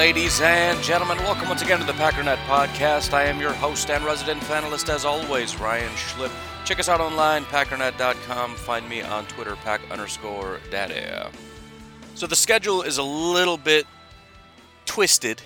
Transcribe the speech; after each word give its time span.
Ladies 0.00 0.40
and 0.40 0.82
gentlemen, 0.82 1.18
welcome 1.18 1.46
once 1.46 1.60
again 1.60 1.78
to 1.78 1.84
the 1.84 1.92
Packernet 1.92 2.38
Podcast. 2.46 3.12
I 3.12 3.24
am 3.24 3.38
your 3.38 3.52
host 3.52 3.90
and 3.90 4.02
resident 4.02 4.40
panelist, 4.44 4.88
as 4.88 5.04
always, 5.04 5.60
Ryan 5.60 5.92
Schlip. 5.92 6.32
Check 6.64 6.80
us 6.80 6.88
out 6.88 7.02
online, 7.02 7.44
packernet.com. 7.44 8.54
Find 8.54 8.88
me 8.88 9.02
on 9.02 9.26
Twitter, 9.26 9.56
pack 9.56 9.82
underscore 9.90 10.58
daddy. 10.70 11.02
So 12.14 12.26
the 12.26 12.34
schedule 12.34 12.80
is 12.80 12.96
a 12.96 13.02
little 13.02 13.58
bit 13.58 13.86
twisted 14.86 15.42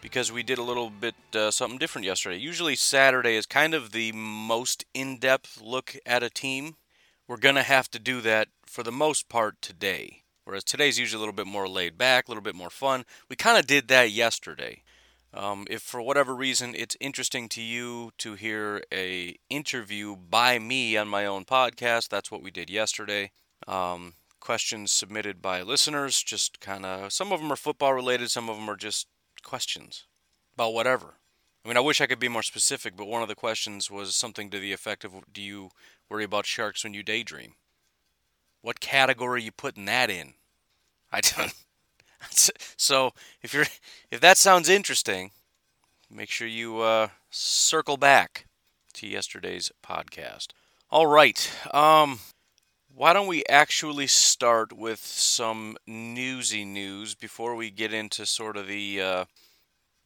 because 0.00 0.32
we 0.32 0.42
did 0.42 0.56
a 0.56 0.62
little 0.62 0.88
bit 0.88 1.14
uh, 1.34 1.50
something 1.50 1.78
different 1.78 2.06
yesterday. 2.06 2.38
Usually 2.38 2.76
Saturday 2.76 3.36
is 3.36 3.44
kind 3.44 3.74
of 3.74 3.92
the 3.92 4.12
most 4.12 4.86
in-depth 4.94 5.60
look 5.60 5.94
at 6.06 6.22
a 6.22 6.30
team. 6.30 6.76
We're 7.28 7.36
going 7.36 7.56
to 7.56 7.62
have 7.62 7.90
to 7.90 7.98
do 7.98 8.22
that 8.22 8.48
for 8.64 8.82
the 8.82 8.90
most 8.90 9.28
part 9.28 9.60
today. 9.60 10.23
Whereas 10.44 10.64
today's 10.64 10.98
usually 10.98 11.18
a 11.18 11.20
little 11.20 11.34
bit 11.34 11.46
more 11.46 11.68
laid 11.68 11.96
back, 11.96 12.28
a 12.28 12.30
little 12.30 12.42
bit 12.42 12.54
more 12.54 12.70
fun. 12.70 13.04
We 13.28 13.36
kind 13.36 13.58
of 13.58 13.66
did 13.66 13.88
that 13.88 14.10
yesterday. 14.10 14.82
Um, 15.32 15.66
if 15.68 15.82
for 15.82 16.00
whatever 16.00 16.34
reason 16.34 16.74
it's 16.76 16.96
interesting 17.00 17.48
to 17.50 17.62
you 17.62 18.12
to 18.18 18.34
hear 18.34 18.84
a 18.92 19.36
interview 19.50 20.14
by 20.16 20.58
me 20.58 20.96
on 20.96 21.08
my 21.08 21.26
own 21.26 21.44
podcast, 21.44 22.08
that's 22.08 22.30
what 22.30 22.42
we 22.42 22.50
did 22.52 22.70
yesterday. 22.70 23.32
Um, 23.66 24.14
questions 24.38 24.92
submitted 24.92 25.42
by 25.42 25.62
listeners, 25.62 26.22
just 26.22 26.60
kind 26.60 26.84
of 26.84 27.12
some 27.12 27.32
of 27.32 27.40
them 27.40 27.50
are 27.50 27.56
football 27.56 27.94
related, 27.94 28.30
some 28.30 28.48
of 28.48 28.56
them 28.56 28.68
are 28.68 28.76
just 28.76 29.08
questions 29.42 30.06
about 30.54 30.74
whatever. 30.74 31.14
I 31.64 31.68
mean, 31.68 31.78
I 31.78 31.80
wish 31.80 32.00
I 32.00 32.06
could 32.06 32.20
be 32.20 32.28
more 32.28 32.42
specific, 32.42 32.94
but 32.94 33.08
one 33.08 33.22
of 33.22 33.28
the 33.28 33.34
questions 33.34 33.90
was 33.90 34.14
something 34.14 34.50
to 34.50 34.60
the 34.60 34.72
effect 34.72 35.02
of, 35.02 35.14
"Do 35.32 35.40
you 35.40 35.70
worry 36.10 36.24
about 36.24 36.46
sharks 36.46 36.84
when 36.84 36.94
you 36.94 37.02
daydream?" 37.02 37.54
What 38.64 38.80
category 38.80 39.42
you 39.42 39.52
putting 39.52 39.84
that 39.84 40.08
in? 40.08 40.32
I 41.12 41.20
don't. 41.20 41.52
So 42.78 43.12
if 43.42 43.52
you're 43.52 43.66
if 44.10 44.20
that 44.20 44.38
sounds 44.38 44.70
interesting, 44.70 45.30
make 46.10 46.30
sure 46.30 46.48
you 46.48 46.80
uh, 46.80 47.08
circle 47.30 47.98
back 47.98 48.46
to 48.94 49.06
yesterday's 49.06 49.70
podcast. 49.86 50.48
All 50.90 51.06
right. 51.06 51.52
Um, 51.74 52.20
why 52.94 53.12
don't 53.12 53.26
we 53.26 53.44
actually 53.50 54.06
start 54.06 54.72
with 54.72 55.00
some 55.00 55.76
newsy 55.86 56.64
news 56.64 57.14
before 57.14 57.54
we 57.54 57.70
get 57.70 57.92
into 57.92 58.24
sort 58.24 58.56
of 58.56 58.66
the 58.66 59.02
uh, 59.02 59.24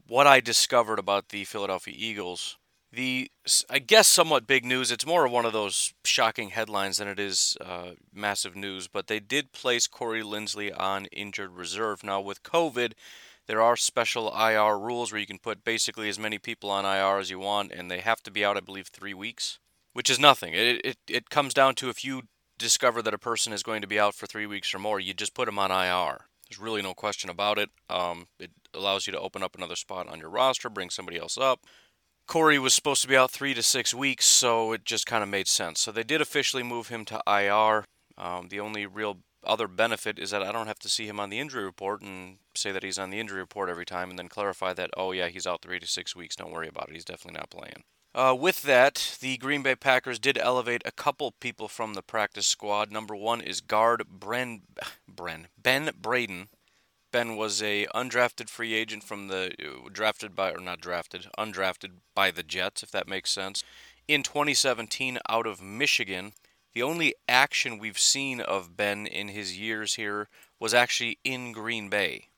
what 0.08 0.26
I 0.26 0.40
discovered 0.40 0.98
about 0.98 1.28
the 1.28 1.44
Philadelphia 1.44 1.94
Eagles. 1.96 2.56
The 2.90 3.30
I 3.68 3.80
guess 3.80 4.08
somewhat 4.08 4.46
big 4.46 4.64
news. 4.64 4.90
It's 4.90 5.04
more 5.04 5.26
of 5.26 5.32
one 5.32 5.44
of 5.44 5.52
those 5.52 5.92
shocking 6.04 6.50
headlines 6.50 6.96
than 6.96 7.08
it 7.08 7.18
is 7.18 7.56
uh, 7.60 7.90
massive 8.14 8.56
news. 8.56 8.88
But 8.88 9.08
they 9.08 9.20
did 9.20 9.52
place 9.52 9.86
Corey 9.86 10.22
Linsley 10.22 10.72
on 10.78 11.06
injured 11.06 11.52
reserve. 11.52 12.02
Now 12.02 12.20
with 12.20 12.42
COVID, 12.42 12.92
there 13.46 13.60
are 13.60 13.76
special 13.76 14.34
IR 14.34 14.78
rules 14.78 15.12
where 15.12 15.20
you 15.20 15.26
can 15.26 15.38
put 15.38 15.64
basically 15.64 16.08
as 16.08 16.18
many 16.18 16.38
people 16.38 16.70
on 16.70 16.86
IR 16.86 17.18
as 17.18 17.30
you 17.30 17.38
want, 17.38 17.72
and 17.72 17.90
they 17.90 18.00
have 18.00 18.22
to 18.22 18.30
be 18.30 18.44
out, 18.44 18.56
I 18.56 18.60
believe, 18.60 18.88
three 18.88 19.14
weeks, 19.14 19.58
which 19.92 20.08
is 20.08 20.18
nothing. 20.18 20.54
It 20.54 20.80
it 20.84 20.96
it 21.08 21.30
comes 21.30 21.52
down 21.52 21.74
to 21.76 21.90
if 21.90 22.04
you 22.04 22.22
discover 22.58 23.02
that 23.02 23.14
a 23.14 23.18
person 23.18 23.52
is 23.52 23.62
going 23.62 23.82
to 23.82 23.86
be 23.86 24.00
out 24.00 24.14
for 24.14 24.26
three 24.26 24.46
weeks 24.46 24.74
or 24.74 24.78
more, 24.78 24.98
you 24.98 25.12
just 25.12 25.34
put 25.34 25.46
them 25.46 25.58
on 25.58 25.70
IR. 25.70 26.24
There's 26.48 26.58
really 26.58 26.82
no 26.82 26.94
question 26.94 27.28
about 27.28 27.58
it. 27.58 27.68
Um, 27.90 28.26
it 28.38 28.50
allows 28.74 29.06
you 29.06 29.12
to 29.12 29.20
open 29.20 29.42
up 29.42 29.54
another 29.54 29.76
spot 29.76 30.08
on 30.08 30.18
your 30.18 30.30
roster, 30.30 30.70
bring 30.70 30.90
somebody 30.90 31.18
else 31.18 31.36
up. 31.36 31.60
Corey 32.28 32.58
was 32.58 32.74
supposed 32.74 33.00
to 33.02 33.08
be 33.08 33.16
out 33.16 33.30
three 33.30 33.54
to 33.54 33.62
six 33.62 33.94
weeks, 33.94 34.26
so 34.26 34.72
it 34.72 34.84
just 34.84 35.06
kind 35.06 35.22
of 35.22 35.30
made 35.30 35.48
sense. 35.48 35.80
So 35.80 35.90
they 35.90 36.02
did 36.02 36.20
officially 36.20 36.62
move 36.62 36.88
him 36.88 37.06
to 37.06 37.22
IR. 37.26 37.84
Um, 38.18 38.48
the 38.48 38.60
only 38.60 38.84
real 38.84 39.18
other 39.44 39.66
benefit 39.66 40.18
is 40.18 40.30
that 40.30 40.42
I 40.42 40.52
don't 40.52 40.66
have 40.66 40.78
to 40.80 40.90
see 40.90 41.06
him 41.06 41.18
on 41.18 41.30
the 41.30 41.38
injury 41.38 41.64
report 41.64 42.02
and 42.02 42.36
say 42.54 42.70
that 42.70 42.82
he's 42.82 42.98
on 42.98 43.08
the 43.08 43.18
injury 43.18 43.40
report 43.40 43.70
every 43.70 43.86
time 43.86 44.10
and 44.10 44.18
then 44.18 44.28
clarify 44.28 44.74
that, 44.74 44.90
oh, 44.94 45.12
yeah, 45.12 45.28
he's 45.28 45.46
out 45.46 45.62
three 45.62 45.78
to 45.78 45.86
six 45.86 46.14
weeks. 46.14 46.36
Don't 46.36 46.52
worry 46.52 46.68
about 46.68 46.90
it. 46.90 46.94
He's 46.94 47.04
definitely 47.04 47.38
not 47.38 47.50
playing. 47.50 47.82
Uh, 48.14 48.34
with 48.38 48.62
that, 48.62 49.16
the 49.20 49.38
Green 49.38 49.62
Bay 49.62 49.74
Packers 49.74 50.18
did 50.18 50.36
elevate 50.36 50.82
a 50.84 50.92
couple 50.92 51.32
people 51.40 51.68
from 51.68 51.94
the 51.94 52.02
practice 52.02 52.46
squad. 52.46 52.90
Number 52.90 53.14
one 53.16 53.40
is 53.40 53.60
guard 53.60 54.02
Bren, 54.18 54.62
Bren 55.10 55.46
Ben 55.62 55.90
Braden. 55.98 56.48
Ben 57.10 57.36
was 57.36 57.62
a 57.62 57.86
undrafted 57.94 58.48
free 58.48 58.74
agent 58.74 59.02
from 59.02 59.28
the 59.28 59.52
uh, 59.58 59.88
drafted 59.90 60.34
by 60.36 60.52
or 60.52 60.60
not 60.60 60.80
drafted, 60.80 61.26
undrafted 61.38 61.92
by 62.14 62.30
the 62.30 62.42
Jets, 62.42 62.82
if 62.82 62.90
that 62.90 63.08
makes 63.08 63.30
sense. 63.30 63.64
In 64.06 64.22
2017, 64.22 65.18
out 65.28 65.46
of 65.46 65.62
Michigan, 65.62 66.32
the 66.74 66.82
only 66.82 67.14
action 67.28 67.78
we've 67.78 67.98
seen 67.98 68.40
of 68.40 68.76
Ben 68.76 69.06
in 69.06 69.28
his 69.28 69.58
years 69.58 69.94
here 69.94 70.28
was 70.60 70.74
actually 70.74 71.18
in 71.24 71.52
Green 71.52 71.88
Bay. 71.88 72.28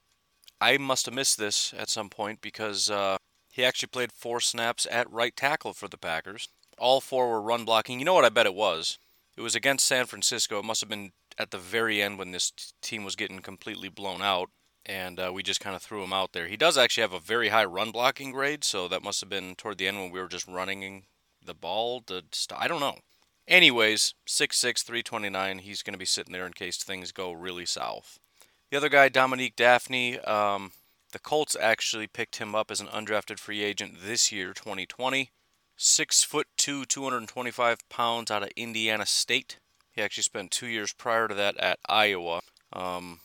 I 0.60 0.78
must 0.78 1.06
have 1.06 1.14
missed 1.14 1.38
this 1.38 1.74
at 1.76 1.88
some 1.88 2.08
point 2.08 2.40
because 2.40 2.90
uh, 2.90 3.16
he 3.50 3.64
actually 3.64 3.88
played 3.88 4.12
four 4.12 4.40
snaps 4.40 4.86
at 4.90 5.10
right 5.10 5.34
tackle 5.34 5.72
for 5.72 5.88
the 5.88 5.96
Packers. 5.96 6.48
All 6.78 7.00
four 7.00 7.28
were 7.28 7.42
run 7.42 7.64
blocking. 7.64 7.98
You 7.98 8.04
know 8.04 8.14
what 8.14 8.24
I 8.24 8.28
bet 8.28 8.46
it 8.46 8.54
was? 8.54 8.98
It 9.36 9.42
was 9.42 9.54
against 9.54 9.86
San 9.86 10.06
Francisco. 10.06 10.58
It 10.58 10.64
must 10.64 10.80
have 10.80 10.90
been 10.90 11.12
at 11.38 11.50
the 11.50 11.58
very 11.58 12.02
end 12.02 12.18
when 12.18 12.32
this 12.32 12.52
team 12.82 13.04
was 13.04 13.16
getting 13.16 13.40
completely 13.40 13.88
blown 13.88 14.22
out, 14.22 14.50
and 14.86 15.20
uh, 15.20 15.30
we 15.32 15.42
just 15.42 15.60
kind 15.60 15.76
of 15.76 15.82
threw 15.82 16.02
him 16.02 16.12
out 16.12 16.32
there. 16.32 16.46
He 16.46 16.56
does 16.56 16.78
actually 16.78 17.02
have 17.02 17.12
a 17.12 17.20
very 17.20 17.48
high 17.48 17.64
run 17.64 17.90
blocking 17.90 18.32
grade, 18.32 18.64
so 18.64 18.88
that 18.88 19.02
must 19.02 19.20
have 19.20 19.30
been 19.30 19.54
toward 19.54 19.78
the 19.78 19.88
end 19.88 19.98
when 19.98 20.10
we 20.10 20.20
were 20.20 20.28
just 20.28 20.48
running 20.48 21.04
the 21.44 21.54
ball. 21.54 22.00
To 22.02 22.22
st- 22.32 22.60
I 22.60 22.68
don't 22.68 22.80
know. 22.80 22.98
Anyways, 23.46 24.14
6'6", 24.28 24.84
329. 24.84 25.58
He's 25.58 25.82
going 25.82 25.94
to 25.94 25.98
be 25.98 26.04
sitting 26.04 26.32
there 26.32 26.46
in 26.46 26.52
case 26.52 26.82
things 26.82 27.10
go 27.10 27.32
really 27.32 27.66
south. 27.66 28.18
The 28.70 28.76
other 28.76 28.88
guy, 28.88 29.08
Dominique 29.08 29.56
Dafney, 29.56 30.26
um, 30.28 30.70
the 31.12 31.18
Colts 31.18 31.56
actually 31.60 32.06
picked 32.06 32.36
him 32.36 32.54
up 32.54 32.70
as 32.70 32.80
an 32.80 32.86
undrafted 32.86 33.40
free 33.40 33.62
agent 33.62 33.96
this 34.04 34.30
year, 34.30 34.52
2020. 34.52 35.30
Six 35.76 36.22
foot 36.22 36.46
two, 36.56 36.84
225 36.84 37.88
pounds 37.88 38.30
out 38.30 38.42
of 38.42 38.50
Indiana 38.54 39.06
State. 39.06 39.58
He 39.90 40.02
actually 40.02 40.22
spent 40.22 40.50
two 40.50 40.66
years 40.66 40.92
prior 40.92 41.26
to 41.26 41.34
that 41.34 41.56
at 41.56 41.80
Iowa. 41.88 42.40
Um, 42.72 43.20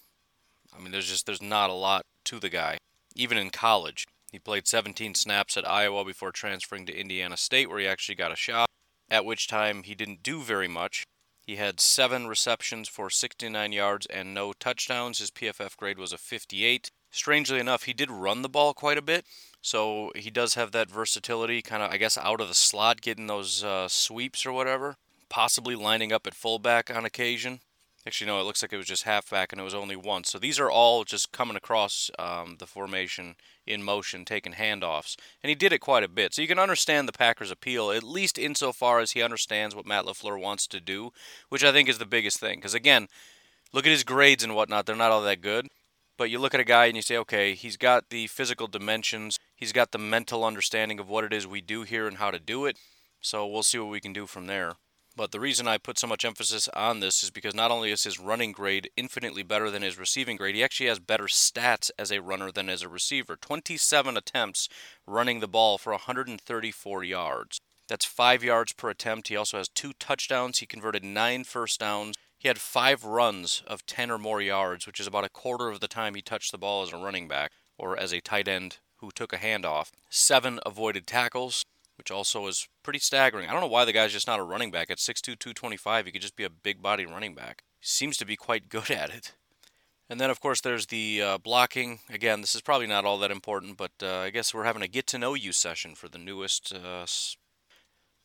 I 0.78 0.82
mean, 0.82 0.92
there's 0.92 1.10
just 1.10 1.26
there's 1.26 1.42
not 1.42 1.70
a 1.70 1.74
lot 1.74 2.06
to 2.26 2.40
the 2.40 2.50
guy, 2.50 2.78
even 3.16 3.38
in 3.38 3.50
college. 3.50 4.08
He 4.32 4.40
played 4.40 4.68
17 4.68 5.16
snaps 5.16 5.56
at 5.56 5.68
Iowa 5.68 6.04
before 6.04 6.32
transferring 6.32 6.86
to 6.88 7.00
Indiana 7.00 7.38
State, 7.38 7.70
where 7.70 7.80
he 7.80 7.88
actually 7.88 8.16
got 8.16 8.32
a 8.32 8.36
shot. 8.36 8.70
At 9.10 9.26
which 9.26 9.48
time 9.48 9.84
he 9.84 9.96
didn't 9.96 10.24
do 10.24 10.42
very 10.42 10.68
much. 10.68 11.06
He 11.46 11.58
had 11.58 11.80
seven 11.80 12.28
receptions 12.28 12.90
for 12.90 13.10
69 13.10 13.72
yards 13.72 14.08
and 14.08 14.34
no 14.34 14.52
touchdowns. 14.52 15.20
His 15.20 15.30
PFF 15.30 15.78
grade 15.78 16.00
was 16.00 16.12
a 16.12 16.18
58. 16.18 16.90
Strangely 17.12 17.60
enough, 17.60 17.84
he 17.84 17.94
did 17.94 18.12
run 18.12 18.42
the 18.42 18.50
ball 18.50 18.74
quite 18.74 18.98
a 18.98 19.02
bit, 19.02 19.26
so 19.62 20.12
he 20.16 20.30
does 20.30 20.56
have 20.56 20.72
that 20.72 20.90
versatility, 20.90 21.62
kind 21.62 21.82
of, 21.82 21.92
I 21.92 21.98
guess, 21.98 22.18
out 22.18 22.42
of 22.42 22.50
the 22.50 22.54
slot, 22.54 23.00
getting 23.00 23.28
those 23.28 23.64
uh, 23.64 23.88
sweeps 23.88 24.46
or 24.46 24.52
whatever. 24.52 24.98
Possibly 25.30 25.76
lining 25.76 26.12
up 26.12 26.28
at 26.28 26.36
fullback 26.36 26.94
on 26.94 27.06
occasion. 27.06 27.62
Actually, 28.08 28.28
no, 28.28 28.40
it 28.40 28.44
looks 28.44 28.62
like 28.62 28.72
it 28.72 28.78
was 28.78 28.86
just 28.86 29.04
halfback 29.04 29.52
and 29.52 29.60
it 29.60 29.64
was 29.64 29.74
only 29.74 29.96
once. 29.96 30.30
So 30.30 30.38
these 30.38 30.60
are 30.60 30.70
all 30.70 31.04
just 31.04 31.32
coming 31.32 31.58
across 31.58 32.12
um, 32.20 32.58
the 32.60 32.68
formation 32.68 33.36
in 33.66 33.82
motion, 33.82 34.26
taking 34.26 34.54
handoffs. 34.54 35.16
And 35.42 35.50
he 35.50 35.56
did 35.56 35.74
it 35.74 35.80
quite 35.80 36.04
a 36.04 36.08
bit. 36.08 36.34
So 36.34 36.44
you 36.44 36.48
can 36.48 36.60
understand 36.60 37.08
the 37.08 37.14
Packers' 37.14 37.50
appeal, 37.50 37.90
at 37.90 38.04
least 38.04 38.38
insofar 38.38 39.00
as 39.00 39.12
he 39.12 39.24
understands 39.24 39.74
what 39.74 39.88
Matt 39.88 40.06
LaFleur 40.06 40.40
wants 40.40 40.68
to 40.68 40.80
do, 40.80 41.14
which 41.50 41.64
I 41.64 41.72
think 41.72 41.90
is 41.90 41.98
the 41.98 42.06
biggest 42.06 42.40
thing. 42.40 42.60
Because 42.60 42.76
again, 42.76 43.08
look 43.74 43.88
at 43.88 43.92
his 43.92 44.04
grades 44.04 44.44
and 44.44 44.54
whatnot, 44.54 44.86
they're 44.86 44.96
not 44.96 45.12
all 45.12 45.24
that 45.24 45.42
good. 45.42 45.70
But 46.16 46.30
you 46.30 46.38
look 46.38 46.54
at 46.54 46.62
a 46.62 46.66
guy 46.66 46.86
and 46.86 46.96
you 46.96 47.02
say, 47.02 47.18
okay, 47.18 47.56
he's 47.56 47.76
got 47.76 48.10
the 48.10 48.28
physical 48.28 48.68
dimensions, 48.68 49.40
he's 49.56 49.74
got 49.74 49.92
the 49.92 49.98
mental 49.98 50.46
understanding 50.46 51.00
of 51.00 51.10
what 51.10 51.24
it 51.24 51.34
is 51.34 51.48
we 51.48 51.60
do 51.60 51.82
here 51.82 52.08
and 52.08 52.18
how 52.18 52.30
to 52.30 52.40
do 52.40 52.66
it. 52.66 52.78
So 53.20 53.48
we'll 53.48 53.64
see 53.64 53.80
what 53.80 53.90
we 53.90 54.00
can 54.00 54.14
do 54.14 54.28
from 54.28 54.46
there. 54.46 54.76
But 55.18 55.32
the 55.32 55.40
reason 55.40 55.66
I 55.66 55.78
put 55.78 55.98
so 55.98 56.08
much 56.08 56.26
emphasis 56.26 56.68
on 56.74 57.00
this 57.00 57.24
is 57.24 57.32
because 57.32 57.56
not 57.56 57.72
only 57.72 57.90
is 57.90 58.04
his 58.04 58.20
running 58.20 58.52
grade 58.52 58.90
infinitely 58.98 59.44
better 59.44 59.72
than 59.72 59.82
his 59.82 59.98
receiving 59.98 60.36
grade, 60.36 60.56
he 60.56 60.64
actually 60.64 60.88
has 60.88 61.00
better 61.00 61.26
stats 61.26 61.90
as 61.98 62.12
a 62.12 62.20
runner 62.20 62.52
than 62.52 62.70
as 62.70 62.82
a 62.82 62.90
receiver. 62.90 63.38
27 63.38 64.18
attempts 64.18 64.68
running 65.08 65.40
the 65.40 65.48
ball 65.48 65.78
for 65.78 65.94
134 65.94 67.04
yards. 67.06 67.62
That's 67.88 68.04
five 68.04 68.44
yards 68.44 68.74
per 68.74 68.90
attempt. 68.90 69.30
He 69.30 69.38
also 69.38 69.58
has 69.58 69.70
two 69.70 69.94
touchdowns. 70.00 70.60
He 70.60 70.66
converted 70.66 71.04
nine 71.04 71.46
first 71.46 71.80
downs. 71.80 72.18
He 72.38 72.50
had 72.50 72.60
five 72.60 73.06
runs 73.06 73.64
of 73.68 73.86
10 73.86 74.12
or 74.12 74.18
more 74.18 74.42
yards, 74.42 74.86
which 74.86 75.00
is 75.00 75.08
about 75.08 75.24
a 75.24 75.30
quarter 75.30 75.70
of 75.70 75.80
the 75.80 75.88
time 75.88 76.16
he 76.16 76.22
touched 76.22 76.52
the 76.52 76.58
ball 76.58 76.84
as 76.84 76.92
a 76.92 76.98
running 76.98 77.30
back 77.30 77.52
or 77.78 77.98
as 77.98 78.12
a 78.12 78.20
tight 78.20 78.50
end 78.50 78.80
who 78.98 79.12
took 79.12 79.32
a 79.32 79.38
handoff. 79.38 79.92
Seven 80.10 80.60
avoided 80.66 81.08
tackles 81.08 81.64
which 81.98 82.12
also 82.12 82.48
is 82.48 82.68
pretty 82.84 83.00
staggering. 83.00 83.48
I 83.48 83.52
don't 83.52 83.62
know 83.62 83.68
why 83.68 83.86
the 83.86 83.94
guy's 83.94 84.14
just 84.14 84.28
not 84.28 84.40
a 84.40 84.44
running 84.44 84.72
back. 84.72 84.90
At 84.90 84.98
6'2", 84.98 85.22
225, 85.40 86.06
he 86.06 86.12
could 86.12 86.22
just 86.22 86.36
be 86.36 86.44
a 86.44 86.50
big 86.50 86.82
body 86.82 87.06
running 87.06 87.36
back. 87.36 87.64
He 87.80 87.88
seems 87.88 88.18
to 88.18 88.26
be 88.26 88.36
quite 88.36 88.70
good 88.70 88.92
at 88.92 89.10
it. 89.10 89.34
And 90.10 90.20
then, 90.20 90.30
of 90.30 90.40
course, 90.40 90.62
there's 90.62 90.88
the 90.88 91.22
uh, 91.22 91.38
blocking. 91.40 92.00
Again, 92.10 92.42
this 92.42 92.54
is 92.54 92.62
probably 92.62 92.86
not 92.86 93.06
all 93.06 93.18
that 93.20 93.32
important, 93.32 93.76
but 93.76 93.92
uh, 94.04 94.20
I 94.20 94.30
guess 94.30 94.54
we're 94.54 94.64
having 94.64 94.84
a 94.84 94.88
get 94.88 95.08
to 95.08 95.18
know 95.18 95.34
you 95.34 95.52
session 95.52 95.96
for 95.96 96.08
the 96.08 96.20
newest 96.20 96.74
uh, 96.74 97.06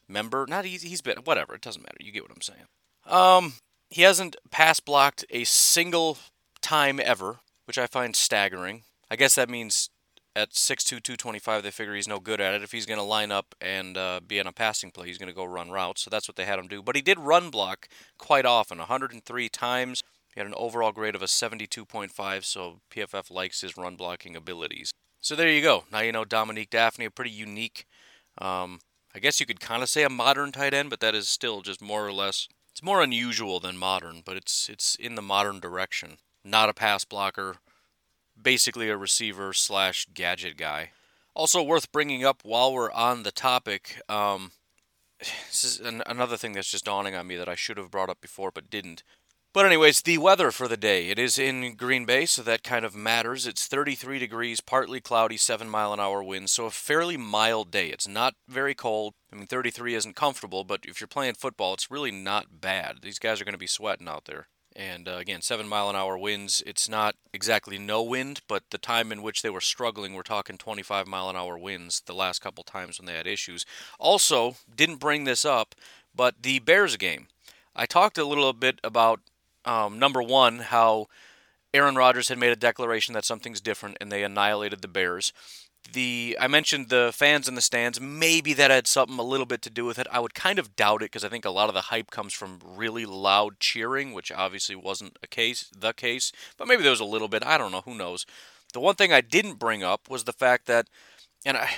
member. 0.07 0.45
Not 0.47 0.67
easy, 0.67 0.89
he's 0.89 1.01
been 1.01 1.19
whatever. 1.25 1.55
It 1.55 1.63
doesn't 1.63 1.83
matter. 1.83 1.97
You 2.01 2.13
get 2.13 2.23
what 2.23 2.33
I'm 2.33 2.43
saying. 2.43 2.67
Um, 3.07 3.55
he 3.89 4.03
hasn't 4.03 4.37
pass 4.51 4.79
blocked 4.79 5.25
a 5.31 5.45
single 5.45 6.19
time 6.61 7.01
ever, 7.03 7.41
which 7.65 7.79
I 7.79 7.87
find 7.87 8.15
staggering. 8.15 8.83
I 9.11 9.17
guess 9.17 9.35
that 9.35 9.49
means 9.49 9.89
at 10.37 10.51
6'2", 10.51 11.03
225, 11.03 11.63
they 11.63 11.71
figure 11.71 11.95
he's 11.95 12.09
no 12.09 12.21
good 12.21 12.41
at 12.41 12.55
it. 12.55 12.63
If 12.63 12.73
he's 12.73 12.87
going 12.87 12.99
to 12.99 13.05
line 13.05 13.33
up 13.33 13.55
and 13.61 13.97
uh, 13.97 14.21
be 14.27 14.41
on 14.41 14.47
a 14.47 14.53
passing 14.53 14.91
play, 14.91 15.07
he's 15.07 15.19
going 15.19 15.29
to 15.29 15.35
go 15.35 15.45
run 15.45 15.71
routes. 15.71 16.03
So 16.03 16.11
that's 16.11 16.29
what 16.29 16.37
they 16.37 16.45
had 16.45 16.59
him 16.59 16.69
do. 16.69 16.83
But 16.83 16.97
he 16.97 17.03
did 17.03 17.19
run 17.19 17.51
block 17.51 17.89
quite 18.19 18.47
often, 18.47 18.79
103 18.79 19.49
times. 19.49 20.03
He 20.35 20.41
had 20.41 20.47
an 20.47 20.55
overall 20.57 20.93
grade 20.93 21.15
of 21.15 21.23
a 21.23 21.27
72.5, 21.27 22.45
so 22.45 22.81
PFF 22.95 23.31
likes 23.31 23.61
his 23.61 23.77
run 23.77 23.97
blocking 23.97 24.37
abilities. 24.37 24.93
So 25.21 25.35
there 25.35 25.49
you 25.49 25.61
go. 25.61 25.85
Now 25.91 26.01
you 26.01 26.13
know 26.13 26.25
Dominique 26.25 26.71
Dafney, 26.71 27.07
a 27.07 27.11
pretty 27.11 27.31
unique, 27.31 27.87
um, 28.39 28.81
I 29.15 29.19
guess 29.19 29.41
you 29.41 29.47
could 29.47 29.61
kind 29.61 29.83
of 29.83 29.89
say 29.89 30.05
a 30.05 30.09
modern 30.09 30.53
tight 30.53 30.73
end, 30.73 30.89
but 30.89 31.01
that 31.01 31.15
is 31.15 31.29
still 31.29 31.63
just 31.63 31.83
more 31.83 32.07
or 32.07 32.13
less. 32.13 32.49
It's 32.71 32.83
more 32.83 33.03
unusual 33.03 33.59
than 33.59 33.77
modern, 33.77 34.23
but 34.25 34.37
it's 34.37 34.69
it's 34.69 34.95
in 34.95 35.17
the 35.17 35.23
modern 35.23 35.59
direction. 35.59 36.19
Not 36.45 36.69
a 36.69 36.75
pass 36.75 37.05
blocker, 37.05 37.57
basically 38.43 38.89
a 38.89 38.97
receiver 38.97 39.53
slash 39.53 40.07
gadget 40.13 40.57
guy. 40.57 40.91
Also 41.35 41.63
worth 41.63 41.93
bringing 41.93 42.25
up 42.25 42.43
while 42.45 42.73
we're 42.73 42.91
on 42.93 43.23
the 43.23 43.33
topic, 43.33 44.01
um, 44.09 44.53
this 45.19 45.65
is 45.65 45.81
an, 45.81 46.03
another 46.07 46.37
thing 46.37 46.53
that's 46.53 46.71
just 46.71 46.85
dawning 46.85 47.15
on 47.15 47.27
me 47.27 47.37
that 47.37 47.49
I 47.49 47.55
should 47.55 47.77
have 47.77 47.91
brought 47.91 48.11
up 48.11 48.21
before 48.21 48.51
but 48.51 48.71
didn't. 48.71 49.03
But 49.53 49.67
anyways, 49.67 50.03
the 50.03 50.19
weather 50.19 50.53
for 50.53 50.69
the 50.69 50.77
day. 50.77 51.09
It 51.09 51.19
is 51.19 51.37
in 51.37 51.75
Green 51.75 52.05
Bay, 52.05 52.25
so 52.25 52.41
that 52.43 52.63
kind 52.63 52.85
of 52.85 52.95
matters. 52.95 53.49
It's 53.49 53.67
33 53.67 54.21
degrees, 54.21 54.61
partly 54.61 55.01
cloudy, 55.01 55.37
7 55.37 55.69
mile 55.69 55.93
an 55.93 55.99
hour 55.99 56.23
winds, 56.23 56.53
so 56.53 56.67
a 56.67 56.71
fairly 56.71 57.17
mild 57.17 57.73
day. 57.73 57.89
It's 57.89 58.07
not 58.07 58.35
very 58.47 58.77
cold. 58.77 59.15
I 59.33 59.37
mean, 59.37 59.49
33 59.49 59.97
isn't 59.97 60.15
comfortable, 60.15 60.63
but 60.63 60.85
if 60.85 61.01
you're 61.01 61.09
playing 61.09 61.35
football, 61.35 61.75
it's 61.75 61.91
really 61.91 62.13
not 62.13 62.61
bad. 62.61 62.99
These 63.03 63.19
guys 63.19 63.41
are 63.41 63.45
going 63.45 63.55
to 63.55 63.59
be 63.59 63.67
sweating 63.67 64.07
out 64.07 64.27
there. 64.27 64.47
And 64.77 65.09
uh, 65.09 65.17
again, 65.17 65.43
seven 65.43 65.69
mile 65.69 65.91
an 65.91 65.97
hour 65.97 66.17
winds. 66.17 66.63
It's 66.65 66.89
not 66.89 67.17
exactly 67.33 67.79
no 67.79 68.03
wind, 68.03 68.41
but 68.47 68.65
the 68.71 68.79
time 68.79 69.11
in 69.11 69.23
which 69.23 69.43
they 69.43 69.51
were 69.51 69.61
struggling, 69.61 70.15
we're 70.15 70.23
talking 70.23 70.57
25 70.57 71.07
mile 71.07 71.29
an 71.29 71.37
hour 71.37 71.59
winds 71.59 72.03
the 72.07 72.15
last 72.15 72.41
couple 72.41 72.63
times 72.63 72.99
when 72.99 73.07
they 73.07 73.15
had 73.15 73.27
issues. 73.27 73.67
Also, 73.99 74.57
didn't 74.75 74.97
bring 74.97 75.25
this 75.25 75.45
up, 75.45 75.75
but 76.15 76.43
the 76.43 76.61
Bears 76.61 76.97
game. 76.97 77.27
I 77.75 77.87
talked 77.87 78.19
a 78.19 78.25
little 78.25 78.53
bit 78.53 78.81
about 78.85 79.21
um, 79.65 79.99
number 79.99 80.23
one, 80.23 80.59
how 80.59 81.07
Aaron 81.75 81.97
Rodgers 81.97 82.29
had 82.29 82.39
made 82.39 82.53
a 82.53 82.57
declaration 82.57 83.15
that 83.15 83.25
something's 83.25 83.61
different 83.61 83.97
and 84.01 84.11
they 84.11 84.23
annihilated 84.23 84.83
the 84.83 84.89
Bears 84.89 85.33
the 85.93 86.37
I 86.41 86.47
mentioned 86.49 86.89
the 86.89 87.11
fans 87.13 87.49
in 87.49 87.55
the 87.55 87.61
stands. 87.61 88.01
Maybe 88.01 88.53
that 88.55 88.71
had 88.71 88.87
something 88.87 89.19
a 89.19 89.23
little 89.23 89.47
bit 89.47 89.63
to 89.63 89.71
do 89.71 89.85
with 89.85 89.99
it. 89.99 90.07
I 90.11 90.21
would 90.21 90.35
kind 90.35 90.59
of 90.59 90.77
doubt 90.77 91.03
it 91.03 91.07
because 91.07 91.25
I 91.25 91.29
think 91.29 91.45
a 91.45 91.51
lot 91.51 91.69
of 91.69 91.75
the 91.75 91.83
hype 91.83 92.11
comes 92.11 92.33
from 92.33 92.61
really 92.65 93.07
loud 93.07 93.61
cheering, 93.61 94.13
which 94.13 94.33
obviously 94.33 94.77
wasn't 94.77 95.17
a 95.23 95.27
case, 95.27 95.71
the 95.77 95.93
case. 95.93 96.33
But 96.57 96.69
maybe 96.69 96.83
there 96.83 96.91
was 96.91 97.01
a 97.01 97.05
little 97.05 97.29
bit. 97.29 97.45
I 97.45 97.59
don't 97.59 97.73
know. 97.73 97.83
Who 97.83 97.95
knows? 97.95 98.27
The 98.73 98.81
one 98.81 98.95
thing 98.95 99.13
I 99.13 99.21
didn't 99.21 99.59
bring 99.59 99.83
up 99.83 100.09
was 100.09 100.25
the 100.25 100.33
fact 100.33 100.67
that, 100.67 100.89
and 101.45 101.57
I. 101.57 101.71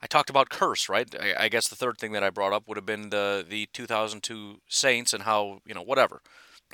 I 0.00 0.06
talked 0.06 0.30
about 0.30 0.48
curse, 0.48 0.88
right? 0.88 1.12
I, 1.20 1.34
I 1.36 1.48
guess 1.48 1.66
the 1.66 1.74
third 1.74 1.98
thing 1.98 2.12
that 2.12 2.22
I 2.22 2.30
brought 2.30 2.52
up 2.52 2.68
would 2.68 2.76
have 2.76 2.86
been 2.86 3.10
the 3.10 3.44
the 3.46 3.68
2002 3.72 4.60
Saints 4.68 5.12
and 5.12 5.24
how 5.24 5.60
you 5.66 5.74
know 5.74 5.82
whatever. 5.82 6.22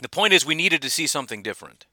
The 0.03 0.11
point 0.11 0.35
is, 0.35 0.45
we 0.45 0.55
needed 0.55 0.83
to 0.83 0.91
see 0.91 1.07
something 1.07 1.43
different 1.43 1.87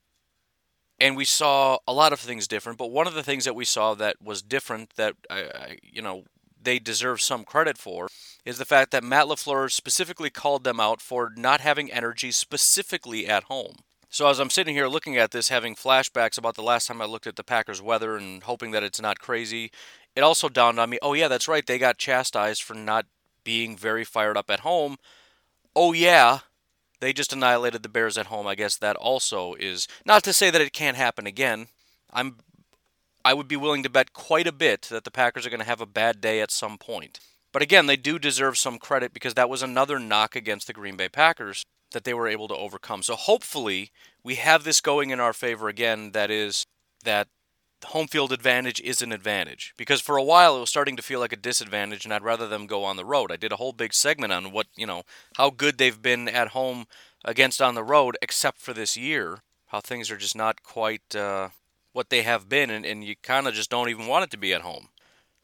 and 1.01 1.18
we 1.18 1.25
saw 1.25 1.80
a 1.88 1.94
lot 1.94 2.13
of 2.13 2.19
things 2.19 2.48
different. 2.48 2.77
But 2.77 2.92
one 2.92 3.07
of 3.07 3.13
the 3.13 3.24
things 3.24 3.44
that 3.45 3.56
we 3.56 3.65
saw 3.65 3.95
that 3.95 4.21
was 4.21 4.42
different 4.42 4.92
that 4.95 5.15
I, 5.30 5.77
you 5.83 6.01
know 6.01 6.24
they 6.63 6.77
deserve 6.77 7.21
some 7.21 7.44
credit 7.44 7.77
for 7.77 8.07
is 8.45 8.59
the 8.59 8.65
fact 8.65 8.92
that 8.92 9.03
Matt 9.03 9.25
LaFleur 9.25 9.71
specifically 9.71 10.30
called 10.30 10.63
them 10.63 10.80
out 10.80 11.01
for 11.01 11.31
not 11.36 11.59
having 11.59 11.92
energy 11.92 12.31
specifically 12.31 13.27
at 13.27 13.45
home. 13.45 13.77
So 14.09 14.27
as 14.27 14.39
I'm 14.39 14.50
sitting 14.50 14.75
here 14.75 14.88
looking 14.88 15.18
at 15.18 15.31
this, 15.31 15.50
having 15.50 15.74
flashbacks 15.74 16.38
about 16.38 16.56
the 16.56 16.62
last 16.62 16.88
time 16.88 17.01
I 17.01 17.06
looked 17.06 17.27
at 17.27 17.36
the 17.36 17.44
Packers' 17.44 17.81
weather 17.81 18.15
and 18.15 18.44
hoping 18.44 18.71
that 18.71 18.83
it's 18.83 19.01
not 19.01 19.19
crazy, 19.19 19.71
it 20.15 20.21
also 20.21 20.50
dawned 20.50 20.80
on 20.80 20.89
me, 20.89 21.00
oh 21.01 21.13
yeah, 21.13 21.27
that's 21.27 21.47
right, 21.47 21.65
they 21.65 21.80
got 21.80 21.97
chastised 21.97 22.62
for 22.62 22.74
not 22.74 23.06
being 23.44 23.75
very 23.75 24.04
fired 24.04 24.38
up 24.38 24.51
at 24.51 24.59
home. 24.59 24.97
Oh 25.75 25.94
yeah, 25.94 26.39
they 27.01 27.12
just 27.12 27.33
annihilated 27.33 27.83
the 27.83 27.89
Bears 27.89 28.18
at 28.18 28.27
home. 28.27 28.48
I 28.48 28.56
guess 28.56 28.77
that 28.77 28.95
also 28.95 29.56
is 29.56 29.88
not 30.06 30.24
to 30.24 30.33
say 30.33 30.50
that 30.50 30.62
it 30.62 30.71
can't 30.71 30.95
happen 30.95 31.27
again. 31.27 31.68
I'm 32.13 32.38
I 33.24 33.33
would 33.33 33.48
be 33.48 33.57
willing 33.57 33.83
to 33.83 33.89
bet 33.89 34.13
quite 34.13 34.48
a 34.48 34.51
bit 34.51 34.83
that 34.83 35.03
the 35.03 35.12
Packers 35.12 35.45
are 35.45 35.50
going 35.50 35.59
to 35.59 35.65
have 35.65 35.81
a 35.81 35.86
bad 35.86 36.21
day 36.21 36.42
at 36.42 36.50
some 36.50 36.77
point. 36.77 37.19
But 37.51 37.62
again, 37.62 37.86
they 37.86 37.98
do 37.98 38.18
deserve 38.18 38.57
some 38.57 38.80
credit 38.80 39.13
because 39.13 39.33
that 39.33 39.50
was 39.50 39.62
another 39.62 40.00
knock 40.00 40.36
against 40.36 40.68
the 40.68 40.74
Green 40.74 40.95
Bay 40.95 41.09
Packers 41.09 41.63
that 41.92 42.03
they 42.03 42.13
were 42.13 42.27
able 42.27 42.48
to 42.48 42.56
overcome. 42.56 43.04
So 43.04 43.15
hopefully, 43.15 43.92
we 44.24 44.36
have 44.36 44.63
this 44.63 44.81
going 44.81 45.09
in 45.09 45.19
our 45.19 45.33
favor 45.33 45.68
again 45.68 46.12
that 46.12 46.31
is 46.31 46.65
that 47.04 47.27
home 47.86 48.07
field 48.07 48.31
advantage 48.31 48.80
is 48.81 49.01
an 49.01 49.12
advantage 49.12 49.74
because 49.78 50.01
for 50.01 50.18
a 50.18 50.24
while 50.24 50.57
it 50.57 50.60
was 50.60 50.69
starting 50.69 50.95
to 50.95 51.04
feel 51.04 51.19
like 51.19 51.33
a 51.33 51.38
disadvantage 51.38 52.06
and 52.06 52.13
I'd 52.13 52.24
rather 52.24 52.48
them 52.48 52.68
go 52.68 52.83
on 52.83 52.98
the 52.98 53.06
road. 53.06 53.31
I 53.31 53.38
did 53.38 53.51
a 53.51 53.57
whole 53.57 53.74
big 53.74 53.94
segment 53.94 54.33
on 54.33 54.51
what, 54.51 54.68
you 54.75 54.86
know, 54.86 55.04
how 55.38 55.50
good 55.50 55.78
they've 55.78 56.01
been 56.01 56.28
at 56.28 56.50
home 56.50 56.85
against 57.26 57.61
on 57.61 57.76
the 57.76 57.83
road 57.83 58.18
except 58.21 58.59
for 58.59 58.73
this 58.73 58.95
year, 58.95 59.40
how 59.68 59.80
things 59.80 60.11
are 60.11 60.18
just 60.18 60.35
not 60.35 60.64
quite 60.64 61.16
uh, 61.16 61.50
what 61.94 62.09
they 62.09 62.21
have 62.23 62.50
been 62.50 62.69
and, 62.69 62.85
and 62.85 63.04
you 63.04 63.16
kind 63.21 63.47
of 63.47 63.54
just 63.54 63.69
don't 63.69 63.90
even 63.90 64.07
want 64.07 64.23
it 64.23 64.31
to 64.31 64.38
be 64.38 64.54
at 64.54 64.61
home. 64.61 64.90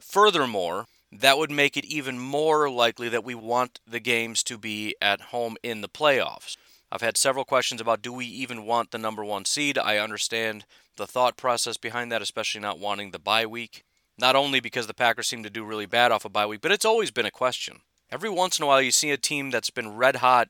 Furthermore, 0.00 0.86
that 1.10 1.38
would 1.38 1.50
make 1.50 1.76
it 1.76 1.84
even 1.84 2.18
more 2.18 2.70
likely 2.70 3.08
that 3.08 3.24
we 3.24 3.34
want 3.34 3.80
the 3.86 4.00
games 4.00 4.42
to 4.44 4.58
be 4.58 4.94
at 5.00 5.20
home 5.20 5.56
in 5.62 5.80
the 5.80 5.88
playoffs. 5.88 6.56
I've 6.90 7.02
had 7.02 7.16
several 7.16 7.44
questions 7.44 7.80
about 7.80 8.02
do 8.02 8.12
we 8.12 8.26
even 8.26 8.64
want 8.64 8.90
the 8.90 8.98
number 8.98 9.24
one 9.24 9.44
seed? 9.44 9.78
I 9.78 9.98
understand 9.98 10.64
the 10.96 11.06
thought 11.06 11.36
process 11.36 11.76
behind 11.76 12.10
that, 12.10 12.22
especially 12.22 12.60
not 12.60 12.78
wanting 12.78 13.10
the 13.10 13.18
bye 13.18 13.46
week. 13.46 13.84
Not 14.18 14.34
only 14.34 14.60
because 14.60 14.86
the 14.86 14.94
Packers 14.94 15.28
seem 15.28 15.42
to 15.44 15.50
do 15.50 15.64
really 15.64 15.86
bad 15.86 16.10
off 16.10 16.24
a 16.24 16.28
of 16.28 16.32
bye 16.32 16.46
week, 16.46 16.60
but 16.60 16.72
it's 16.72 16.84
always 16.84 17.10
been 17.10 17.26
a 17.26 17.30
question. 17.30 17.80
Every 18.10 18.30
once 18.30 18.58
in 18.58 18.64
a 18.64 18.66
while, 18.66 18.82
you 18.82 18.90
see 18.90 19.10
a 19.10 19.16
team 19.16 19.50
that's 19.50 19.70
been 19.70 19.96
red 19.96 20.16
hot 20.16 20.48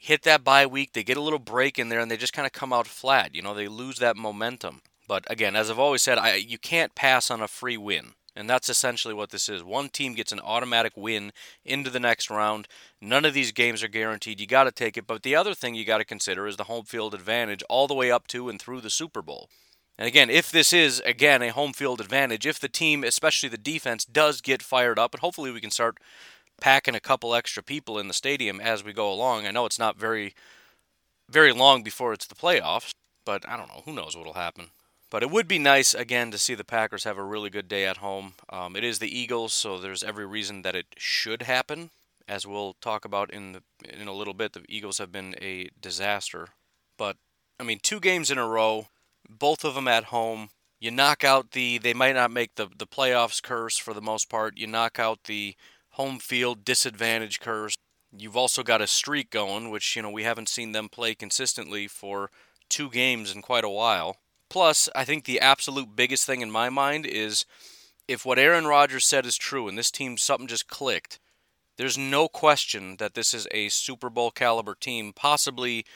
hit 0.00 0.22
that 0.22 0.42
bye 0.42 0.66
week, 0.66 0.94
they 0.94 1.04
get 1.04 1.18
a 1.18 1.20
little 1.20 1.38
break 1.38 1.78
in 1.78 1.90
there, 1.90 2.00
and 2.00 2.10
they 2.10 2.16
just 2.16 2.32
kind 2.32 2.46
of 2.46 2.52
come 2.52 2.72
out 2.72 2.86
flat. 2.86 3.34
You 3.34 3.42
know, 3.42 3.54
they 3.54 3.68
lose 3.68 3.98
that 3.98 4.16
momentum. 4.16 4.80
But 5.06 5.30
again, 5.30 5.54
as 5.54 5.70
I've 5.70 5.78
always 5.78 6.02
said, 6.02 6.18
I, 6.18 6.36
you 6.36 6.58
can't 6.58 6.94
pass 6.94 7.30
on 7.30 7.42
a 7.42 7.48
free 7.48 7.76
win. 7.76 8.14
And 8.40 8.48
that's 8.48 8.70
essentially 8.70 9.12
what 9.12 9.30
this 9.30 9.50
is. 9.50 9.62
One 9.62 9.90
team 9.90 10.14
gets 10.14 10.32
an 10.32 10.40
automatic 10.40 10.96
win 10.96 11.30
into 11.62 11.90
the 11.90 12.00
next 12.00 12.30
round. 12.30 12.66
None 12.98 13.26
of 13.26 13.34
these 13.34 13.52
games 13.52 13.82
are 13.82 13.88
guaranteed. 13.88 14.40
You 14.40 14.46
got 14.46 14.64
to 14.64 14.72
take 14.72 14.96
it. 14.96 15.06
But 15.06 15.22
the 15.22 15.36
other 15.36 15.52
thing 15.52 15.74
you 15.74 15.84
got 15.84 15.98
to 15.98 16.06
consider 16.06 16.46
is 16.46 16.56
the 16.56 16.64
home 16.64 16.86
field 16.86 17.12
advantage 17.12 17.62
all 17.68 17.86
the 17.86 17.94
way 17.94 18.10
up 18.10 18.26
to 18.28 18.48
and 18.48 18.58
through 18.58 18.80
the 18.80 18.88
Super 18.88 19.20
Bowl. 19.20 19.50
And 19.98 20.08
again, 20.08 20.30
if 20.30 20.50
this 20.50 20.72
is, 20.72 21.00
again, 21.00 21.42
a 21.42 21.50
home 21.50 21.74
field 21.74 22.00
advantage, 22.00 22.46
if 22.46 22.58
the 22.58 22.70
team, 22.70 23.04
especially 23.04 23.50
the 23.50 23.58
defense, 23.58 24.06
does 24.06 24.40
get 24.40 24.62
fired 24.62 24.98
up, 24.98 25.12
and 25.12 25.20
hopefully 25.20 25.50
we 25.50 25.60
can 25.60 25.70
start 25.70 25.98
packing 26.62 26.94
a 26.94 27.00
couple 27.00 27.34
extra 27.34 27.62
people 27.62 27.98
in 27.98 28.08
the 28.08 28.14
stadium 28.14 28.58
as 28.58 28.82
we 28.82 28.94
go 28.94 29.12
along. 29.12 29.46
I 29.46 29.50
know 29.50 29.66
it's 29.66 29.78
not 29.78 29.98
very, 29.98 30.34
very 31.28 31.52
long 31.52 31.82
before 31.82 32.14
it's 32.14 32.26
the 32.26 32.34
playoffs, 32.34 32.92
but 33.26 33.46
I 33.46 33.58
don't 33.58 33.68
know. 33.68 33.82
Who 33.84 33.92
knows 33.92 34.16
what'll 34.16 34.32
happen. 34.32 34.68
But 35.10 35.24
it 35.24 35.30
would 35.30 35.48
be 35.48 35.58
nice, 35.58 35.92
again, 35.92 36.30
to 36.30 36.38
see 36.38 36.54
the 36.54 36.64
Packers 36.64 37.04
have 37.04 37.18
a 37.18 37.24
really 37.24 37.50
good 37.50 37.68
day 37.68 37.84
at 37.84 37.96
home. 37.96 38.34
Um, 38.48 38.76
it 38.76 38.84
is 38.84 39.00
the 39.00 39.18
Eagles, 39.18 39.52
so 39.52 39.78
there's 39.78 40.04
every 40.04 40.24
reason 40.24 40.62
that 40.62 40.76
it 40.76 40.86
should 40.96 41.42
happen. 41.42 41.90
As 42.28 42.46
we'll 42.46 42.74
talk 42.80 43.04
about 43.04 43.32
in 43.32 43.52
the, 43.52 43.62
in 43.84 44.06
a 44.06 44.12
little 44.12 44.34
bit, 44.34 44.52
the 44.52 44.62
Eagles 44.68 44.98
have 44.98 45.10
been 45.10 45.34
a 45.40 45.68
disaster. 45.80 46.50
But 46.96 47.16
I 47.58 47.64
mean, 47.64 47.80
two 47.82 47.98
games 47.98 48.30
in 48.30 48.38
a 48.38 48.46
row, 48.46 48.86
both 49.28 49.64
of 49.64 49.74
them 49.74 49.88
at 49.88 50.04
home. 50.04 50.50
You 50.78 50.92
knock 50.92 51.24
out 51.24 51.50
the 51.50 51.78
they 51.78 51.92
might 51.92 52.14
not 52.14 52.30
make 52.30 52.54
the 52.54 52.68
the 52.78 52.86
playoffs 52.86 53.42
curse 53.42 53.76
for 53.76 53.92
the 53.92 54.00
most 54.00 54.30
part. 54.30 54.56
You 54.56 54.66
knock 54.66 54.98
out 54.98 55.24
the 55.24 55.56
home 55.90 56.18
field 56.20 56.64
disadvantage 56.64 57.40
curse. 57.40 57.74
You've 58.16 58.36
also 58.36 58.62
got 58.62 58.80
a 58.80 58.86
streak 58.86 59.30
going, 59.30 59.70
which, 59.70 59.94
you 59.94 60.02
know, 60.02 60.10
we 60.10 60.22
haven't 60.22 60.48
seen 60.48 60.72
them 60.72 60.88
play 60.88 61.14
consistently 61.14 61.86
for 61.86 62.30
two 62.68 62.90
games 62.90 63.34
in 63.34 63.42
quite 63.42 63.64
a 63.64 63.68
while. 63.68 64.16
Plus, 64.50 64.88
I 64.94 65.04
think 65.04 65.24
the 65.24 65.40
absolute 65.40 65.96
biggest 65.96 66.26
thing 66.26 66.42
in 66.42 66.50
my 66.50 66.68
mind 66.68 67.06
is 67.06 67.46
if 68.08 68.26
what 68.26 68.38
Aaron 68.38 68.66
Rodgers 68.66 69.06
said 69.06 69.24
is 69.24 69.36
true 69.36 69.68
and 69.68 69.78
this 69.78 69.90
team 69.90 70.18
something 70.18 70.48
just 70.48 70.66
clicked, 70.68 71.20
there's 71.76 71.96
no 71.96 72.28
question 72.28 72.96
that 72.98 73.14
this 73.14 73.32
is 73.32 73.46
a 73.52 73.68
Super 73.68 74.10
Bowl 74.10 74.32
caliber 74.32 74.74
team, 74.74 75.12
possibly 75.14 75.86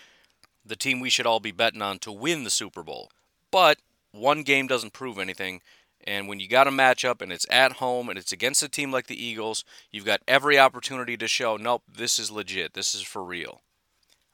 the 0.65 0.77
team 0.77 1.01
we 1.01 1.11
should 1.11 1.27
all 1.27 1.41
be 1.41 1.51
betting 1.51 1.83
on 1.83 1.99
to 1.99 2.13
win 2.13 2.45
the 2.45 2.51
Super 2.51 2.83
Bowl. 2.83 3.11
But 3.51 3.79
one 4.13 4.43
game 4.45 4.69
doesn't 4.69 4.93
prove 4.93 5.19
anything. 5.19 5.61
And 6.07 6.29
when 6.29 6.39
you 6.39 6.49
got 6.49 6.69
a 6.69 6.71
matchup 6.71 7.21
and 7.21 7.33
it's 7.33 7.47
at 7.51 7.73
home 7.73 8.09
and 8.09 8.19
it's 8.19 8.33
against 8.33 8.63
a 8.63 8.69
team 8.69 8.93
like 8.93 9.09
the 9.09 9.23
Eagles, 9.23 9.65
you've 9.91 10.05
got 10.05 10.23
every 10.29 10.59
opportunity 10.59 11.17
to 11.17 11.27
show, 11.27 11.57
nope, 11.57 11.83
this 11.93 12.19
is 12.19 12.31
legit. 12.31 12.75
This 12.75 12.95
is 12.95 13.03
for 13.03 13.25
real. 13.25 13.63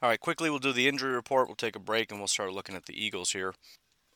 All 0.02 0.08
right, 0.08 0.20
quickly, 0.20 0.50
we'll 0.50 0.58
do 0.58 0.72
the 0.72 0.88
injury 0.88 1.12
report. 1.12 1.48
We'll 1.48 1.56
take 1.56 1.76
a 1.76 1.80
break 1.80 2.10
and 2.10 2.20
we'll 2.20 2.28
start 2.28 2.52
looking 2.52 2.74
at 2.74 2.86
the 2.86 3.02
Eagles 3.02 3.32
here. 3.32 3.54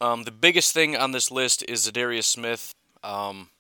Um, 0.01 0.25
the 0.25 0.31
biggest 0.31 0.75
thing 0.75 0.97
on 0.97 1.13
this 1.13 1.31
list 1.31 1.65
is 1.69 1.87
Za'Darius 1.87 2.25
Smith. 2.25 2.75
Um, 3.03 3.51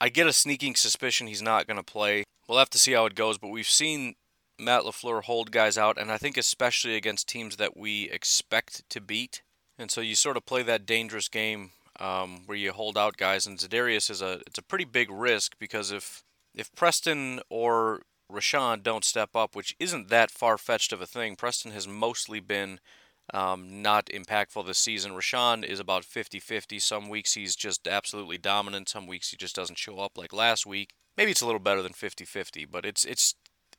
I 0.00 0.08
get 0.08 0.26
a 0.26 0.32
sneaking 0.32 0.74
suspicion 0.74 1.26
he's 1.26 1.42
not 1.42 1.66
going 1.66 1.78
to 1.78 1.82
play. 1.82 2.24
We'll 2.48 2.58
have 2.58 2.70
to 2.70 2.78
see 2.78 2.92
how 2.92 3.06
it 3.06 3.14
goes, 3.14 3.38
but 3.38 3.48
we've 3.48 3.68
seen 3.68 4.14
Matt 4.58 4.82
LaFleur 4.82 5.24
hold 5.24 5.50
guys 5.50 5.76
out, 5.76 5.98
and 5.98 6.10
I 6.10 6.18
think 6.18 6.36
especially 6.36 6.96
against 6.96 7.28
teams 7.28 7.56
that 7.56 7.76
we 7.76 8.10
expect 8.10 8.88
to 8.90 9.00
beat. 9.00 9.42
And 9.78 9.90
so 9.90 10.00
you 10.00 10.14
sort 10.14 10.36
of 10.36 10.46
play 10.46 10.62
that 10.62 10.86
dangerous 10.86 11.28
game 11.28 11.72
um, 12.00 12.42
where 12.46 12.56
you 12.56 12.72
hold 12.72 12.96
out 12.96 13.16
guys. 13.16 13.46
And 13.46 13.58
Za'Darius 13.58 14.10
is 14.10 14.22
a 14.22 14.40
it's 14.46 14.58
a 14.58 14.62
pretty 14.62 14.84
big 14.84 15.10
risk 15.10 15.56
because 15.58 15.90
if 15.90 16.22
if 16.54 16.74
Preston 16.74 17.40
or 17.50 18.02
Rashan 18.32 18.82
don't 18.82 19.04
step 19.04 19.36
up, 19.36 19.54
which 19.54 19.76
isn't 19.78 20.08
that 20.08 20.30
far 20.30 20.58
fetched 20.58 20.92
of 20.92 21.00
a 21.00 21.06
thing, 21.06 21.36
Preston 21.36 21.72
has 21.72 21.86
mostly 21.86 22.40
been 22.40 22.80
um, 23.34 23.82
not 23.82 24.06
impactful 24.06 24.66
this 24.66 24.78
season. 24.78 25.12
Rashan 25.12 25.64
is 25.64 25.80
about 25.80 26.04
50 26.04 26.38
50. 26.38 26.78
Some 26.78 27.08
weeks 27.08 27.34
he's 27.34 27.56
just 27.56 27.86
absolutely 27.88 28.38
dominant, 28.38 28.88
some 28.88 29.06
weeks 29.06 29.30
he 29.30 29.36
just 29.36 29.56
doesn't 29.56 29.78
show 29.78 29.98
up 29.98 30.16
like 30.16 30.32
last 30.32 30.66
week. 30.66 30.90
Maybe 31.16 31.30
it's 31.30 31.40
a 31.40 31.46
little 31.46 31.60
better 31.60 31.82
than 31.82 31.92
50 31.92 32.24
50, 32.24 32.64
but 32.66 32.84
it's, 32.84 33.04
it's 33.04 33.34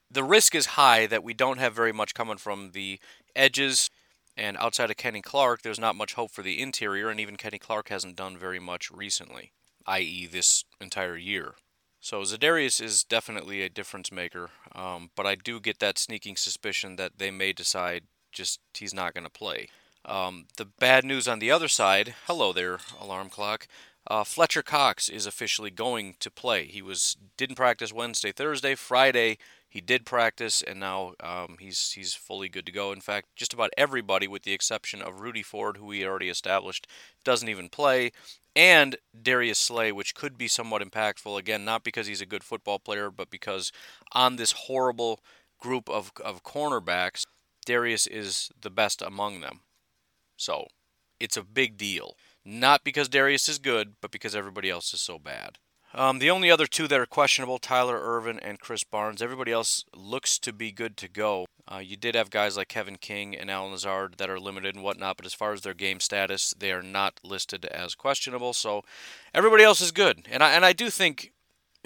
the 0.09 0.23
risk 0.23 0.55
is 0.55 0.65
high 0.67 1.05
that 1.07 1.23
we 1.23 1.33
don't 1.33 1.59
have 1.59 1.73
very 1.73 1.91
much 1.91 2.13
coming 2.13 2.37
from 2.37 2.71
the 2.71 2.99
edges 3.35 3.89
and 4.37 4.55
outside 4.57 4.91
of 4.91 4.97
Kenny 4.97 5.21
Clark, 5.21 5.63
there's 5.63 5.79
not 5.79 5.95
much 5.95 6.13
hope 6.13 6.31
for 6.31 6.43
the 6.43 6.61
interior, 6.61 7.09
and 7.09 7.19
even 7.19 7.37
Kenny 7.37 7.57
Clark 7.57 7.89
hasn't 7.89 8.15
done 8.15 8.37
very 8.37 8.59
much 8.59 8.91
recently, 8.91 9.51
i.e., 9.87 10.27
this 10.27 10.63
entire 10.79 11.17
year. 11.17 11.55
So 11.99 12.21
Za'Darius 12.21 12.79
is 12.79 13.03
definitely 13.03 13.63
a 13.63 13.69
difference 13.69 14.11
maker, 14.11 14.51
um, 14.75 15.09
but 15.15 15.25
I 15.25 15.33
do 15.33 15.59
get 15.59 15.79
that 15.79 15.97
sneaking 15.97 16.35
suspicion 16.35 16.97
that 16.97 17.17
they 17.17 17.31
may 17.31 17.51
decide 17.51 18.03
just 18.37 18.59
he's 18.73 18.93
not 18.93 19.13
going 19.13 19.23
to 19.23 19.29
play. 19.29 19.67
Um, 20.05 20.45
the 20.57 20.65
bad 20.65 21.03
news 21.03 21.27
on 21.27 21.39
the 21.39 21.51
other 21.51 21.67
side, 21.67 22.15
hello 22.27 22.53
there, 22.53 22.79
alarm 23.01 23.29
clock. 23.29 23.67
Uh, 24.09 24.23
Fletcher 24.23 24.63
Cox 24.63 25.09
is 25.09 25.25
officially 25.25 25.69
going 25.69 26.15
to 26.19 26.31
play. 26.31 26.65
He 26.65 26.81
was 26.81 27.17
didn't 27.35 27.57
practice 27.57 27.91
Wednesday, 27.91 28.31
Thursday, 28.31 28.75
Friday 28.75 29.37
he 29.69 29.81
did 29.81 30.05
practice, 30.05 30.61
and 30.61 30.79
now 30.79 31.13
um, 31.19 31.57
he's 31.59 31.91
he's 31.91 32.13
fully 32.13 32.47
good 32.47 32.65
to 32.65 32.71
go. 32.71 32.91
In 32.91 33.01
fact, 33.01 33.27
just 33.35 33.53
about 33.53 33.71
everybody, 33.77 34.27
with 34.27 34.43
the 34.43 34.53
exception 34.53 35.01
of 35.01 35.19
Rudy 35.19 35.43
Ford, 35.43 35.77
who 35.77 35.85
we 35.85 36.05
already 36.05 36.29
established, 36.29 36.87
doesn't 37.23 37.49
even 37.49 37.67
play, 37.67 38.11
and 38.55 38.95
Darius 39.21 39.59
Slay, 39.59 39.91
which 39.91 40.15
could 40.15 40.37
be 40.37 40.47
somewhat 40.47 40.81
impactful. 40.81 41.37
Again, 41.37 41.65
not 41.65 41.83
because 41.83 42.07
he's 42.07 42.21
a 42.21 42.25
good 42.25 42.43
football 42.43 42.79
player, 42.79 43.11
but 43.11 43.29
because 43.29 43.71
on 44.13 44.37
this 44.37 44.53
horrible 44.53 45.19
group 45.59 45.89
of 45.89 46.11
of 46.23 46.43
cornerbacks, 46.43 47.25
Darius 47.67 48.07
is 48.07 48.49
the 48.59 48.69
best 48.71 49.01
among 49.01 49.41
them. 49.41 49.59
So, 50.37 50.67
it's 51.19 51.35
a 51.37 51.43
big 51.43 51.77
deal. 51.77 52.15
Not 52.45 52.85
because 52.85 53.09
Darius 53.09 53.49
is 53.49 53.59
good, 53.59 53.95
but 54.01 54.09
because 54.09 54.35
everybody 54.35 54.69
else 54.69 54.93
is 54.93 55.01
so 55.01 55.19
bad. 55.19 55.57
Um, 55.93 56.19
the 56.19 56.29
only 56.29 56.49
other 56.49 56.67
two 56.67 56.87
that 56.87 56.99
are 56.99 57.05
questionable, 57.05 57.59
Tyler 57.59 57.99
Ervin 57.99 58.39
and 58.39 58.59
Krys 58.59 58.83
Barnes. 58.89 59.21
Everybody 59.21 59.51
else 59.51 59.83
looks 59.93 60.39
to 60.39 60.53
be 60.53 60.71
good 60.71 60.95
to 60.97 61.09
go. 61.09 61.45
Uh, 61.69 61.79
you 61.79 61.97
did 61.97 62.15
have 62.15 62.29
guys 62.29 62.55
like 62.55 62.69
Kevin 62.69 62.97
King 62.97 63.35
and 63.35 63.51
Allen 63.51 63.71
Lazard 63.71 64.15
that 64.17 64.29
are 64.29 64.39
limited 64.39 64.75
and 64.75 64.83
whatnot, 64.83 65.17
but 65.17 65.25
as 65.25 65.33
far 65.33 65.51
as 65.51 65.61
their 65.61 65.73
game 65.73 65.99
status, 65.99 66.53
they 66.57 66.71
are 66.71 66.83
not 66.83 67.19
listed 67.23 67.65
as 67.65 67.95
questionable. 67.95 68.53
So 68.53 68.83
everybody 69.33 69.63
else 69.63 69.81
is 69.81 69.91
good, 69.91 70.27
and 70.29 70.41
I 70.41 70.51
and 70.51 70.63
I 70.63 70.71
do 70.71 70.89
think, 70.89 71.33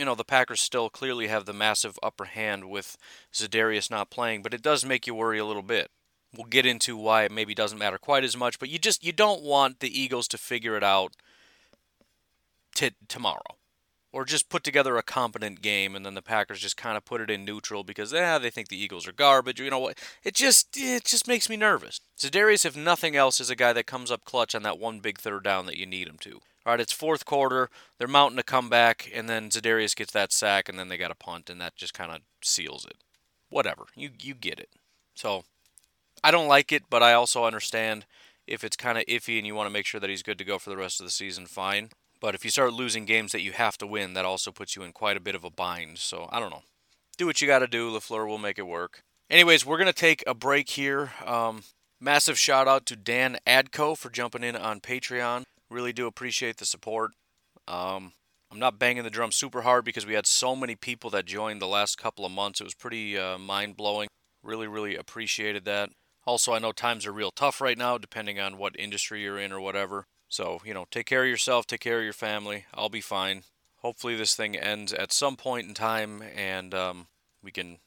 you 0.02 0.06
know, 0.06 0.16
the 0.16 0.24
Packers 0.24 0.60
still 0.60 0.90
clearly 0.90 1.28
have 1.28 1.46
the 1.46 1.54
massive 1.54 2.00
upper 2.02 2.26
hand 2.26 2.68
with 2.72 2.98
Za'Darius 3.32 3.92
not 3.92 4.10
playing, 4.10 4.42
but 4.42 4.52
it 4.52 4.64
does 4.64 4.84
make 4.84 5.06
you 5.06 5.14
worry 5.14 5.38
a 5.38 5.46
little 5.46 5.62
bit. 5.62 5.92
We'll 6.36 6.48
get 6.48 6.66
into 6.66 6.98
why 6.98 7.26
it 7.26 7.32
maybe 7.32 7.54
doesn't 7.54 7.78
matter 7.78 8.00
quite 8.00 8.24
as 8.24 8.36
much, 8.36 8.58
but 8.58 8.70
you 8.70 8.80
just 8.80 9.06
you 9.06 9.12
don't 9.12 9.44
want 9.44 9.80
the 9.80 10.02
Eagles 10.02 10.28
to 10.30 10.40
figure 10.40 10.76
it 10.76 10.84
out 10.84 11.14
t- 12.74 12.96
tomorrow 13.08 13.58
or 14.12 14.26
just 14.26 14.50
put 14.50 14.64
together 14.64 14.98
a 14.98 15.04
competent 15.04 15.62
game 15.62 15.96
and 15.96 16.04
then 16.04 16.16
the 16.16 16.24
Packers 16.24 16.62
just 16.62 16.78
kind 16.78 16.98
of 16.98 17.06
put 17.06 17.22
it 17.22 17.30
in 17.30 17.46
neutral 17.46 17.84
because 17.84 18.12
yeah 18.12 18.40
they 18.40 18.50
think 18.50 18.70
the 18.70 18.84
Eagles 18.84 19.08
are 19.08 19.12
garbage. 19.12 19.60
You 19.60 19.70
know 19.70 19.78
what? 19.78 20.00
It 20.24 20.34
just 20.34 20.70
it 20.76 21.06
just 21.06 21.28
makes 21.28 21.48
me 21.48 21.58
nervous. 21.58 22.02
Za'Darius, 22.18 22.66
if 22.66 22.76
nothing 22.76 23.16
else, 23.16 23.40
is 23.40 23.52
a 23.52 23.56
guy 23.56 23.72
that 23.74 23.86
comes 23.86 24.10
up 24.10 24.26
clutch 24.26 24.56
on 24.56 24.64
that 24.64 24.80
one 24.80 25.00
big 25.00 25.20
third 25.20 25.44
down 25.44 25.68
that 25.68 25.78
you 25.78 25.86
need 25.86 26.08
him 26.08 26.18
to. 26.22 26.40
All 26.66 26.74
right, 26.74 26.80
it's 26.80 26.94
fourth 26.94 27.26
quarter. 27.26 27.70
They're 27.98 28.08
mounting 28.08 28.40
a 28.40 28.44
comeback, 28.44 29.10
and 29.14 29.28
then 29.28 29.50
Za'Darius 29.50 29.96
gets 29.96 30.14
that 30.14 30.32
sack, 30.32 30.70
and 30.70 30.78
then 30.78 30.90
they 30.90 30.98
got 30.98 31.12
a 31.12 31.16
punt, 31.16 31.50
and 31.50 31.60
that 31.60 31.76
just 31.76 31.94
kind 31.94 32.12
of 32.12 32.22
seals 32.44 32.86
it. 32.86 32.98
Whatever, 33.50 33.86
you 33.96 34.12
you 34.20 34.34
get 34.34 34.60
it. 34.60 34.70
So 35.16 35.44
I 36.24 36.32
don't 36.32 36.48
like 36.48 36.72
it, 36.72 36.84
but 36.90 37.04
I 37.04 37.14
also 37.14 37.46
understand 37.46 38.06
if 38.48 38.64
it's 38.64 38.76
kind 38.76 38.98
of 38.98 39.06
iffy 39.06 39.38
and 39.38 39.48
you 39.48 39.56
want 39.56 39.68
to 39.68 39.74
make 39.74 39.86
sure 39.86 40.00
that 40.00 40.10
he's 40.10 40.24
good 40.24 40.38
to 40.38 40.44
go 40.44 40.60
for 40.60 40.70
the 40.70 40.78
rest 40.78 41.00
of 41.00 41.06
the 41.06 41.12
season. 41.12 41.46
Fine. 41.46 41.90
But 42.20 42.36
if 42.36 42.46
you 42.46 42.52
start 42.52 42.74
losing 42.74 43.06
games 43.06 43.32
that 43.32 43.42
you 43.42 43.52
have 43.54 43.78
to 43.80 43.88
win, 43.88 44.14
that 44.14 44.26
also 44.26 44.52
puts 44.52 44.76
you 44.76 44.84
in 44.84 44.94
quite 44.94 45.18
a 45.18 45.22
bit 45.22 45.36
of 45.36 45.44
a 45.44 45.50
bind. 45.50 45.98
So 45.98 46.30
I 46.32 46.40
don't 46.40 46.52
know. 46.52 46.64
Do 47.18 47.26
what 47.26 47.42
you 47.42 47.48
got 47.48 47.60
to 47.60 47.68
do. 47.68 47.92
LaFleur 47.92 48.28
will 48.28 48.38
make 48.38 48.60
it 48.60 48.68
work. 48.68 49.04
Anyways, 49.30 49.66
we're 49.66 49.78
going 49.78 49.88
to 49.88 49.94
take 49.94 50.24
a 50.28 50.34
break 50.34 50.70
here. 50.70 51.12
Um, 51.26 51.64
massive 52.00 52.38
shout 52.38 52.68
out 52.68 52.86
to 52.88 52.96
Dan 52.96 53.38
Adco 53.48 53.98
for 53.98 54.10
jumping 54.10 54.44
in 54.44 54.56
on 54.56 54.80
Patreon. 54.80 55.44
Really 55.72 55.94
do 55.94 56.06
appreciate 56.06 56.58
the 56.58 56.66
support. 56.66 57.12
Um, 57.66 58.12
I'm 58.52 58.60
not 58.60 58.78
banging 58.78 59.04
the 59.04 59.10
drum 59.10 59.32
super 59.32 59.62
hard 59.62 59.86
because 59.86 60.06
we 60.06 60.16
had 60.16 60.28
so 60.28 60.54
many 60.54 60.76
people 60.76 61.10
that 61.12 61.26
joined 61.26 61.62
the 61.62 61.68
last 61.68 61.98
couple 61.98 62.26
of 62.26 62.32
months. 62.34 62.60
It 62.60 62.66
was 62.66 62.74
pretty 62.74 63.18
uh, 63.18 63.38
mind 63.38 63.78
blowing. 63.78 64.10
Really, 64.44 64.68
really 64.68 64.98
appreciated 64.98 65.64
that. 65.64 65.90
Also, 66.26 66.54
I 66.54 66.60
know 66.60 66.74
times 66.74 67.06
are 67.06 67.14
real 67.14 67.32
tough 67.32 67.62
right 67.62 67.78
now, 67.78 67.98
depending 67.98 68.38
on 68.38 68.58
what 68.58 68.78
industry 68.78 69.22
you're 69.22 69.40
in 69.40 69.54
or 69.54 69.62
whatever. 69.62 70.04
So, 70.28 70.60
you 70.66 70.74
know, 70.74 70.88
take 70.92 71.06
care 71.06 71.24
of 71.24 71.30
yourself, 71.30 71.66
take 71.66 71.80
care 71.80 72.00
of 72.00 72.04
your 72.04 72.12
family. 72.12 72.66
I'll 72.74 72.90
be 72.90 73.00
fine. 73.00 73.44
Hopefully, 73.78 74.18
this 74.18 74.36
thing 74.36 74.58
ends 74.58 74.92
at 74.92 75.14
some 75.14 75.38
point 75.38 75.70
in 75.70 75.74
time 75.74 76.22
and 76.36 76.74
um, 76.74 77.08
we 77.42 77.52
can 77.52 77.78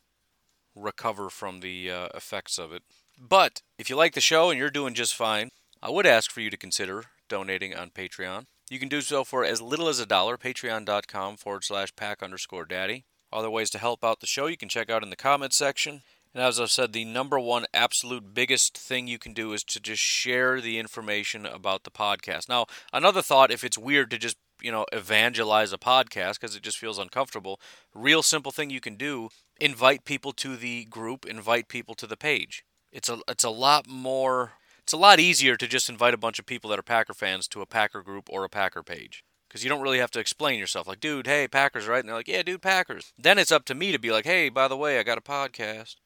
recover 0.74 1.28
from 1.28 1.60
the 1.60 1.90
uh, 1.90 2.08
effects 2.14 2.58
of 2.58 2.72
it. 2.72 2.82
But 3.20 3.60
if 3.78 3.90
you 3.90 3.96
like 3.96 4.14
the 4.14 4.22
show 4.22 4.48
and 4.48 4.58
you're 4.58 4.70
doing 4.70 4.94
just 4.94 5.14
fine, 5.14 5.50
I 5.82 5.90
would 5.90 6.06
ask 6.06 6.30
for 6.30 6.40
you 6.40 6.48
to 6.48 6.56
consider 6.56 7.04
donating 7.34 7.74
on 7.74 7.90
Patreon. 7.90 8.44
You 8.70 8.78
can 8.78 8.88
do 8.88 9.00
so 9.00 9.24
for 9.24 9.44
as 9.44 9.60
little 9.60 9.88
as 9.88 9.98
a 9.98 10.06
dollar, 10.06 10.38
patreon.com 10.38 11.36
forward 11.36 11.64
slash 11.64 11.94
pack 11.96 12.22
underscore 12.22 12.64
daddy. 12.64 13.06
Other 13.32 13.50
ways 13.50 13.70
to 13.70 13.78
help 13.78 14.04
out 14.04 14.20
the 14.20 14.28
show 14.28 14.46
you 14.46 14.56
can 14.56 14.68
check 14.68 14.88
out 14.88 15.02
in 15.02 15.10
the 15.10 15.16
comments 15.16 15.56
section. 15.56 16.02
And 16.32 16.44
as 16.44 16.60
I've 16.60 16.70
said, 16.70 16.92
the 16.92 17.04
number 17.04 17.40
one 17.40 17.66
absolute 17.74 18.34
biggest 18.34 18.78
thing 18.78 19.08
you 19.08 19.18
can 19.18 19.32
do 19.32 19.52
is 19.52 19.64
to 19.64 19.80
just 19.80 20.00
share 20.00 20.60
the 20.60 20.78
information 20.78 21.44
about 21.44 21.82
the 21.82 21.90
podcast. 21.90 22.48
Now, 22.48 22.66
another 22.92 23.20
thought 23.20 23.50
if 23.50 23.64
it's 23.64 23.76
weird 23.76 24.12
to 24.12 24.18
just, 24.18 24.36
you 24.62 24.70
know, 24.70 24.86
evangelize 24.92 25.72
a 25.72 25.78
podcast 25.78 26.34
because 26.34 26.54
it 26.54 26.62
just 26.62 26.78
feels 26.78 27.00
uncomfortable, 27.00 27.60
real 27.92 28.22
simple 28.22 28.52
thing 28.52 28.70
you 28.70 28.80
can 28.80 28.94
do, 28.94 29.28
invite 29.60 30.04
people 30.04 30.30
to 30.34 30.54
the 30.54 30.84
group, 30.84 31.26
invite 31.26 31.66
people 31.66 31.96
to 31.96 32.06
the 32.06 32.16
page. 32.16 32.64
It's 32.92 33.08
a 33.08 33.18
it's 33.26 33.42
a 33.42 33.50
lot 33.50 33.88
more 33.88 34.52
it's 34.84 34.92
a 34.92 34.98
lot 34.98 35.18
easier 35.18 35.56
to 35.56 35.66
just 35.66 35.88
invite 35.88 36.12
a 36.12 36.18
bunch 36.18 36.38
of 36.38 36.44
people 36.44 36.68
that 36.68 36.78
are 36.78 36.82
Packer 36.82 37.14
fans 37.14 37.48
to 37.48 37.62
a 37.62 37.66
Packer 37.66 38.02
group 38.02 38.28
or 38.30 38.44
a 38.44 38.50
Packer 38.50 38.82
page 38.82 39.24
because 39.48 39.64
you 39.64 39.70
don't 39.70 39.80
really 39.80 39.98
have 39.98 40.10
to 40.10 40.20
explain 40.20 40.58
yourself. 40.58 40.86
Like, 40.86 41.00
dude, 41.00 41.26
hey, 41.26 41.48
Packers, 41.48 41.86
right? 41.86 42.00
And 42.00 42.08
they're 42.08 42.16
like, 42.16 42.28
yeah, 42.28 42.42
dude, 42.42 42.60
Packers. 42.60 43.14
Then 43.18 43.38
it's 43.38 43.50
up 43.52 43.64
to 43.66 43.74
me 43.74 43.92
to 43.92 43.98
be 43.98 44.10
like, 44.10 44.26
hey, 44.26 44.50
by 44.50 44.68
the 44.68 44.76
way, 44.76 44.98
I 44.98 45.02
got 45.02 45.16
a 45.16 45.22
podcast. 45.22 45.96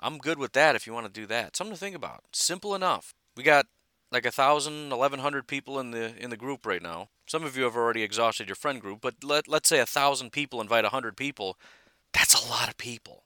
I'm 0.00 0.18
good 0.18 0.38
with 0.38 0.52
that 0.54 0.74
if 0.74 0.84
you 0.84 0.92
want 0.92 1.06
to 1.06 1.20
do 1.20 1.26
that. 1.26 1.54
Something 1.54 1.74
to 1.74 1.78
think 1.78 1.94
about. 1.94 2.24
Simple 2.32 2.74
enough. 2.74 3.14
We 3.36 3.44
got 3.44 3.66
like 4.10 4.26
a 4.26 4.32
thousand, 4.32 4.90
eleven 4.90 5.20
hundred 5.20 5.46
people 5.46 5.78
in 5.78 5.92
the 5.92 6.16
in 6.16 6.30
the 6.30 6.36
group 6.36 6.66
right 6.66 6.82
now. 6.82 7.10
Some 7.28 7.44
of 7.44 7.56
you 7.56 7.64
have 7.64 7.76
already 7.76 8.02
exhausted 8.02 8.48
your 8.48 8.56
friend 8.56 8.80
group, 8.80 9.00
but 9.00 9.22
let 9.22 9.46
let's 9.46 9.68
say 9.68 9.78
a 9.78 9.86
thousand 9.86 10.32
people 10.32 10.60
invite 10.60 10.84
a 10.84 10.90
hundred 10.90 11.16
people. 11.16 11.56
That's 12.12 12.34
a 12.34 12.48
lot 12.48 12.68
of 12.68 12.78
people. 12.78 13.24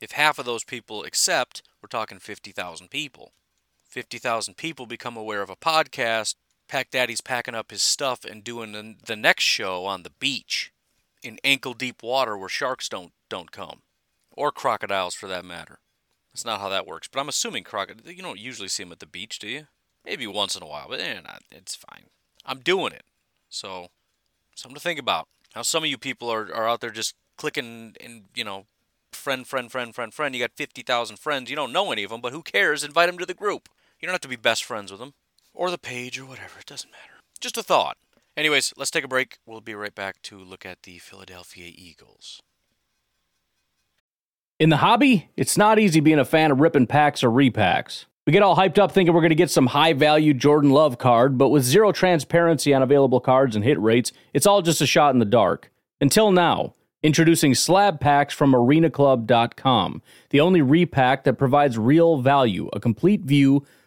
If 0.00 0.12
half 0.12 0.38
of 0.38 0.44
those 0.44 0.64
people 0.64 1.04
accept, 1.04 1.62
we're 1.82 1.88
talking 1.88 2.18
fifty 2.18 2.52
thousand 2.52 2.90
people. 2.90 3.32
Fifty 3.94 4.18
thousand 4.18 4.56
people 4.56 4.86
become 4.86 5.16
aware 5.16 5.40
of 5.40 5.50
a 5.50 5.54
podcast. 5.54 6.34
Pack 6.66 6.90
Daddy's 6.90 7.20
packing 7.20 7.54
up 7.54 7.70
his 7.70 7.80
stuff 7.80 8.24
and 8.24 8.42
doing 8.42 8.96
the, 9.06 9.14
next 9.14 9.44
show 9.44 9.86
on 9.86 10.02
the 10.02 10.10
beach 10.10 10.72
in 11.22 11.38
ankle 11.44 11.74
deep 11.74 12.02
water 12.02 12.36
where 12.36 12.48
sharks 12.48 12.88
don't 12.88 13.12
don't 13.28 13.52
come 13.52 13.82
or 14.32 14.50
crocodiles 14.50 15.14
for 15.14 15.28
that 15.28 15.44
matter. 15.44 15.78
That's 16.32 16.44
not 16.44 16.60
how 16.60 16.68
that 16.70 16.88
works, 16.88 17.06
but 17.06 17.20
I'm 17.20 17.28
assuming 17.28 17.62
crocodile. 17.62 18.10
You 18.10 18.20
don't 18.20 18.40
usually 18.40 18.66
see 18.66 18.82
them 18.82 18.90
at 18.90 18.98
the 18.98 19.06
beach, 19.06 19.38
do 19.38 19.46
you? 19.46 19.68
Maybe 20.04 20.26
once 20.26 20.56
in 20.56 20.64
a 20.64 20.66
while, 20.66 20.88
but 20.88 20.98
eh, 20.98 21.20
not, 21.20 21.42
it's 21.52 21.76
fine. 21.76 22.06
I'm 22.44 22.58
doing 22.58 22.92
it, 22.92 23.04
so 23.48 23.90
something 24.56 24.74
to 24.74 24.82
think 24.82 24.98
about. 24.98 25.28
Now, 25.54 25.62
some 25.62 25.84
of 25.84 25.88
you 25.88 25.98
people 25.98 26.32
are, 26.32 26.52
are 26.52 26.68
out 26.68 26.80
there 26.80 26.90
just 26.90 27.14
clicking 27.36 27.94
and 28.00 28.24
you 28.34 28.42
know, 28.42 28.66
friend, 29.12 29.46
friend, 29.46 29.70
friend, 29.70 29.94
friend, 29.94 30.12
friend. 30.12 30.34
You 30.34 30.40
got 30.40 30.56
fifty 30.56 30.82
thousand 30.82 31.20
friends. 31.20 31.48
You 31.48 31.54
don't 31.54 31.72
know 31.72 31.92
any 31.92 32.02
of 32.02 32.10
them, 32.10 32.20
but 32.20 32.32
who 32.32 32.42
cares? 32.42 32.82
Invite 32.82 33.08
them 33.08 33.18
to 33.18 33.26
the 33.26 33.34
group. 33.34 33.68
You 34.04 34.08
don't 34.08 34.16
have 34.16 34.20
to 34.20 34.28
be 34.28 34.36
best 34.36 34.64
friends 34.64 34.90
with 34.90 35.00
them 35.00 35.14
or 35.54 35.70
the 35.70 35.78
page 35.78 36.18
or 36.18 36.26
whatever. 36.26 36.58
It 36.60 36.66
doesn't 36.66 36.90
matter. 36.90 37.22
Just 37.40 37.56
a 37.56 37.62
thought. 37.62 37.96
Anyways, 38.36 38.74
let's 38.76 38.90
take 38.90 39.02
a 39.02 39.08
break. 39.08 39.38
We'll 39.46 39.62
be 39.62 39.74
right 39.74 39.94
back 39.94 40.20
to 40.24 40.38
look 40.38 40.66
at 40.66 40.82
the 40.82 40.98
Philadelphia 40.98 41.72
Eagles. 41.74 42.42
In 44.60 44.68
the 44.68 44.76
hobby, 44.76 45.30
it's 45.38 45.56
not 45.56 45.78
easy 45.78 46.00
being 46.00 46.18
a 46.18 46.24
fan 46.26 46.50
of 46.50 46.60
ripping 46.60 46.86
packs 46.86 47.24
or 47.24 47.30
repacks. 47.30 48.04
We 48.26 48.34
get 48.34 48.42
all 48.42 48.56
hyped 48.56 48.78
up 48.78 48.92
thinking 48.92 49.14
we're 49.14 49.22
going 49.22 49.30
to 49.30 49.34
get 49.34 49.50
some 49.50 49.68
high 49.68 49.94
value 49.94 50.34
Jordan 50.34 50.68
Love 50.68 50.98
card, 50.98 51.38
but 51.38 51.48
with 51.48 51.62
zero 51.62 51.90
transparency 51.90 52.74
on 52.74 52.82
available 52.82 53.20
cards 53.20 53.56
and 53.56 53.64
hit 53.64 53.80
rates, 53.80 54.12
it's 54.34 54.46
all 54.46 54.60
just 54.60 54.82
a 54.82 54.86
shot 54.86 55.14
in 55.14 55.18
the 55.18 55.24
dark. 55.24 55.70
Until 55.98 56.30
now, 56.30 56.74
introducing 57.02 57.54
slab 57.54 58.00
packs 58.00 58.34
from 58.34 58.52
arenaclub.com, 58.52 60.02
the 60.28 60.40
only 60.40 60.60
repack 60.60 61.24
that 61.24 61.38
provides 61.38 61.78
real 61.78 62.18
value, 62.20 62.68
a 62.74 62.80
complete 62.80 63.22
view 63.22 63.64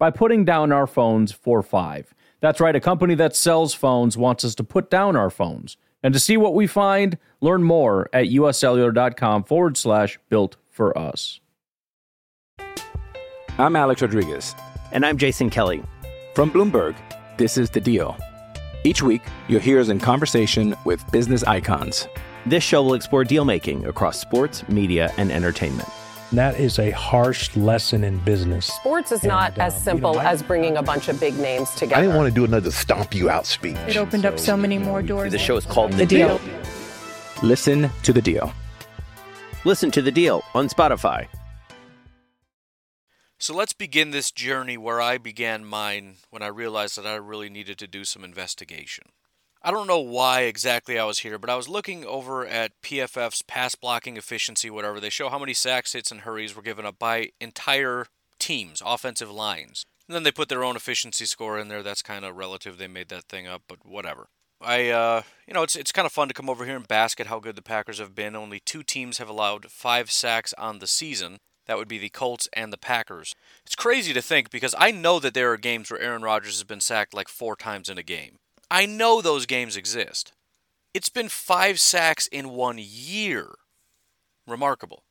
by 0.00 0.10
putting 0.10 0.44
down 0.46 0.72
our 0.72 0.88
phones 0.88 1.30
for 1.30 1.62
five. 1.62 2.12
That's 2.40 2.58
right, 2.58 2.74
a 2.74 2.80
company 2.80 3.14
that 3.16 3.36
sells 3.36 3.74
phones 3.74 4.16
wants 4.16 4.44
us 4.44 4.54
to 4.56 4.64
put 4.64 4.90
down 4.90 5.14
our 5.14 5.28
phones. 5.28 5.76
And 6.02 6.14
to 6.14 6.18
see 6.18 6.38
what 6.38 6.54
we 6.54 6.66
find, 6.66 7.18
learn 7.42 7.62
more 7.62 8.08
at 8.14 8.24
uscellular.com 8.24 9.44
forward 9.44 9.76
slash 9.76 10.18
built 10.30 10.56
for 10.70 10.96
us. 10.96 11.40
I'm 13.58 13.76
Alex 13.76 14.00
Rodriguez. 14.00 14.56
And 14.90 15.04
I'm 15.04 15.18
Jason 15.18 15.50
Kelly. 15.50 15.82
From 16.34 16.50
Bloomberg, 16.50 16.96
this 17.36 17.58
is 17.58 17.68
The 17.68 17.80
Deal. 17.80 18.16
Each 18.84 19.02
week, 19.02 19.20
you'll 19.48 19.60
hear 19.60 19.78
us 19.78 19.90
in 19.90 20.00
conversation 20.00 20.74
with 20.86 21.04
business 21.12 21.44
icons. 21.44 22.08
This 22.46 22.64
show 22.64 22.82
will 22.82 22.94
explore 22.94 23.24
deal 23.24 23.44
making 23.44 23.84
across 23.84 24.18
sports, 24.18 24.66
media, 24.66 25.12
and 25.18 25.30
entertainment. 25.30 25.90
That 26.32 26.60
is 26.60 26.78
a 26.78 26.90
harsh 26.92 27.56
lesson 27.56 28.04
in 28.04 28.18
business. 28.18 28.66
Sports 28.66 29.10
is 29.10 29.24
not 29.24 29.52
And, 29.52 29.62
uh, 29.62 29.64
as 29.64 29.74
you 29.74 29.80
simple 29.80 30.14
know, 30.14 30.20
I- 30.20 30.30
as 30.30 30.42
bringing 30.44 30.76
a 30.76 30.82
bunch 30.82 31.08
of 31.08 31.18
big 31.18 31.36
names 31.36 31.70
together. 31.70 31.96
I 31.96 32.02
didn't 32.02 32.16
want 32.16 32.28
to 32.28 32.34
do 32.34 32.44
another 32.44 32.70
stomp 32.70 33.14
you 33.14 33.28
out 33.28 33.46
speech. 33.46 33.76
It 33.88 33.96
opened 33.96 34.24
up 34.24 34.38
so 34.38 34.56
many 34.56 34.78
more 34.78 35.02
doors. 35.02 35.32
The 35.32 35.38
show 35.38 35.56
is 35.56 35.66
called 35.66 35.92
The 35.94 36.06
Deal. 36.06 36.40
Listen 37.42 37.90
to 38.04 38.12
The 38.12 38.22
Deal. 38.22 38.52
Listen 39.64 39.90
to 39.90 40.00
the 40.00 40.10
deal 40.10 40.42
on 40.54 40.68
Spotify. 40.70 41.26
So 43.38 43.54
let's 43.54 43.74
begin 43.74 44.10
this 44.10 44.30
journey 44.30 44.78
where 44.78 45.02
I 45.02 45.18
began 45.18 45.66
mine 45.66 46.16
when 46.30 46.42
I 46.42 46.46
realized 46.46 46.96
that 46.96 47.06
I 47.06 47.14
really 47.16 47.50
needed 47.50 47.76
to 47.80 47.86
do 47.86 48.04
some 48.06 48.24
investigation. 48.24 49.04
I 49.62 49.70
don't 49.70 49.86
know 49.86 50.00
why 50.00 50.42
exactly 50.42 50.98
I 50.98 51.04
was 51.04 51.18
here, 51.18 51.38
but 51.38 51.50
I 51.50 51.54
was 51.54 51.68
looking 51.68 52.04
over 52.06 52.46
at 52.46 52.80
PFF's 52.82 53.42
pass 53.42 53.74
blocking 53.74 54.16
efficiency, 54.16 54.70
whatever. 54.70 55.00
They 55.00 55.10
show 55.10 55.28
how 55.28 55.38
many 55.38 55.52
sacks, 55.52 55.92
hits, 55.92 56.10
and 56.10 56.22
hurries 56.22 56.56
were 56.56 56.62
given 56.62 56.86
up 56.86 56.98
by 56.98 57.32
entire 57.42 58.06
teams, 58.38 58.82
offensive 58.84 59.30
lines. 59.30 59.84
And 60.08 60.14
then 60.14 60.22
they 60.22 60.32
put 60.32 60.48
their 60.48 60.64
own 60.64 60.76
efficiency 60.76 61.26
score 61.26 61.58
in 61.58 61.68
there. 61.68 61.82
That's 61.82 62.00
kind 62.00 62.24
of 62.24 62.36
relative. 62.36 62.78
They 62.78 62.88
made 62.88 63.10
that 63.10 63.24
thing 63.24 63.46
up, 63.46 63.62
but 63.68 63.84
whatever. 63.84 64.28
I, 64.62 64.88
uh, 64.88 65.22
you 65.46 65.52
know, 65.52 65.62
it's 65.62 65.76
it's 65.76 65.92
kind 65.92 66.06
of 66.06 66.12
fun 66.12 66.28
to 66.28 66.34
come 66.34 66.50
over 66.50 66.64
here 66.64 66.76
and 66.76 66.88
bask 66.88 67.20
at 67.20 67.26
how 67.26 67.38
good 67.38 67.54
the 67.54 67.62
Packers 67.62 67.98
have 67.98 68.14
been. 68.14 68.34
Only 68.34 68.60
two 68.60 68.82
teams 68.82 69.18
have 69.18 69.28
allowed 69.28 69.70
five 69.70 70.10
sacks 70.10 70.54
on 70.54 70.78
the 70.78 70.86
season. 70.86 71.38
That 71.66 71.76
would 71.76 71.86
be 71.86 71.98
the 71.98 72.08
Colts 72.08 72.48
and 72.52 72.72
the 72.72 72.78
Packers. 72.78 73.34
It's 73.64 73.76
crazy 73.76 74.12
to 74.12 74.22
think 74.22 74.50
because 74.50 74.74
I 74.78 74.90
know 74.90 75.20
that 75.20 75.34
there 75.34 75.52
are 75.52 75.56
games 75.56 75.90
where 75.90 76.00
Aaron 76.00 76.22
Rodgers 76.22 76.54
has 76.54 76.64
been 76.64 76.80
sacked 76.80 77.14
like 77.14 77.28
four 77.28 77.56
times 77.56 77.88
in 77.88 77.98
a 77.98 78.02
game. 78.02 78.39
I 78.70 78.86
know 78.86 79.20
those 79.20 79.46
games 79.46 79.76
exist. 79.76 80.32
It's 80.94 81.08
been 81.08 81.28
five 81.28 81.80
sacks 81.80 82.26
in 82.26 82.50
one 82.50 82.78
year. 82.78 83.54
Remarkable. 84.46 85.04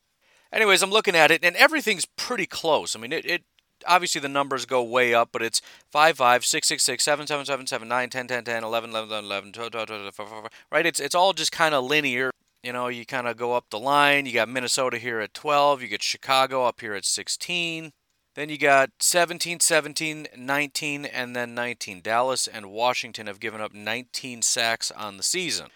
Anyways, 0.51 0.81
I'm 0.81 0.89
looking 0.89 1.15
at 1.15 1.31
it 1.31 1.43
and 1.43 1.55
everything's 1.55 2.05
pretty 2.05 2.45
close. 2.45 2.95
I 2.95 2.99
mean, 2.99 3.13
it, 3.13 3.25
it 3.25 3.43
obviously 3.87 4.21
the 4.21 4.29
numbers 4.29 4.65
go 4.65 4.83
way 4.83 5.13
up, 5.13 5.29
but 5.31 5.41
it's 5.41 5.61
5 5.91 6.17
5, 6.17 6.45
6 6.45 6.67
6 6.67 6.83
6, 6.83 7.03
7 7.03 7.27
7 7.27 7.45
7 7.45 7.67
7, 7.67 7.87
9 7.87 8.09
10 8.09 8.27
10 8.27 8.43
10, 8.43 8.63
11 8.63 8.89
11 8.89 9.25
11, 9.25 9.51
12 9.51 9.71
12 9.71 9.87
12, 9.87 10.15
12, 10.15 10.29
12, 10.29 10.47
right? 10.71 10.85
It's, 10.85 10.99
it's 10.99 11.15
all 11.15 11.33
just 11.33 11.51
kind 11.51 11.75
of 11.75 11.83
linear. 11.83 12.31
You 12.63 12.73
know, 12.73 12.87
you 12.87 13.05
kind 13.05 13.27
of 13.27 13.37
go 13.37 13.53
up 13.53 13.65
the 13.69 13.79
line. 13.79 14.25
You 14.25 14.33
got 14.33 14.49
Minnesota 14.49 14.97
here 14.97 15.21
at 15.21 15.33
12. 15.33 15.81
You 15.81 15.87
get 15.87 16.03
Chicago 16.03 16.65
up 16.65 16.81
here 16.81 16.93
at 16.93 17.05
16. 17.05 17.93
Then 18.39 18.47
you 18.47 18.57
got 18.57 18.91
17, 18.99 19.59
17, 19.59 20.29
19, 20.37 21.05
and 21.05 21.35
then 21.35 21.53
19. 21.53 21.99
Dallas 21.99 22.47
and 22.47 22.71
Washington 22.71 23.27
have 23.27 23.41
given 23.41 23.59
up 23.59 23.73
19 23.73 24.43
sacks 24.43 24.91
on 24.91 25.17
the 25.17 25.23
season. 25.23 25.67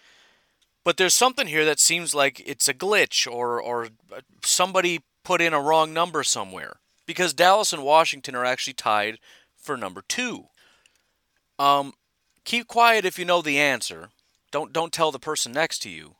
But 0.82 0.96
there's 0.96 1.12
something 1.12 1.46
here 1.46 1.66
that 1.66 1.78
seems 1.78 2.14
like 2.14 2.40
it's 2.40 2.66
a 2.66 2.72
glitch 2.72 3.30
or, 3.30 3.60
or 3.60 3.88
somebody 4.42 5.02
put 5.24 5.42
in 5.42 5.52
a 5.52 5.60
wrong 5.60 5.92
number 5.92 6.22
somewhere. 6.24 6.76
Because 7.04 7.34
Dallas 7.34 7.74
and 7.74 7.84
Washington 7.84 8.34
are 8.34 8.46
actually 8.46 8.72
tied 8.72 9.18
for 9.58 9.76
number 9.76 10.02
two. 10.08 10.46
Um, 11.58 11.92
keep 12.46 12.66
quiet 12.66 13.04
if 13.04 13.18
you 13.18 13.26
know 13.26 13.42
the 13.42 13.58
answer. 13.58 14.08
Don't 14.50 14.72
don't 14.72 14.90
tell 14.90 15.12
the 15.12 15.18
person 15.18 15.52
next 15.52 15.80
to 15.80 15.90
you. 15.90 16.14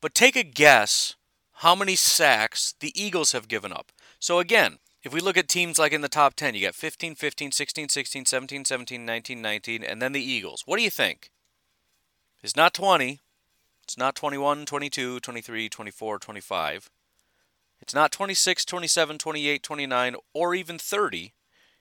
But 0.00 0.14
take 0.14 0.36
a 0.36 0.44
guess 0.44 1.16
how 1.54 1.74
many 1.74 1.96
sacks 1.96 2.76
the 2.78 2.92
Eagles 2.94 3.32
have 3.32 3.48
given 3.48 3.72
up. 3.72 3.90
So 4.20 4.38
again, 4.38 4.78
if 5.02 5.14
we 5.14 5.20
look 5.20 5.36
at 5.36 5.48
teams 5.48 5.78
like 5.78 5.92
in 5.92 6.00
the 6.00 6.08
top 6.08 6.34
10, 6.34 6.54
you 6.54 6.66
got 6.66 6.74
15, 6.74 7.14
15, 7.14 7.52
16, 7.52 7.88
16, 7.88 8.24
17, 8.26 8.64
17, 8.64 9.06
19, 9.06 9.42
19, 9.42 9.84
and 9.84 10.02
then 10.02 10.12
the 10.12 10.22
Eagles. 10.22 10.62
What 10.66 10.76
do 10.76 10.82
you 10.82 10.90
think? 10.90 11.30
It's 12.42 12.56
not 12.56 12.74
20. 12.74 13.20
It's 13.84 13.98
not 13.98 14.14
21, 14.14 14.66
22, 14.66 15.20
23, 15.20 15.68
24, 15.68 16.18
25. 16.18 16.90
It's 17.80 17.94
not 17.94 18.12
26, 18.12 18.64
27, 18.64 19.18
28, 19.18 19.62
29, 19.62 20.16
or 20.34 20.54
even 20.54 20.78
30. 20.78 21.32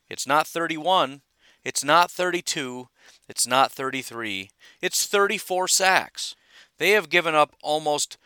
It's 0.09 0.25
not 0.25 0.47
31. 0.47 1.21
It's 1.63 1.83
not 1.83 2.09
32. 2.09 2.87
It's 3.27 3.45
not 3.45 3.71
33. 3.71 4.49
It's 4.81 5.05
34 5.05 5.67
sacks. 5.67 6.35
They 6.77 6.91
have 6.91 7.09
given 7.09 7.35
up 7.35 7.53
almost 7.61 8.17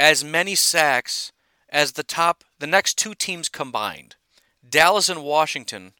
as 0.00 0.24
many 0.24 0.54
sacks 0.54 1.32
as 1.70 1.92
the 1.92 2.02
top 2.02 2.44
the 2.58 2.66
next 2.66 2.98
two 2.98 3.14
teams 3.14 3.48
combined. 3.48 4.16
Dallas 4.68 5.08
and 5.08 5.22
Washington 5.22 5.92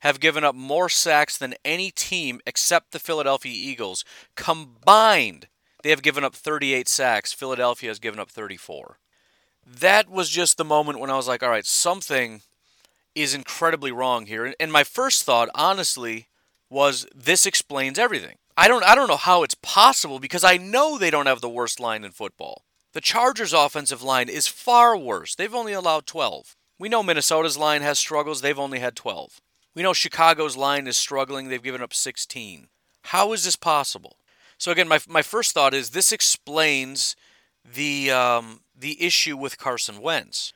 have 0.00 0.20
given 0.20 0.44
up 0.44 0.54
more 0.54 0.88
sacks 0.88 1.36
than 1.36 1.54
any 1.64 1.90
team 1.90 2.40
except 2.46 2.92
the 2.92 2.98
Philadelphia 2.98 3.52
Eagles 3.54 4.04
combined. 4.34 5.48
They 5.82 5.90
have 5.90 6.02
given 6.02 6.24
up 6.24 6.34
38 6.34 6.88
sacks. 6.88 7.32
Philadelphia 7.32 7.90
has 7.90 7.98
given 7.98 8.20
up 8.20 8.30
34. 8.30 8.98
That 9.66 10.08
was 10.08 10.30
just 10.30 10.56
the 10.56 10.64
moment 10.64 11.00
when 11.00 11.10
I 11.10 11.16
was 11.16 11.28
like, 11.28 11.42
all 11.42 11.50
right, 11.50 11.66
something 11.66 12.42
is 13.14 13.34
incredibly 13.34 13.90
wrong 13.90 14.26
here. 14.26 14.54
And 14.60 14.70
my 14.70 14.84
first 14.84 15.24
thought, 15.24 15.48
honestly, 15.54 16.28
was 16.70 17.06
this 17.14 17.46
explains 17.46 17.98
everything. 17.98 18.36
I 18.56 18.68
don't 18.68 18.84
I 18.84 18.94
don't 18.94 19.08
know 19.08 19.16
how 19.16 19.42
it's 19.42 19.54
possible 19.54 20.18
because 20.18 20.44
I 20.44 20.56
know 20.56 20.98
they 20.98 21.10
don't 21.10 21.26
have 21.26 21.40
the 21.40 21.48
worst 21.48 21.78
line 21.80 22.04
in 22.04 22.12
football. 22.12 22.62
The 22.96 23.02
Chargers' 23.02 23.52
offensive 23.52 24.02
line 24.02 24.30
is 24.30 24.46
far 24.46 24.96
worse. 24.96 25.34
They've 25.34 25.54
only 25.54 25.74
allowed 25.74 26.06
12. 26.06 26.56
We 26.78 26.88
know 26.88 27.02
Minnesota's 27.02 27.58
line 27.58 27.82
has 27.82 27.98
struggles. 27.98 28.40
They've 28.40 28.58
only 28.58 28.78
had 28.78 28.96
12. 28.96 29.38
We 29.74 29.82
know 29.82 29.92
Chicago's 29.92 30.56
line 30.56 30.86
is 30.86 30.96
struggling. 30.96 31.48
They've 31.48 31.62
given 31.62 31.82
up 31.82 31.92
16. 31.92 32.68
How 33.02 33.34
is 33.34 33.44
this 33.44 33.54
possible? 33.54 34.16
So 34.56 34.72
again, 34.72 34.88
my, 34.88 34.98
my 35.06 35.20
first 35.20 35.52
thought 35.52 35.74
is 35.74 35.90
this 35.90 36.10
explains 36.10 37.16
the 37.70 38.10
um, 38.10 38.60
the 38.74 39.04
issue 39.04 39.36
with 39.36 39.58
Carson 39.58 40.00
Wentz. 40.00 40.54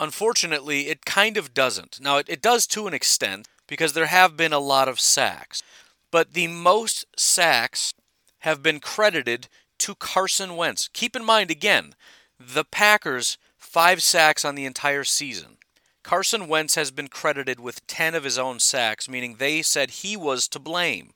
Unfortunately, 0.00 0.88
it 0.88 1.04
kind 1.04 1.36
of 1.36 1.54
doesn't. 1.54 2.00
Now, 2.00 2.16
it, 2.16 2.28
it 2.28 2.42
does 2.42 2.66
to 2.66 2.88
an 2.88 2.94
extent 2.94 3.46
because 3.68 3.92
there 3.92 4.06
have 4.06 4.36
been 4.36 4.52
a 4.52 4.58
lot 4.58 4.88
of 4.88 4.98
sacks, 4.98 5.62
but 6.10 6.32
the 6.32 6.48
most 6.48 7.06
sacks 7.16 7.94
have 8.40 8.60
been 8.60 8.80
credited 8.80 9.46
to 9.82 9.96
Carson 9.96 10.54
Wentz. 10.54 10.88
Keep 10.92 11.16
in 11.16 11.24
mind 11.24 11.50
again, 11.50 11.96
the 12.38 12.64
Packers 12.64 13.36
five 13.58 14.00
sacks 14.00 14.44
on 14.44 14.54
the 14.54 14.64
entire 14.64 15.02
season. 15.02 15.56
Carson 16.04 16.46
Wentz 16.46 16.76
has 16.76 16.92
been 16.92 17.08
credited 17.08 17.58
with 17.58 17.84
10 17.88 18.14
of 18.14 18.22
his 18.22 18.38
own 18.38 18.60
sacks, 18.60 19.08
meaning 19.08 19.36
they 19.38 19.60
said 19.60 19.90
he 19.90 20.16
was 20.16 20.46
to 20.48 20.60
blame. 20.60 21.14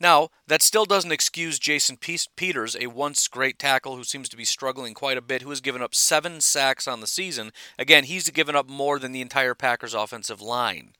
Now, 0.00 0.30
that 0.46 0.62
still 0.62 0.86
doesn't 0.86 1.12
excuse 1.12 1.58
Jason 1.58 1.98
Peters, 1.98 2.76
a 2.80 2.86
once 2.86 3.28
great 3.28 3.58
tackle 3.58 3.96
who 3.96 4.04
seems 4.04 4.30
to 4.30 4.38
be 4.38 4.44
struggling 4.46 4.94
quite 4.94 5.18
a 5.18 5.22
bit, 5.22 5.42
who 5.42 5.50
has 5.50 5.60
given 5.60 5.82
up 5.82 5.94
seven 5.94 6.40
sacks 6.40 6.88
on 6.88 7.00
the 7.00 7.06
season. 7.06 7.52
Again, 7.78 8.04
he's 8.04 8.30
given 8.30 8.56
up 8.56 8.70
more 8.70 8.98
than 8.98 9.12
the 9.12 9.20
entire 9.20 9.54
Packers 9.54 9.92
offensive 9.92 10.40
line. 10.40 10.94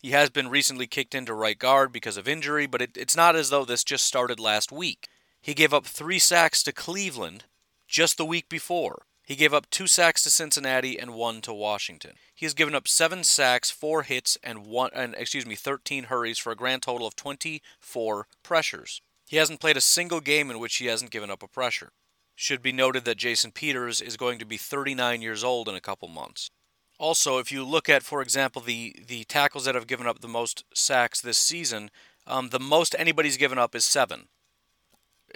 He 0.00 0.12
has 0.12 0.30
been 0.30 0.48
recently 0.48 0.86
kicked 0.86 1.14
into 1.14 1.34
right 1.34 1.58
guard 1.58 1.92
because 1.92 2.16
of 2.16 2.28
injury, 2.28 2.66
but 2.66 2.82
it, 2.82 2.96
it's 2.96 3.16
not 3.16 3.34
as 3.34 3.50
though 3.50 3.64
this 3.64 3.82
just 3.82 4.04
started 4.04 4.38
last 4.38 4.70
week. 4.70 5.08
He 5.46 5.54
gave 5.54 5.72
up 5.72 5.86
three 5.86 6.18
sacks 6.18 6.64
to 6.64 6.72
Cleveland 6.72 7.44
just 7.86 8.16
the 8.16 8.24
week 8.24 8.48
before. 8.48 9.02
He 9.22 9.36
gave 9.36 9.54
up 9.54 9.70
two 9.70 9.86
sacks 9.86 10.24
to 10.24 10.30
Cincinnati 10.30 10.98
and 10.98 11.14
one 11.14 11.40
to 11.42 11.54
Washington. 11.54 12.14
He 12.34 12.46
has 12.46 12.52
given 12.52 12.74
up 12.74 12.88
seven 12.88 13.22
sacks, 13.22 13.70
four 13.70 14.02
hits, 14.02 14.36
and 14.42 14.66
one 14.66 14.90
and 14.92 15.14
excuse 15.14 15.46
me, 15.46 15.54
13 15.54 16.04
hurries 16.04 16.38
for 16.38 16.50
a 16.50 16.56
grand 16.56 16.82
total 16.82 17.06
of 17.06 17.14
24 17.14 18.26
pressures. 18.42 19.00
He 19.28 19.36
hasn't 19.36 19.60
played 19.60 19.76
a 19.76 19.80
single 19.80 20.20
game 20.20 20.50
in 20.50 20.58
which 20.58 20.78
he 20.78 20.86
hasn't 20.86 21.12
given 21.12 21.30
up 21.30 21.44
a 21.44 21.48
pressure. 21.48 21.92
Should 22.34 22.60
be 22.60 22.72
noted 22.72 23.04
that 23.04 23.16
Jason 23.16 23.52
Peters 23.52 24.00
is 24.00 24.16
going 24.16 24.40
to 24.40 24.44
be 24.44 24.56
39 24.56 25.22
years 25.22 25.44
old 25.44 25.68
in 25.68 25.76
a 25.76 25.80
couple 25.80 26.08
months. 26.08 26.50
Also, 26.98 27.38
if 27.38 27.52
you 27.52 27.64
look 27.64 27.88
at, 27.88 28.02
for 28.02 28.20
example, 28.20 28.60
the 28.60 28.96
the 29.06 29.22
tackles 29.22 29.66
that 29.66 29.76
have 29.76 29.86
given 29.86 30.08
up 30.08 30.22
the 30.22 30.26
most 30.26 30.64
sacks 30.74 31.20
this 31.20 31.38
season, 31.38 31.92
um, 32.26 32.48
the 32.48 32.58
most 32.58 32.96
anybody's 32.98 33.36
given 33.36 33.58
up 33.58 33.76
is 33.76 33.84
seven 33.84 34.26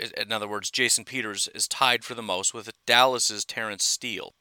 in 0.00 0.32
other 0.32 0.48
words, 0.48 0.70
Jason 0.70 1.04
Peters 1.04 1.48
is 1.54 1.68
tied 1.68 2.04
for 2.04 2.14
the 2.14 2.22
most 2.22 2.54
with 2.54 2.70
Dallas's 2.86 3.44
Terence 3.44 3.84
Steele. 3.84 4.34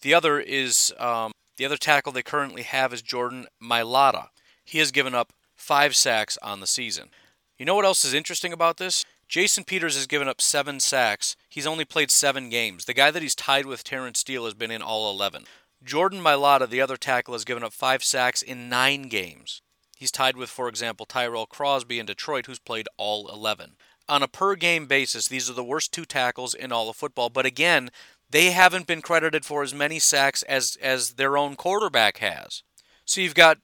The 0.00 0.14
other 0.14 0.40
is 0.40 0.92
um, 0.98 1.32
the 1.56 1.64
other 1.64 1.76
tackle 1.76 2.12
they 2.12 2.22
currently 2.22 2.62
have 2.62 2.92
is 2.92 3.02
Jordan 3.02 3.46
Mailata. 3.62 4.28
He 4.64 4.78
has 4.78 4.90
given 4.90 5.14
up 5.14 5.32
five 5.54 5.94
sacks 5.94 6.38
on 6.42 6.60
the 6.60 6.66
season. 6.66 7.10
You 7.58 7.66
know 7.66 7.74
what 7.74 7.84
else 7.84 8.04
is 8.04 8.14
interesting 8.14 8.52
about 8.52 8.78
this? 8.78 9.04
Jason 9.28 9.64
Peters 9.64 9.94
has 9.94 10.06
given 10.06 10.28
up 10.28 10.40
seven 10.40 10.80
sacks. 10.80 11.36
He's 11.48 11.66
only 11.66 11.84
played 11.84 12.10
seven 12.10 12.50
games. 12.50 12.84
The 12.84 12.94
guy 12.94 13.10
that 13.10 13.22
he's 13.22 13.34
tied 13.34 13.66
with, 13.66 13.84
Terence 13.84 14.18
Steele, 14.18 14.44
has 14.44 14.54
been 14.54 14.70
in 14.70 14.82
all 14.82 15.10
11. 15.10 15.44
Jordan 15.82 16.20
Mailata, 16.20 16.68
the 16.68 16.80
other 16.80 16.96
tackle, 16.96 17.34
has 17.34 17.44
given 17.44 17.62
up 17.62 17.72
five 17.72 18.02
sacks 18.02 18.42
in 18.42 18.68
nine 18.68 19.02
games. 19.02 19.62
He's 19.96 20.10
tied 20.10 20.36
with, 20.36 20.50
for 20.50 20.68
example, 20.68 21.06
Tyrell 21.06 21.46
Crosby 21.46 21.98
in 21.98 22.06
Detroit, 22.06 22.46
who's 22.46 22.58
played 22.58 22.88
all 22.98 23.28
11 23.28 23.76
on 24.08 24.22
a 24.22 24.28
per 24.28 24.54
game 24.54 24.86
basis, 24.86 25.28
these 25.28 25.48
are 25.48 25.54
the 25.54 25.64
worst 25.64 25.92
two 25.92 26.04
tackles 26.04 26.54
in 26.54 26.72
all 26.72 26.88
of 26.88 26.96
football. 26.96 27.30
But 27.30 27.46
again, 27.46 27.90
they 28.30 28.50
haven't 28.50 28.86
been 28.86 29.02
credited 29.02 29.44
for 29.44 29.62
as 29.62 29.74
many 29.74 29.98
sacks 29.98 30.42
as 30.44 30.76
as 30.80 31.14
their 31.14 31.36
own 31.36 31.56
quarterback 31.56 32.18
has. 32.18 32.62
So 33.04 33.20
you've 33.20 33.34
got 33.34 33.58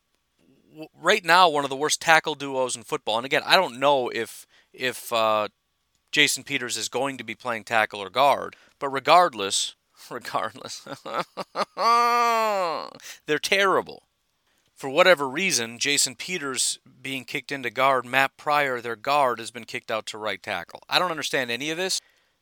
right 1.01 1.25
now 1.25 1.49
one 1.49 1.65
of 1.65 1.71
the 1.71 1.77
worst 1.77 2.01
tackle 2.01 2.35
duos 2.35 2.77
in 2.77 2.83
football. 2.83 3.17
And 3.17 3.27
again, 3.27 3.43
I 3.45 3.57
don't 3.57 3.81
know 3.81 4.09
if 4.09 4.47
if 4.73 5.13
uh, 5.13 5.49
Jason 6.13 6.45
Peters 6.45 6.77
is 6.77 6.89
going 6.89 7.19
to 7.19 7.25
be 7.25 7.35
playing 7.35 7.65
tackle 7.65 8.01
or 8.01 8.11
guard, 8.11 8.57
but 8.79 8.89
regardless, 8.89 9.75
regardless, 10.11 10.87
they're 13.27 13.39
terrible 13.39 14.05
for 14.81 14.89
whatever 14.89 15.29
reason, 15.29 15.79
Jason 15.79 16.15
Peters 16.15 16.79
being 17.03 17.27
kicked 17.27 17.53
into 17.53 17.69
guard, 17.69 18.07
Matt 18.07 18.39
Pryor, 18.39 18.81
their 18.81 18.97
guard, 18.97 19.39
has 19.39 19.51
been 19.51 19.67
kicked 19.67 19.91
out 19.91 20.07
to 20.07 20.17
right 20.17 20.43
tackle. 20.43 20.83
I 20.89 20.99
don't 20.99 21.11
understand 21.11 21.51
any 21.51 21.71
of 21.71 21.77
this, 21.77 22.01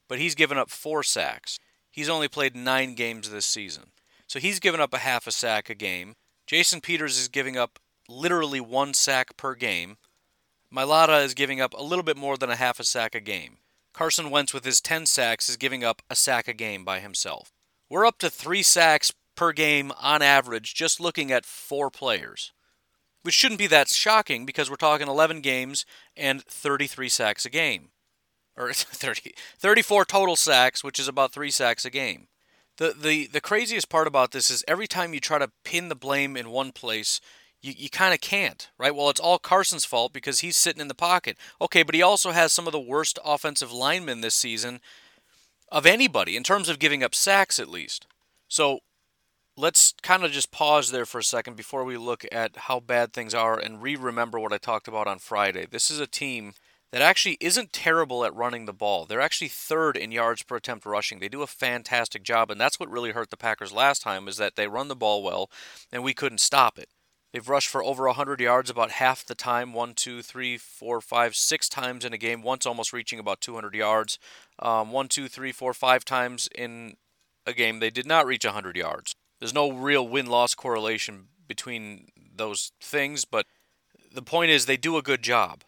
but 0.09 0.21
he's 0.21 0.37
given 0.37 0.57
up 0.57 0.71
four 0.71 1.03
sacks. 1.03 1.59
He's 1.91 2.09
only 2.09 2.29
played 2.29 2.55
nine 2.55 2.95
games 2.95 3.29
this 3.29 3.45
season. 3.45 3.87
So 4.29 4.39
he's 4.39 4.61
given 4.61 4.81
up 4.81 4.95
a 4.95 4.99
half 4.99 5.27
a 5.27 5.33
sack 5.33 5.69
a 5.69 5.75
game. 5.75 6.15
Jason 6.47 6.81
Peters 6.81 7.19
is 7.19 7.27
giving 7.27 7.57
up 7.57 7.81
literally 8.09 8.61
one 8.61 8.95
sack 8.95 9.37
per 9.37 9.57
game. 9.57 9.97
Mailata 10.73 11.25
is 11.25 11.35
giving 11.35 11.61
up 11.61 11.75
a 11.75 11.83
little 11.83 12.05
bit 12.05 12.17
more 12.17 12.37
than 12.37 12.51
a 12.51 12.57
half 12.57 12.79
a 12.79 12.85
sack 12.85 13.17
a 13.17 13.21
game. 13.21 13.57
Carson 13.93 14.31
Wentz, 14.31 14.55
with 14.55 14.65
his 14.65 14.81
10 14.81 15.07
sacks, 15.07 15.49
is 15.49 15.57
giving 15.57 15.83
up 15.83 16.03
a 16.09 16.15
sack 16.15 16.47
a 16.47 16.55
game 16.55 16.85
by 16.85 17.01
himself. 17.01 17.51
We're 17.91 18.07
up 18.07 18.19
to 18.19 18.31
three 18.31 18.63
sacks 18.63 19.13
per 19.39 19.53
game 19.53 19.93
on 20.01 20.21
average 20.21 20.75
just 20.75 20.99
looking 20.99 21.31
at 21.31 21.47
four 21.47 21.91
players. 21.91 22.53
Which 23.23 23.37
shouldn't 23.37 23.61
be 23.61 23.69
that 23.69 23.87
shocking 23.89 24.45
because 24.45 24.69
we're 24.69 24.75
talking 24.75 25.07
11 25.07 25.43
games 25.43 25.87
and 26.17 26.43
33 26.43 27.09
sacks 27.09 27.47
a 27.47 27.51
game. 27.51 27.91
Or 28.57 28.73
30, 28.75 29.33
34 29.57 30.05
total 30.07 30.35
sacks, 30.35 30.83
which 30.83 30.99
is 30.99 31.07
about 31.07 31.33
3 31.33 31.53
sacks 31.53 31.85
a 31.85 31.91
game. 31.91 32.27
The, 32.79 32.93
the, 33.01 33.29
the 33.29 33.41
craziest 33.41 33.89
part 33.89 34.09
about 34.09 34.33
this 34.33 34.51
is 34.51 34.65
every 34.67 34.89
time 34.89 35.15
you 35.15 35.21
try 35.21 35.39
to 35.39 35.53
pin 35.63 35.89
the 35.89 35.95
blame 35.95 36.37
in 36.37 36.51
one 36.51 36.73
place, 36.73 37.21
you, 37.63 37.73
you 37.77 37.89
kind 37.89 38.13
of 38.13 38.21
can't, 38.21 38.69
right? 38.77 38.95
Well, 38.95 39.09
it's 39.09 39.21
all 39.21 39.39
Carson's 39.39 39.85
fault 39.85 40.13
because 40.13 40.41
he's 40.41 40.57
sitting 40.57 40.81
in 40.81 40.89
the 40.89 40.95
pocket. 40.97 41.37
Okay, 41.61 41.85
but 41.85 41.95
he 41.95 42.03
also 42.03 42.33
has 42.33 42.53
some 42.53 42.67
of 42.67 42.73
the 42.73 42.81
worst 42.81 43.21
offensive 43.25 43.71
linemen 43.71 44.21
this 44.21 44.35
season 44.35 44.81
of 45.71 45.87
anybody, 45.87 46.37
in 46.37 46.43
terms 46.43 46.69
of 46.69 46.81
giving 46.81 47.05
up 47.05 47.15
sacks 47.15 47.61
at 47.61 47.69
least. 47.69 48.07
So 48.49 48.81
let's 49.59 49.93
kind 50.03 50.25
of 50.25 50.31
just 50.31 50.53
pause 50.53 50.93
there 50.93 51.05
for 51.05 51.19
a 51.19 51.25
second 51.25 51.57
before 51.57 51.83
we 51.83 51.97
look 51.97 52.25
at 52.31 52.57
how 52.57 52.79
bad 52.79 53.13
things 53.13 53.35
are 53.35 53.59
and 53.59 53.83
re 53.83 53.97
remember 53.97 54.39
what 54.39 54.53
I 54.53 54.59
talked 54.59 54.87
about 54.87 55.09
on 55.09 55.19
Friday. 55.19 55.67
This 55.69 55.91
is 55.91 55.99
a 55.99 56.07
team 56.07 56.53
that 56.93 57.03
actually 57.03 57.37
isn't 57.41 57.73
terrible 57.73 58.25
at 58.25 58.35
running 58.35 58.67
the 58.67 58.73
ball. 58.73 59.05
They're 59.05 59.21
actually 59.21 59.49
third 59.49 59.97
in 59.97 60.13
yards 60.13 60.45
per 60.45 60.57
attempt 60.57 60.87
rushing. 60.87 61.19
They 61.19 61.29
do 61.29 61.43
a 61.43 61.49
fantastic 61.49 62.23
job, 62.23 62.53
and 62.53 62.61
that's 62.61 62.79
what 62.79 62.89
really 62.89 63.11
hurt 63.11 63.31
the 63.31 63.37
Packers 63.37 63.73
last 63.73 64.01
time 64.01 64.29
is 64.29 64.37
that 64.37 64.55
they 64.55 64.69
run 64.69 64.87
the 64.87 64.97
ball 64.97 65.25
well, 65.25 65.51
and 65.93 66.05
we 66.05 66.15
couldn't 66.15 66.39
stop 66.39 66.79
it. 66.79 66.89
They've 67.33 67.47
rushed 67.49 67.69
for 67.69 67.83
over 67.83 68.07
100 68.07 68.41
yards 68.41 68.71
about 68.71 68.93
half 68.93 69.27
the 69.27 69.35
time 69.35 69.75
one, 69.75 69.93
two, 69.93 70.23
three, 70.23 70.57
four, 70.57 71.01
five, 71.01 71.35
six 71.35 71.69
times 71.69 72.05
in 72.05 72.13
a 72.13 72.19
game, 72.19 72.43
once 72.43 72.65
almost 72.65 72.93
reaching 72.93 73.19
about 73.19 73.41
200 73.41 73.75
yards. 73.75 74.19
Um, 74.61 74.93
one, 74.93 75.09
two, 75.09 75.29
three, 75.29 75.53
four, 75.53 75.75
five 75.75 76.05
times 76.05 76.49
in 76.55 76.95
a 77.45 77.53
game, 77.53 77.81
they 77.81 77.91
did 77.91 78.07
not 78.07 78.25
reach 78.25 78.45
100 78.47 78.77
yards. 78.77 79.15
There's 79.39 79.55
no 79.55 79.71
real 79.71 80.07
win 80.07 80.27
loss 80.27 80.55
correlation 80.55 81.29
between 81.47 82.09
those 82.35 82.73
things, 82.81 83.25
but 83.25 83.47
the 84.13 84.23
point 84.23 84.51
is 84.51 84.67
they 84.67 84.77
do 84.77 84.97
a 84.97 85.03
good 85.03 85.23
job. 85.23 85.63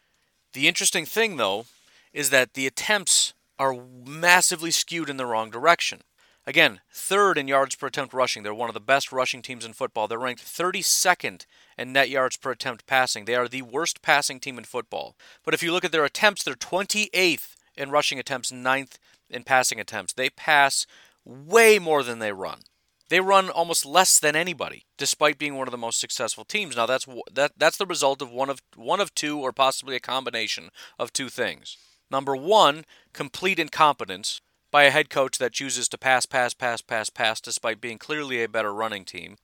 The 0.52 0.68
interesting 0.68 1.06
thing, 1.06 1.36
though, 1.36 1.66
is 2.12 2.30
that 2.30 2.54
the 2.54 2.66
attempts 2.66 3.34
are 3.58 3.76
massively 4.04 4.70
skewed 4.70 5.10
in 5.10 5.16
the 5.16 5.26
wrong 5.26 5.50
direction. 5.50 6.00
Again, 6.46 6.80
third 6.90 7.36
in 7.36 7.46
yards 7.48 7.76
per 7.76 7.88
attempt 7.88 8.14
rushing. 8.14 8.42
They're 8.42 8.54
one 8.54 8.70
of 8.70 8.74
the 8.74 8.80
best 8.80 9.12
rushing 9.12 9.42
teams 9.42 9.64
in 9.64 9.74
football. 9.74 10.08
They're 10.08 10.18
ranked 10.18 10.42
32nd 10.42 11.44
in 11.76 11.92
net 11.92 12.08
yards 12.08 12.36
per 12.36 12.50
attempt 12.50 12.86
passing. 12.86 13.24
They 13.24 13.34
are 13.34 13.46
the 13.46 13.62
worst 13.62 14.02
passing 14.02 14.40
team 14.40 14.58
in 14.58 14.64
football. 14.64 15.14
But 15.44 15.54
if 15.54 15.62
you 15.62 15.70
look 15.70 15.84
at 15.84 15.92
their 15.92 16.04
attempts, 16.04 16.42
they're 16.42 16.54
28th 16.54 17.54
in 17.76 17.90
rushing 17.90 18.18
attempts, 18.18 18.50
9th 18.50 18.98
in 19.28 19.44
passing 19.44 19.78
attempts. 19.78 20.14
They 20.14 20.30
pass 20.30 20.86
way 21.24 21.78
more 21.78 22.02
than 22.02 22.18
they 22.18 22.32
run. 22.32 22.60
They 23.10 23.20
run 23.20 23.50
almost 23.50 23.84
less 23.84 24.20
than 24.20 24.36
anybody, 24.36 24.84
despite 24.96 25.36
being 25.36 25.56
one 25.56 25.66
of 25.66 25.72
the 25.72 25.78
most 25.78 26.00
successful 26.00 26.44
teams. 26.44 26.76
Now 26.76 26.86
that's 26.86 27.06
that 27.32 27.52
that's 27.56 27.76
the 27.76 27.84
result 27.84 28.22
of 28.22 28.30
one 28.30 28.48
of 28.48 28.62
one 28.76 29.00
of 29.00 29.14
two, 29.14 29.38
or 29.40 29.52
possibly 29.52 29.96
a 29.96 30.00
combination 30.00 30.70
of 30.96 31.12
two 31.12 31.28
things. 31.28 31.76
Number 32.08 32.36
one, 32.36 32.84
complete 33.12 33.58
incompetence 33.58 34.40
by 34.70 34.84
a 34.84 34.90
head 34.90 35.10
coach 35.10 35.38
that 35.38 35.52
chooses 35.52 35.88
to 35.88 35.98
pass, 35.98 36.24
pass, 36.24 36.54
pass, 36.54 36.82
pass, 36.82 37.10
pass, 37.10 37.40
despite 37.40 37.80
being 37.80 37.98
clearly 37.98 38.42
a 38.42 38.48
better 38.48 38.72
running 38.72 39.04
team, 39.04 39.36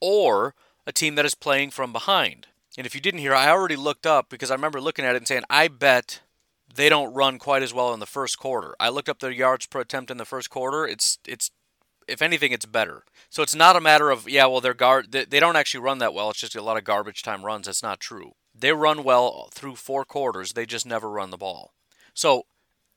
or 0.00 0.54
a 0.86 0.92
team 0.92 1.16
that 1.16 1.26
is 1.26 1.34
playing 1.34 1.70
from 1.70 1.92
behind. 1.92 2.46
And 2.78 2.86
if 2.86 2.94
you 2.94 3.00
didn't 3.00 3.20
hear, 3.20 3.34
I 3.34 3.50
already 3.50 3.74
looked 3.74 4.06
up 4.06 4.28
because 4.28 4.52
I 4.52 4.54
remember 4.54 4.80
looking 4.80 5.04
at 5.04 5.16
it 5.16 5.18
and 5.18 5.26
saying, 5.26 5.42
I 5.50 5.66
bet 5.66 6.20
they 6.72 6.88
don't 6.88 7.12
run 7.12 7.40
quite 7.40 7.64
as 7.64 7.74
well 7.74 7.92
in 7.92 7.98
the 7.98 8.06
first 8.06 8.38
quarter. 8.38 8.76
I 8.78 8.88
looked 8.88 9.08
up 9.08 9.18
their 9.18 9.32
yards 9.32 9.66
per 9.66 9.80
attempt 9.80 10.12
in 10.12 10.18
the 10.18 10.24
first 10.24 10.48
quarter. 10.48 10.86
It's 10.86 11.18
it's 11.26 11.50
if 12.08 12.22
anything, 12.22 12.52
it's 12.52 12.66
better. 12.66 13.04
So 13.28 13.42
it's 13.42 13.54
not 13.54 13.76
a 13.76 13.80
matter 13.80 14.10
of 14.10 14.28
yeah, 14.28 14.46
well, 14.46 14.60
they're 14.60 14.74
guard. 14.74 15.12
They, 15.12 15.40
don't 15.40 15.56
actually 15.56 15.82
run 15.82 15.98
that 15.98 16.14
well. 16.14 16.30
It's 16.30 16.40
just 16.40 16.56
a 16.56 16.62
lot 16.62 16.76
of 16.76 16.84
garbage 16.84 17.22
time 17.22 17.44
runs. 17.44 17.66
That's 17.66 17.82
not 17.82 18.00
true. 18.00 18.32
They 18.54 18.72
run 18.72 19.04
well 19.04 19.48
through 19.52 19.76
four 19.76 20.04
quarters. 20.04 20.52
They 20.52 20.66
just 20.66 20.86
never 20.86 21.08
run 21.08 21.30
the 21.30 21.36
ball. 21.36 21.72
So, 22.14 22.46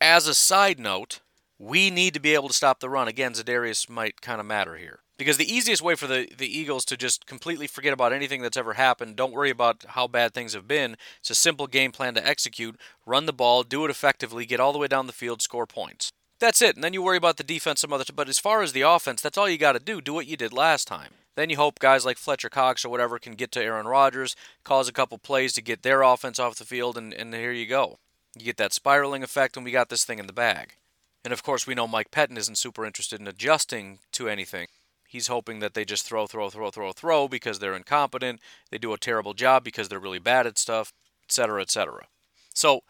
as 0.02 0.28
a 0.28 0.34
side 0.34 0.80
note, 0.80 1.22
we 1.60 1.89
need 1.89 2.13
to 2.13 2.20
be 2.20 2.34
able 2.34 2.50
to 2.50 2.54
stop 2.54 2.80
the 2.80 2.89
run. 2.89 3.08
Again, 3.08 3.34
Za'Darius 3.34 3.89
might 3.89 4.22
kind 4.22 4.42
of 4.42 4.48
matter 4.48 4.76
here. 4.76 5.00
Because 5.18 5.38
the 5.38 5.54
easiest 5.54 5.82
way 5.82 5.96
for 5.96 6.08
the, 6.08 6.28
the 6.36 6.48
Eagles 6.48 6.86
to 6.86 6.98
just 6.98 7.28
completely 7.28 7.68
forget 7.68 7.94
about 7.94 8.12
anything 8.12 8.42
that's 8.42 8.58
ever 8.58 8.74
happened, 8.74 9.16
don't 9.16 9.32
worry 9.32 9.52
about 9.52 9.86
how 9.89 10.08
bad 10.08 10.34
things 10.34 10.54
have 10.54 10.68
been. 10.68 10.98
It's 11.20 11.30
a 11.30 11.36
simple 11.36 11.68
game 11.68 11.92
plan 11.92 12.16
to 12.16 12.28
execute, 12.28 12.78
run 13.06 13.28
the 13.28 13.34
ball, 13.34 13.63
do 13.63 13.86
it 13.86 13.92
effectively, 13.92 14.46
get 14.46 14.60
all 14.60 14.74
the 14.74 14.80
way 14.80 14.88
down 14.88 15.06
the 15.06 15.13
field, 15.13 15.42
score 15.42 15.68
points. 15.68 16.12
That's 16.39 16.62
it. 16.62 16.76
And 16.76 16.84
then 16.84 16.93
you 16.93 17.02
worry 17.02 17.17
about 17.17 17.38
the 17.38 17.43
defense 17.43 17.82
some 17.82 17.93
other 17.93 18.04
t- 18.04 18.13
but 18.15 18.30
as 18.30 18.39
far 18.39 18.62
as 18.62 18.74
the 18.74 18.82
offense, 18.82 19.22
that's 19.22 19.38
all 19.38 19.50
you 19.50 19.58
got 19.58 19.74
to 19.74 19.80
do. 19.80 20.02
Do 20.02 20.13
what 20.13 20.28
you 20.28 20.36
did 20.36 20.54
last 20.54 20.88
time. 20.88 21.12
Then 21.36 21.50
you 21.50 21.58
hope 21.58 21.80
guys 21.80 22.06
like 22.06 22.17
Fletcher 22.17 22.50
Cox 22.50 22.86
or 22.86 22.89
whatever 22.89 23.17
can 23.17 23.34
get 23.34 23.52
to 23.54 23.63
Aaron 23.63 23.88
Rodgers, 23.88 24.36
cause 24.63 24.88
a 24.88 24.93
couple 24.93 25.17
plays 25.17 25.54
to 25.54 25.62
get 25.62 25.82
their 25.82 26.04
offense 26.04 26.38
off 26.38 26.58
the 26.58 26.65
field, 26.65 26.98
and, 26.98 27.13
and 27.13 27.34
here 27.34 27.52
you 27.52 27.65
go. 27.65 27.98
You 28.38 28.46
get 28.46 28.58
that 28.58 28.74
spiraling 28.74 29.24
effect, 29.24 29.56
and 29.56 29.65
we 29.65 29.72
got 29.72 29.89
this 29.89 30.06
thing 30.06 30.19
in 30.19 30.28
the 30.28 30.34
bag. 30.34 30.76
And 31.24 31.34
of 31.34 31.43
course, 31.43 31.65
we 31.65 31.76
know 31.76 31.88
Mike 31.88 32.12
Pettine 32.12 32.38
isn't 32.38 32.58
super 32.58 32.86
interested 32.86 33.19
in 33.19 33.28
adjusting 33.28 34.00
to 34.12 34.28
anything. 34.28 34.67
He's 35.08 35.28
hoping 35.28 35.60
that 35.60 35.74
they 35.74 35.86
just 35.86 36.06
throw, 36.06 36.28
throw, 36.28 36.50
throw, 36.50 36.69
throw, 36.72 36.91
throw 36.91 37.28
because 37.28 37.60
they're 37.60 37.76
incompetent. 37.76 38.39
They 38.72 38.78
do 38.78 38.93
a 38.93 38.98
terrible 38.98 39.34
job 39.34 39.63
because 39.63 39.88
they're 39.88 40.00
really 40.00 40.19
bad 40.19 40.48
at 40.48 40.58
stuff, 40.58 40.91
etc., 41.24 41.62
etc. 41.62 42.08
So 42.54 42.82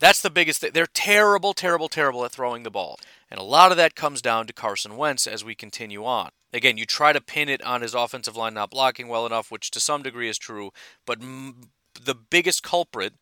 that's 0.00 0.20
the 0.20 0.30
biggest 0.30 0.60
thing. 0.62 0.70
They're 0.74 0.86
terrible, 0.86 1.52
terrible, 1.52 1.88
terrible 1.88 2.24
at 2.24 2.32
throwing 2.32 2.62
the 2.62 2.70
ball. 2.70 2.98
And 3.30 3.38
a 3.38 3.44
lot 3.44 3.70
of 3.70 3.76
that 3.76 3.94
comes 3.94 4.20
down 4.20 4.46
to 4.46 4.52
Carson 4.52 4.96
Wentz 4.96 5.26
as 5.26 5.44
we 5.44 5.54
continue 5.54 6.04
on. 6.04 6.30
Again, 6.52 6.76
you 6.78 6.86
try 6.86 7.12
to 7.12 7.20
pin 7.20 7.48
it 7.48 7.62
on 7.62 7.82
his 7.82 7.94
offensive 7.94 8.36
line 8.36 8.54
not 8.54 8.70
blocking 8.70 9.06
well 9.06 9.26
enough, 9.26 9.50
which 9.52 9.70
to 9.70 9.78
some 9.78 10.02
degree 10.02 10.28
is 10.28 10.38
true, 10.38 10.70
but 11.06 11.22
m- 11.22 11.70
the 12.02 12.14
biggest 12.14 12.62
culprit 12.62 13.14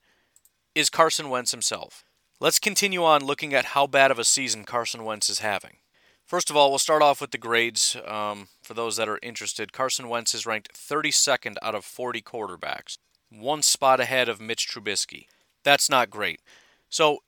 is 0.74 0.88
Carson 0.88 1.28
Wentz 1.28 1.50
himself. 1.50 2.04
Let's 2.40 2.60
continue 2.60 3.04
on 3.04 3.24
looking 3.24 3.52
at 3.52 3.66
how 3.66 3.86
bad 3.88 4.10
of 4.10 4.18
a 4.18 4.24
season 4.24 4.64
Carson 4.64 5.04
Wentz 5.04 5.28
is 5.28 5.40
having. 5.40 5.78
First 6.24 6.50
of 6.50 6.56
all, 6.56 6.70
we'll 6.70 6.78
start 6.78 7.02
off 7.02 7.20
with 7.20 7.32
the 7.32 7.38
grades. 7.38 7.96
Um, 8.06 8.48
for 8.62 8.74
those 8.74 8.96
that 8.96 9.08
are 9.08 9.18
interested, 9.22 9.72
Carson 9.72 10.08
Wentz 10.08 10.34
is 10.34 10.46
ranked 10.46 10.72
32nd 10.74 11.56
out 11.62 11.74
of 11.74 11.84
40 11.84 12.22
quarterbacks, 12.22 12.98
one 13.30 13.62
spot 13.62 13.98
ahead 13.98 14.28
of 14.28 14.40
Mitch 14.40 14.68
Trubisky. 14.68 15.26
That's 15.64 15.90
not 15.90 16.10
great. 16.10 16.40
So, 16.90 17.18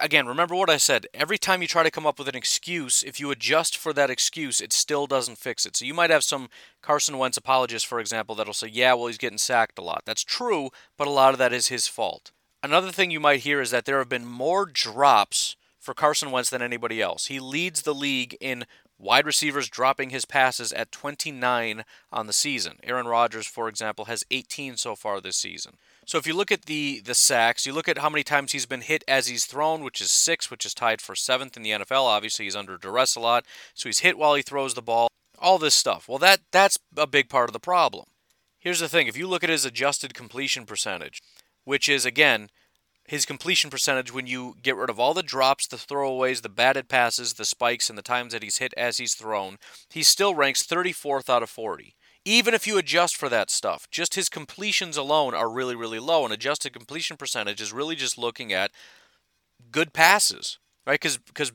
again, 0.00 0.26
remember 0.26 0.54
what 0.54 0.70
I 0.70 0.76
said. 0.76 1.06
Every 1.14 1.38
time 1.38 1.62
you 1.62 1.68
try 1.68 1.82
to 1.82 1.90
come 1.90 2.06
up 2.06 2.18
with 2.18 2.28
an 2.28 2.36
excuse, 2.36 3.02
if 3.02 3.18
you 3.18 3.30
adjust 3.30 3.76
for 3.76 3.92
that 3.92 4.10
excuse, 4.10 4.60
it 4.60 4.72
still 4.72 5.06
doesn't 5.06 5.38
fix 5.38 5.64
it. 5.66 5.76
So, 5.76 5.84
you 5.84 5.94
might 5.94 6.10
have 6.10 6.24
some 6.24 6.48
Carson 6.82 7.18
Wentz 7.18 7.36
apologists, 7.36 7.88
for 7.88 8.00
example, 8.00 8.34
that'll 8.34 8.52
say, 8.54 8.68
yeah, 8.68 8.94
well, 8.94 9.06
he's 9.06 9.18
getting 9.18 9.38
sacked 9.38 9.78
a 9.78 9.82
lot. 9.82 10.02
That's 10.04 10.24
true, 10.24 10.70
but 10.96 11.08
a 11.08 11.10
lot 11.10 11.32
of 11.32 11.38
that 11.38 11.52
is 11.52 11.68
his 11.68 11.88
fault. 11.88 12.32
Another 12.62 12.90
thing 12.90 13.10
you 13.10 13.20
might 13.20 13.40
hear 13.40 13.60
is 13.60 13.70
that 13.70 13.84
there 13.84 13.98
have 13.98 14.08
been 14.08 14.26
more 14.26 14.66
drops 14.66 15.56
for 15.78 15.94
Carson 15.94 16.30
Wentz 16.30 16.50
than 16.50 16.60
anybody 16.60 17.00
else. 17.00 17.26
He 17.26 17.38
leads 17.38 17.82
the 17.82 17.94
league 17.94 18.36
in 18.40 18.66
wide 18.98 19.26
receivers 19.26 19.68
dropping 19.68 20.10
his 20.10 20.24
passes 20.24 20.72
at 20.72 20.90
29 20.90 21.84
on 22.12 22.26
the 22.26 22.32
season. 22.32 22.78
Aaron 22.82 23.06
Rodgers, 23.06 23.46
for 23.46 23.68
example, 23.68 24.06
has 24.06 24.24
18 24.30 24.76
so 24.76 24.96
far 24.96 25.20
this 25.20 25.36
season. 25.36 25.74
So 26.08 26.16
if 26.16 26.26
you 26.26 26.32
look 26.32 26.50
at 26.50 26.62
the 26.62 27.00
the 27.00 27.14
sacks, 27.14 27.66
you 27.66 27.74
look 27.74 27.86
at 27.86 27.98
how 27.98 28.08
many 28.08 28.22
times 28.22 28.52
he's 28.52 28.64
been 28.64 28.80
hit 28.80 29.04
as 29.06 29.26
he's 29.26 29.44
thrown, 29.44 29.84
which 29.84 30.00
is 30.00 30.10
six, 30.10 30.50
which 30.50 30.64
is 30.64 30.72
tied 30.72 31.02
for 31.02 31.14
seventh 31.14 31.54
in 31.54 31.62
the 31.62 31.72
NFL. 31.72 32.04
Obviously, 32.04 32.46
he's 32.46 32.56
under 32.56 32.78
duress 32.78 33.14
a 33.14 33.20
lot, 33.20 33.44
so 33.74 33.90
he's 33.90 33.98
hit 33.98 34.16
while 34.16 34.34
he 34.34 34.40
throws 34.40 34.72
the 34.72 34.80
ball. 34.80 35.08
All 35.38 35.58
this 35.58 35.74
stuff. 35.74 36.08
Well, 36.08 36.16
that 36.16 36.40
that's 36.50 36.78
a 36.96 37.06
big 37.06 37.28
part 37.28 37.50
of 37.50 37.52
the 37.52 37.60
problem. 37.60 38.06
Here's 38.58 38.80
the 38.80 38.88
thing: 38.88 39.06
if 39.06 39.18
you 39.18 39.28
look 39.28 39.44
at 39.44 39.50
his 39.50 39.66
adjusted 39.66 40.14
completion 40.14 40.64
percentage, 40.64 41.20
which 41.64 41.90
is 41.90 42.06
again 42.06 42.48
his 43.06 43.26
completion 43.26 43.68
percentage 43.68 44.10
when 44.10 44.26
you 44.26 44.54
get 44.62 44.76
rid 44.76 44.88
of 44.88 44.98
all 44.98 45.12
the 45.12 45.22
drops, 45.22 45.66
the 45.66 45.76
throwaways, 45.76 46.40
the 46.40 46.48
batted 46.48 46.88
passes, 46.88 47.34
the 47.34 47.44
spikes, 47.44 47.90
and 47.90 47.98
the 47.98 48.02
times 48.02 48.32
that 48.32 48.42
he's 48.42 48.58
hit 48.58 48.72
as 48.78 48.96
he's 48.96 49.14
thrown, 49.14 49.58
he 49.90 50.02
still 50.02 50.34
ranks 50.34 50.62
34th 50.62 51.28
out 51.28 51.42
of 51.42 51.50
40. 51.50 51.96
Even 52.28 52.52
if 52.52 52.66
you 52.66 52.76
adjust 52.76 53.16
for 53.16 53.30
that 53.30 53.48
stuff, 53.48 53.88
just 53.90 54.14
his 54.14 54.28
completions 54.28 54.98
alone 54.98 55.32
are 55.32 55.48
really, 55.48 55.74
really 55.74 55.98
low. 55.98 56.24
And 56.24 56.34
adjusted 56.34 56.74
completion 56.74 57.16
percentage 57.16 57.58
is 57.58 57.72
really 57.72 57.96
just 57.96 58.18
looking 58.18 58.52
at 58.52 58.70
good 59.70 59.94
passes, 59.94 60.58
right? 60.86 61.00
Because 61.00 61.52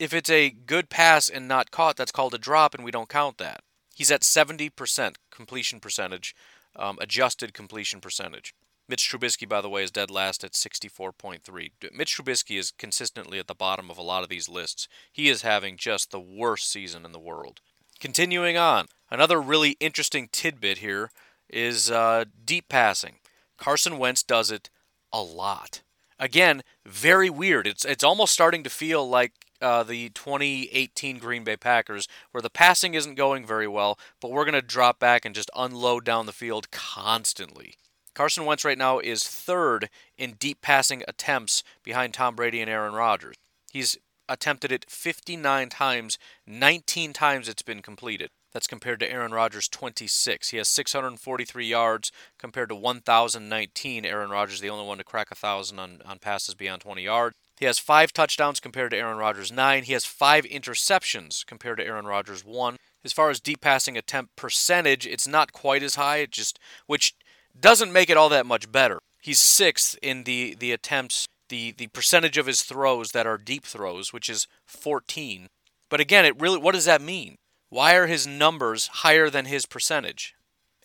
if 0.00 0.12
it's 0.12 0.28
a 0.28 0.50
good 0.50 0.90
pass 0.90 1.28
and 1.28 1.46
not 1.46 1.70
caught, 1.70 1.96
that's 1.96 2.10
called 2.10 2.34
a 2.34 2.38
drop, 2.38 2.74
and 2.74 2.82
we 2.82 2.90
don't 2.90 3.08
count 3.08 3.38
that. 3.38 3.62
He's 3.94 4.10
at 4.10 4.22
70% 4.22 5.14
completion 5.30 5.78
percentage, 5.78 6.34
um, 6.74 6.98
adjusted 7.00 7.54
completion 7.54 8.00
percentage. 8.00 8.56
Mitch 8.88 9.08
Trubisky, 9.08 9.48
by 9.48 9.60
the 9.60 9.70
way, 9.70 9.84
is 9.84 9.92
dead 9.92 10.10
last 10.10 10.42
at 10.42 10.54
64.3. 10.54 11.70
Mitch 11.94 12.16
Trubisky 12.18 12.58
is 12.58 12.72
consistently 12.72 13.38
at 13.38 13.46
the 13.46 13.54
bottom 13.54 13.88
of 13.88 13.98
a 13.98 14.02
lot 14.02 14.24
of 14.24 14.28
these 14.28 14.48
lists. 14.48 14.88
He 15.12 15.28
is 15.28 15.42
having 15.42 15.76
just 15.76 16.10
the 16.10 16.18
worst 16.18 16.68
season 16.68 17.04
in 17.04 17.12
the 17.12 17.20
world. 17.20 17.60
Continuing 18.00 18.56
on, 18.56 18.88
another 19.12 19.40
really 19.40 19.76
interesting 19.78 20.28
tidbit 20.32 20.78
here 20.78 21.10
is 21.48 21.90
uh, 21.90 22.24
deep 22.44 22.68
passing. 22.68 23.16
Carson 23.58 23.98
Wentz 23.98 24.22
does 24.22 24.50
it 24.50 24.70
a 25.12 25.22
lot. 25.22 25.82
Again, 26.18 26.62
very 26.86 27.28
weird. 27.28 27.66
It's 27.66 27.84
it's 27.84 28.04
almost 28.04 28.32
starting 28.32 28.62
to 28.62 28.70
feel 28.70 29.08
like 29.08 29.32
uh, 29.60 29.82
the 29.82 30.08
2018 30.10 31.18
Green 31.18 31.44
Bay 31.44 31.56
Packers, 31.56 32.08
where 32.30 32.42
the 32.42 32.50
passing 32.50 32.94
isn't 32.94 33.14
going 33.14 33.46
very 33.46 33.68
well, 33.68 33.98
but 34.20 34.30
we're 34.30 34.44
going 34.44 34.54
to 34.54 34.62
drop 34.62 34.98
back 34.98 35.24
and 35.24 35.34
just 35.34 35.50
unload 35.54 36.04
down 36.04 36.26
the 36.26 36.32
field 36.32 36.70
constantly. 36.70 37.74
Carson 38.14 38.44
Wentz 38.44 38.64
right 38.64 38.78
now 38.78 38.98
is 38.98 39.24
third 39.24 39.88
in 40.18 40.32
deep 40.32 40.60
passing 40.62 41.02
attempts 41.08 41.62
behind 41.82 42.14
Tom 42.14 42.34
Brady 42.34 42.60
and 42.60 42.70
Aaron 42.70 42.94
Rodgers. 42.94 43.36
He's 43.72 43.96
attempted 44.28 44.70
it 44.70 44.86
59 44.88 45.68
times, 45.68 46.18
19 46.46 47.12
times 47.12 47.48
it's 47.48 47.62
been 47.62 47.82
completed. 47.82 48.30
That's 48.52 48.66
compared 48.66 49.00
to 49.00 49.10
Aaron 49.10 49.32
Rodgers' 49.32 49.68
26. 49.68 50.50
He 50.50 50.58
has 50.58 50.68
643 50.68 51.66
yards 51.66 52.12
compared 52.38 52.68
to 52.68 52.74
1,019. 52.74 54.04
Aaron 54.04 54.30
Rodgers, 54.30 54.60
the 54.60 54.70
only 54.70 54.86
one 54.86 54.98
to 54.98 55.04
crack 55.04 55.30
1,000 55.30 55.78
on, 55.78 56.02
on 56.04 56.18
passes 56.18 56.54
beyond 56.54 56.82
20 56.82 57.02
yards. 57.02 57.36
He 57.58 57.66
has 57.66 57.78
five 57.78 58.12
touchdowns 58.12 58.60
compared 58.60 58.90
to 58.90 58.96
Aaron 58.96 59.18
Rodgers' 59.18 59.52
nine. 59.52 59.84
He 59.84 59.92
has 59.92 60.04
five 60.04 60.44
interceptions 60.44 61.46
compared 61.46 61.78
to 61.78 61.86
Aaron 61.86 62.06
Rodgers' 62.06 62.44
one. 62.44 62.76
As 63.04 63.12
far 63.12 63.30
as 63.30 63.40
deep 63.40 63.60
passing 63.60 63.96
attempt 63.96 64.36
percentage, 64.36 65.06
it's 65.06 65.28
not 65.28 65.52
quite 65.52 65.82
as 65.82 65.94
high. 65.94 66.18
It 66.18 66.30
just, 66.30 66.58
which 66.86 67.14
doesn't 67.58 67.92
make 67.92 68.10
it 68.10 68.16
all 68.16 68.28
that 68.28 68.46
much 68.46 68.70
better. 68.70 68.98
He's 69.20 69.40
sixth 69.40 69.96
in 70.02 70.24
the, 70.24 70.54
the 70.58 70.72
attempts, 70.72 71.26
the, 71.48 71.72
the 71.72 71.86
percentage 71.88 72.36
of 72.36 72.46
his 72.46 72.62
throws 72.62 73.12
that 73.12 73.26
are 73.26 73.38
deep 73.38 73.64
throws, 73.64 74.12
which 74.12 74.28
is 74.28 74.46
14. 74.66 75.48
But 75.88 76.00
again, 76.00 76.24
it 76.24 76.40
really 76.40 76.58
what 76.58 76.74
does 76.74 76.86
that 76.86 77.00
mean? 77.00 77.36
Why 77.72 77.94
are 77.94 78.06
his 78.06 78.26
numbers 78.26 78.88
higher 78.88 79.30
than 79.30 79.46
his 79.46 79.64
percentage 79.64 80.34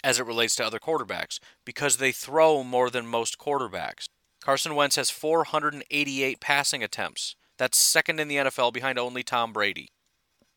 as 0.05 0.21
it 0.21 0.25
relates 0.25 0.55
to 0.55 0.65
other 0.65 0.79
quarterbacks? 0.79 1.37
Because 1.65 1.97
they 1.97 2.13
throw 2.13 2.63
more 2.63 2.89
than 2.89 3.05
most 3.05 3.37
quarterbacks. 3.37 4.07
Carson 4.41 4.73
Wentz 4.73 4.95
has 4.95 5.09
488 5.09 6.39
passing 6.39 6.81
attempts. 6.81 7.35
That's 7.57 7.77
second 7.77 8.21
in 8.21 8.29
the 8.29 8.37
NFL 8.37 8.71
behind 8.71 8.97
only 8.97 9.21
Tom 9.21 9.51
Brady. 9.51 9.89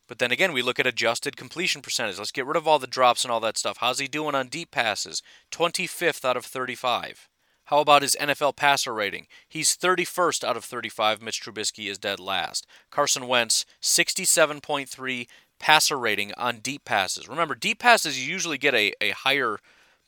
But 0.07 0.21
then 0.21 0.31
again, 0.31 0.53
we 0.53 0.62
look 0.62 0.79
at 0.79 0.87
adjusted 0.87 1.37
completion 1.37 1.83
percentage. 1.83 2.19
Let's 2.19 2.31
get 2.31 2.47
rid 2.47 2.57
of 2.57 2.69
all 2.69 2.79
the 2.79 2.87
drops 2.87 3.25
and 3.25 3.33
all 3.33 3.40
that 3.40 3.59
stuff. 3.59 3.79
How's 3.79 3.99
he 3.99 4.07
doing 4.07 4.37
on 4.37 4.47
deep 4.47 4.71
passes? 4.71 5.25
25th 5.51 6.25
out 6.25 6.37
of 6.37 6.45
35. 6.45 7.29
How 7.64 7.81
about 7.81 8.03
his 8.03 8.16
NFL 8.21 8.55
passer 8.55 8.95
rating? 8.95 9.27
He's 9.49 9.77
31st 9.77 10.45
out 10.45 10.57
of 10.57 10.64
35. 10.64 11.23
Mitch 11.23 11.43
Trubisky 11.43 11.90
is 11.90 11.99
dead 11.99 12.21
last. 12.21 12.69
Carson 12.90 13.27
Wentz, 13.27 13.64
67.3 13.83 15.27
passer 15.61 15.96
rating 15.96 16.33
on 16.37 16.59
deep 16.59 16.85
passes. 16.85 17.29
Remember, 17.29 17.55
deep 17.55 17.79
passes 17.79 18.20
you 18.20 18.33
usually 18.33 18.59
get 18.59 18.75
a, 18.75 18.92
a 19.01 19.11
higher 19.11 19.59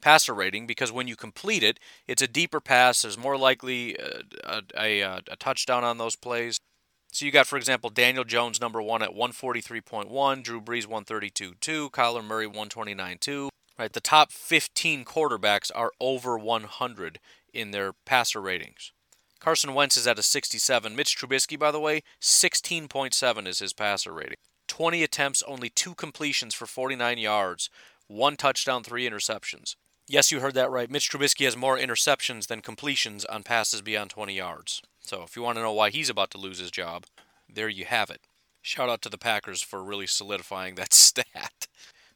passer 0.00 0.34
rating 0.34 0.66
because 0.66 0.90
when 0.90 1.06
you 1.06 1.14
complete 1.14 1.62
it, 1.62 1.78
it's 2.08 2.22
a 2.22 2.26
deeper 2.26 2.60
pass. 2.60 3.02
There's 3.02 3.16
more 3.16 3.38
likely 3.38 3.96
a, 3.96 4.62
a, 4.76 5.00
a, 5.00 5.20
a 5.30 5.36
touchdown 5.38 5.84
on 5.84 5.98
those 5.98 6.16
plays. 6.16 6.58
So 7.12 7.26
you 7.26 7.30
got, 7.30 7.46
for 7.46 7.58
example, 7.58 7.90
Daniel 7.90 8.24
Jones 8.24 8.60
number 8.60 8.82
one 8.82 9.02
at 9.02 9.14
143.1, 9.14 10.42
Drew 10.42 10.60
Brees 10.60 10.86
132.2, 10.86 11.90
Kyler 11.90 12.24
Murray 12.24 12.48
129.2. 12.48 13.48
Right, 13.78 13.92
the 13.92 14.00
top 14.00 14.32
15 14.32 15.04
quarterbacks 15.04 15.70
are 15.74 15.92
over 16.00 16.38
100 16.38 17.20
in 17.52 17.70
their 17.70 17.92
passer 18.04 18.40
ratings. 18.40 18.92
Carson 19.40 19.74
Wentz 19.74 19.96
is 19.96 20.06
at 20.06 20.18
a 20.18 20.22
67. 20.22 20.94
Mitch 20.94 21.18
Trubisky, 21.18 21.58
by 21.58 21.70
the 21.70 21.80
way, 21.80 22.02
16.7 22.20 23.46
is 23.46 23.58
his 23.58 23.72
passer 23.72 24.12
rating. 24.12 24.36
20 24.72 25.02
attempts, 25.02 25.42
only 25.42 25.68
two 25.68 25.94
completions 25.94 26.54
for 26.54 26.64
49 26.64 27.18
yards, 27.18 27.68
one 28.06 28.36
touchdown, 28.36 28.82
three 28.82 29.06
interceptions. 29.06 29.76
Yes, 30.08 30.32
you 30.32 30.40
heard 30.40 30.54
that 30.54 30.70
right. 30.70 30.90
Mitch 30.90 31.10
Trubisky 31.10 31.44
has 31.44 31.58
more 31.58 31.76
interceptions 31.76 32.46
than 32.46 32.62
completions 32.62 33.26
on 33.26 33.42
passes 33.42 33.82
beyond 33.82 34.08
20 34.08 34.34
yards. 34.34 34.80
So 35.00 35.24
if 35.24 35.36
you 35.36 35.42
want 35.42 35.58
to 35.58 35.62
know 35.62 35.74
why 35.74 35.90
he's 35.90 36.08
about 36.08 36.30
to 36.30 36.38
lose 36.38 36.58
his 36.58 36.70
job, 36.70 37.04
there 37.46 37.68
you 37.68 37.84
have 37.84 38.08
it. 38.08 38.22
Shout 38.62 38.88
out 38.88 39.02
to 39.02 39.10
the 39.10 39.18
Packers 39.18 39.60
for 39.60 39.84
really 39.84 40.06
solidifying 40.06 40.74
that 40.76 40.94
stat. 40.94 41.66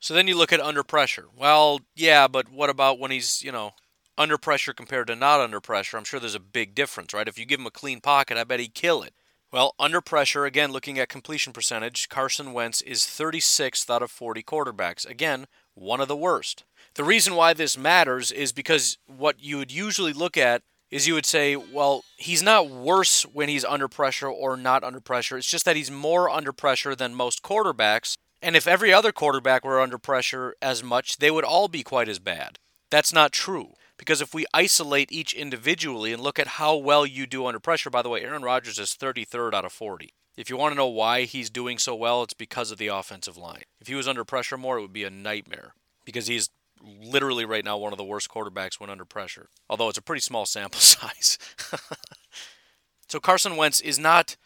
So 0.00 0.14
then 0.14 0.26
you 0.26 0.34
look 0.34 0.50
at 0.50 0.58
under 0.58 0.82
pressure. 0.82 1.26
Well, 1.36 1.82
yeah, 1.94 2.26
but 2.26 2.50
what 2.50 2.70
about 2.70 2.98
when 2.98 3.10
he's, 3.10 3.42
you 3.42 3.52
know, 3.52 3.72
under 4.16 4.38
pressure 4.38 4.72
compared 4.72 5.08
to 5.08 5.14
not 5.14 5.40
under 5.40 5.60
pressure? 5.60 5.98
I'm 5.98 6.04
sure 6.04 6.20
there's 6.20 6.34
a 6.34 6.40
big 6.40 6.74
difference, 6.74 7.12
right? 7.12 7.28
If 7.28 7.38
you 7.38 7.44
give 7.44 7.60
him 7.60 7.66
a 7.66 7.70
clean 7.70 8.00
pocket, 8.00 8.38
I 8.38 8.44
bet 8.44 8.60
he'd 8.60 8.72
kill 8.72 9.02
it. 9.02 9.12
Well, 9.52 9.74
under 9.78 10.00
pressure, 10.00 10.44
again, 10.44 10.72
looking 10.72 10.98
at 10.98 11.08
completion 11.08 11.52
percentage, 11.52 12.08
Carson 12.08 12.52
Wentz 12.52 12.80
is 12.82 13.02
36th 13.02 13.88
out 13.88 14.02
of 14.02 14.10
40 14.10 14.42
quarterbacks. 14.42 15.08
Again, 15.08 15.46
one 15.74 16.00
of 16.00 16.08
the 16.08 16.16
worst. 16.16 16.64
The 16.94 17.04
reason 17.04 17.34
why 17.34 17.52
this 17.52 17.78
matters 17.78 18.30
is 18.30 18.52
because 18.52 18.98
what 19.06 19.36
you 19.38 19.58
would 19.58 19.70
usually 19.70 20.12
look 20.12 20.36
at 20.36 20.62
is 20.90 21.06
you 21.06 21.14
would 21.14 21.26
say, 21.26 21.56
well, 21.56 22.04
he's 22.16 22.42
not 22.42 22.70
worse 22.70 23.22
when 23.24 23.48
he's 23.48 23.64
under 23.64 23.88
pressure 23.88 24.28
or 24.28 24.56
not 24.56 24.84
under 24.84 25.00
pressure. 25.00 25.36
It's 25.36 25.50
just 25.50 25.64
that 25.64 25.76
he's 25.76 25.90
more 25.90 26.30
under 26.30 26.52
pressure 26.52 26.94
than 26.94 27.14
most 27.14 27.42
quarterbacks. 27.42 28.16
And 28.42 28.56
if 28.56 28.66
every 28.66 28.92
other 28.92 29.12
quarterback 29.12 29.64
were 29.64 29.80
under 29.80 29.98
pressure 29.98 30.54
as 30.62 30.82
much, 30.82 31.18
they 31.18 31.30
would 31.30 31.44
all 31.44 31.68
be 31.68 31.82
quite 31.82 32.08
as 32.08 32.18
bad. 32.18 32.58
That's 32.90 33.12
not 33.12 33.32
true. 33.32 33.74
Because 33.98 34.20
if 34.20 34.34
we 34.34 34.46
isolate 34.52 35.10
each 35.10 35.32
individually 35.32 36.12
and 36.12 36.22
look 36.22 36.38
at 36.38 36.46
how 36.46 36.76
well 36.76 37.06
you 37.06 37.26
do 37.26 37.46
under 37.46 37.60
pressure, 37.60 37.90
by 37.90 38.02
the 38.02 38.08
way, 38.08 38.22
Aaron 38.22 38.42
Rodgers 38.42 38.78
is 38.78 38.90
33rd 38.90 39.54
out 39.54 39.64
of 39.64 39.72
40. 39.72 40.12
If 40.36 40.50
you 40.50 40.56
want 40.56 40.72
to 40.72 40.76
know 40.76 40.86
why 40.86 41.22
he's 41.22 41.48
doing 41.48 41.78
so 41.78 41.94
well, 41.94 42.22
it's 42.22 42.34
because 42.34 42.70
of 42.70 42.78
the 42.78 42.88
offensive 42.88 43.38
line. 43.38 43.62
If 43.80 43.86
he 43.86 43.94
was 43.94 44.06
under 44.06 44.24
pressure 44.24 44.58
more, 44.58 44.76
it 44.76 44.82
would 44.82 44.92
be 44.92 45.04
a 45.04 45.10
nightmare 45.10 45.74
because 46.04 46.26
he's 46.26 46.50
literally 46.82 47.44
right 47.44 47.64
now 47.64 47.78
one 47.78 47.92
of 47.92 47.98
the 47.98 48.04
worst 48.04 48.28
quarterbacks 48.28 48.78
when 48.78 48.90
under 48.90 49.06
pressure, 49.06 49.48
although 49.68 49.88
it's 49.88 49.98
a 49.98 50.02
pretty 50.02 50.20
small 50.20 50.44
sample 50.46 50.80
size. 50.80 51.38
so 53.08 53.18
Carson 53.18 53.56
Wentz 53.56 53.80
is 53.80 53.98
not, 53.98 54.36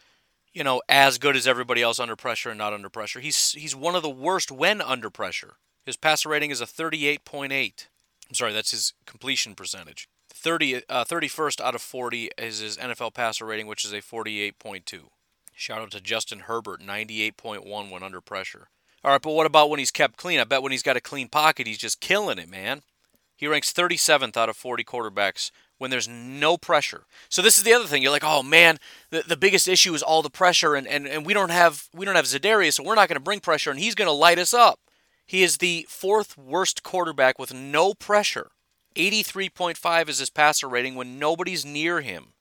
you 0.53 0.63
know, 0.63 0.81
as 0.89 1.19
good 1.19 1.35
as 1.35 1.49
everybody 1.49 1.83
else 1.83 1.99
under 1.99 2.17
pressure 2.17 2.51
and 2.51 2.59
not 2.59 2.73
under 2.73 2.89
pressure. 2.89 3.19
He's 3.19 3.53
he's 3.53 3.75
one 3.75 3.97
of 3.97 4.03
the 4.03 4.11
worst 4.11 4.53
when 4.53 4.81
under 4.81 5.11
pressure. 5.11 5.55
His 5.85 5.97
passer 5.97 6.29
rating 6.29 6.51
is 6.51 6.61
a 6.61 6.67
38.8. 6.67 7.87
I'm 8.31 8.35
sorry, 8.35 8.53
that's 8.53 8.71
his 8.71 8.95
completion 9.07 9.57
percentage. 9.57 10.09
30, 10.33 10.83
uh, 10.89 11.05
31st 11.05 11.61
out 11.61 11.75
of 11.75 11.83
40 11.83 12.31
is 12.39 12.61
his 12.61 12.77
NFL 12.77 13.13
passer 13.13 13.45
rating, 13.45 13.67
which 13.67 13.85
is 13.85 13.93
a 13.93 14.01
48.2. 14.01 15.09
Shout 15.55 15.83
out 15.83 15.91
to 15.91 16.01
Justin 16.01 16.41
Herbert, 16.41 16.81
98.1 16.81 17.91
when 17.91 18.03
under 18.03 18.21
pressure. 18.21 18.69
All 19.03 19.11
right, 19.11 19.21
but 19.21 19.33
what 19.33 19.47
about 19.47 19.69
when 19.69 19.81
he's 19.81 19.91
kept 19.91 20.17
clean? 20.17 20.39
I 20.39 20.45
bet 20.45 20.63
when 20.63 20.73
he's 20.73 20.83
got 20.83 20.97
a 20.97 21.01
clean 21.01 21.29
pocket, 21.29 21.67
he's 21.67 21.77
just 21.77 22.01
killing 22.01 22.39
it, 22.39 22.49
man. 22.49 22.83
He 23.37 23.49
ranks 23.49 23.73
37th 23.73 24.37
out 24.37 24.49
of 24.49 24.57
40 24.57 24.85
quarterbacks 24.85 25.51
when 25.79 25.91
there's 25.91 26.07
no 26.07 26.57
pressure. 26.57 27.07
So 27.29 27.43
this 27.43 27.59
is 27.59 27.65
the 27.65 27.73
other 27.73 27.87
thing. 27.87 28.03
You're 28.03 28.13
like, 28.13 28.25
oh 28.25 28.43
man, 28.43 28.79
the, 29.11 29.25
the 29.27 29.37
biggest 29.37 29.67
issue 29.67 29.95
is 29.95 30.03
all 30.03 30.23
the 30.23 30.31
pressure, 30.31 30.75
and, 30.75 30.87
and, 30.87 31.07
and 31.07 31.27
we 31.27 31.33
don't 31.33 31.51
have 31.51 31.89
we 31.95 32.05
don't 32.05 32.17
have 32.17 32.27
Za'Darius, 32.27 32.75
so 32.75 32.85
we're 32.85 32.95
not 32.95 33.09
going 33.09 33.17
to 33.17 33.25
bring 33.25 33.41
pressure, 33.41 33.71
and 33.71 33.81
he's 33.81 33.95
going 33.95 34.07
to 34.07 34.13
light 34.13 34.39
us 34.39 34.53
up. 34.53 34.79
He 35.31 35.45
is 35.45 35.59
the 35.59 35.87
fourth 35.89 36.37
worst 36.37 36.83
quarterback 36.83 37.39
with 37.39 37.55
no 37.55 37.95
pressure. 37.95 38.51
83.5 38.97 40.09
is 40.09 40.19
his 40.19 40.29
passer 40.29 40.69
rating 40.69 40.97
when 40.97 41.21
nobody's 41.21 41.65
near 41.65 42.01
him. 42.01 42.33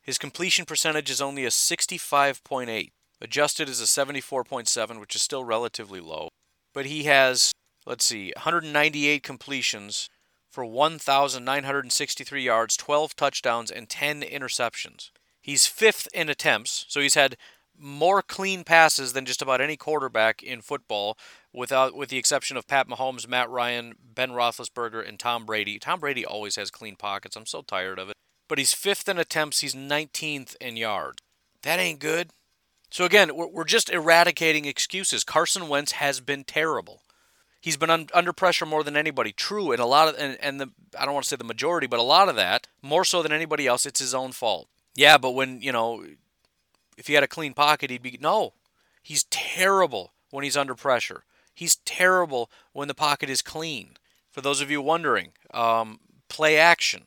His 0.00 0.16
completion 0.16 0.64
percentage 0.64 1.10
is 1.10 1.20
only 1.20 1.44
a 1.44 1.50
65.8. 1.50 2.92
Adjusted 3.20 3.68
is 3.68 3.78
a 3.82 3.84
74.7, 3.84 4.98
which 4.98 5.14
is 5.14 5.20
still 5.20 5.44
relatively 5.44 6.00
low. 6.00 6.30
But 6.72 6.86
he 6.86 7.02
has, 7.02 7.52
let's 7.84 8.06
see, 8.06 8.32
198 8.34 9.22
completions 9.22 10.08
for 10.48 10.64
1,963 10.64 12.42
yards, 12.42 12.78
12 12.78 13.16
touchdowns, 13.16 13.70
and 13.70 13.86
10 13.86 14.22
interceptions. 14.22 15.10
He's 15.42 15.66
fifth 15.66 16.08
in 16.14 16.30
attempts, 16.30 16.86
so 16.88 17.02
he's 17.02 17.16
had 17.16 17.36
more 17.78 18.22
clean 18.22 18.64
passes 18.64 19.12
than 19.12 19.24
just 19.24 19.42
about 19.42 19.60
any 19.60 19.76
quarterback 19.76 20.42
in 20.42 20.60
football, 20.60 21.16
without 21.52 21.94
with 21.94 22.10
the 22.10 22.18
exception 22.18 22.56
of 22.56 22.66
Pat 22.66 22.88
Mahomes, 22.88 23.28
Matt 23.28 23.50
Ryan, 23.50 23.94
Ben 24.02 24.30
Roethlisberger, 24.30 25.06
and 25.06 25.18
Tom 25.18 25.46
Brady. 25.46 25.78
Tom 25.78 26.00
Brady 26.00 26.24
always 26.24 26.56
has 26.56 26.70
clean 26.70 26.96
pockets. 26.96 27.36
I'm 27.36 27.46
so 27.46 27.62
tired 27.62 27.98
of 27.98 28.08
it. 28.10 28.16
But 28.48 28.58
he's 28.58 28.72
fifth 28.72 29.08
in 29.08 29.18
attempts. 29.18 29.60
He's 29.60 29.74
19th 29.74 30.56
in 30.60 30.76
yards. 30.76 31.18
That 31.62 31.78
ain't 31.78 32.00
good. 32.00 32.30
So 32.90 33.04
again, 33.04 33.30
we're, 33.34 33.64
just 33.64 33.88
eradicating 33.88 34.64
excuses. 34.64 35.22
Carson 35.22 35.68
Wentz 35.68 35.92
has 35.92 36.20
been 36.20 36.42
terrible. 36.42 37.02
He's 37.60 37.76
been 37.76 37.90
un, 37.90 38.08
under 38.12 38.32
pressure 38.32 38.66
more 38.66 38.82
than 38.82 38.96
anybody. 38.96 39.32
True, 39.32 39.70
and 39.70 39.80
a 39.80 39.86
lot 39.86 40.08
of 40.08 40.16
and, 40.18 40.36
and 40.40 40.60
the 40.60 40.70
I 40.98 41.04
don't 41.04 41.14
want 41.14 41.24
to 41.24 41.28
say 41.28 41.36
the 41.36 41.44
majority, 41.44 41.86
but 41.86 42.00
a 42.00 42.04
lot 42.04 42.28
of 42.28 42.36
that, 42.36 42.66
more 42.82 43.04
so 43.04 43.22
than 43.22 43.32
anybody 43.32 43.66
else, 43.66 43.86
it's 43.86 44.00
his 44.00 44.14
own 44.14 44.32
fault. 44.32 44.68
Yeah, 44.96 45.18
but 45.18 45.32
when 45.32 45.60
you 45.60 45.70
know 45.70 46.04
if 47.00 47.06
he 47.06 47.14
had 47.14 47.24
a 47.24 47.28
clean 47.28 47.54
pocket, 47.54 47.90
he'd 47.90 48.02
be 48.02 48.18
no. 48.20 48.52
He's 49.02 49.24
terrible 49.24 50.12
when 50.30 50.44
he's 50.44 50.56
under 50.56 50.74
pressure. 50.74 51.24
He's 51.54 51.76
terrible 51.86 52.50
when 52.74 52.88
the 52.88 52.94
pocket 52.94 53.30
is 53.30 53.40
clean. 53.40 53.96
For 54.30 54.42
those 54.42 54.60
of 54.60 54.70
you 54.70 54.82
wondering, 54.82 55.32
um, 55.54 56.00
play 56.28 56.58
action. 56.58 57.06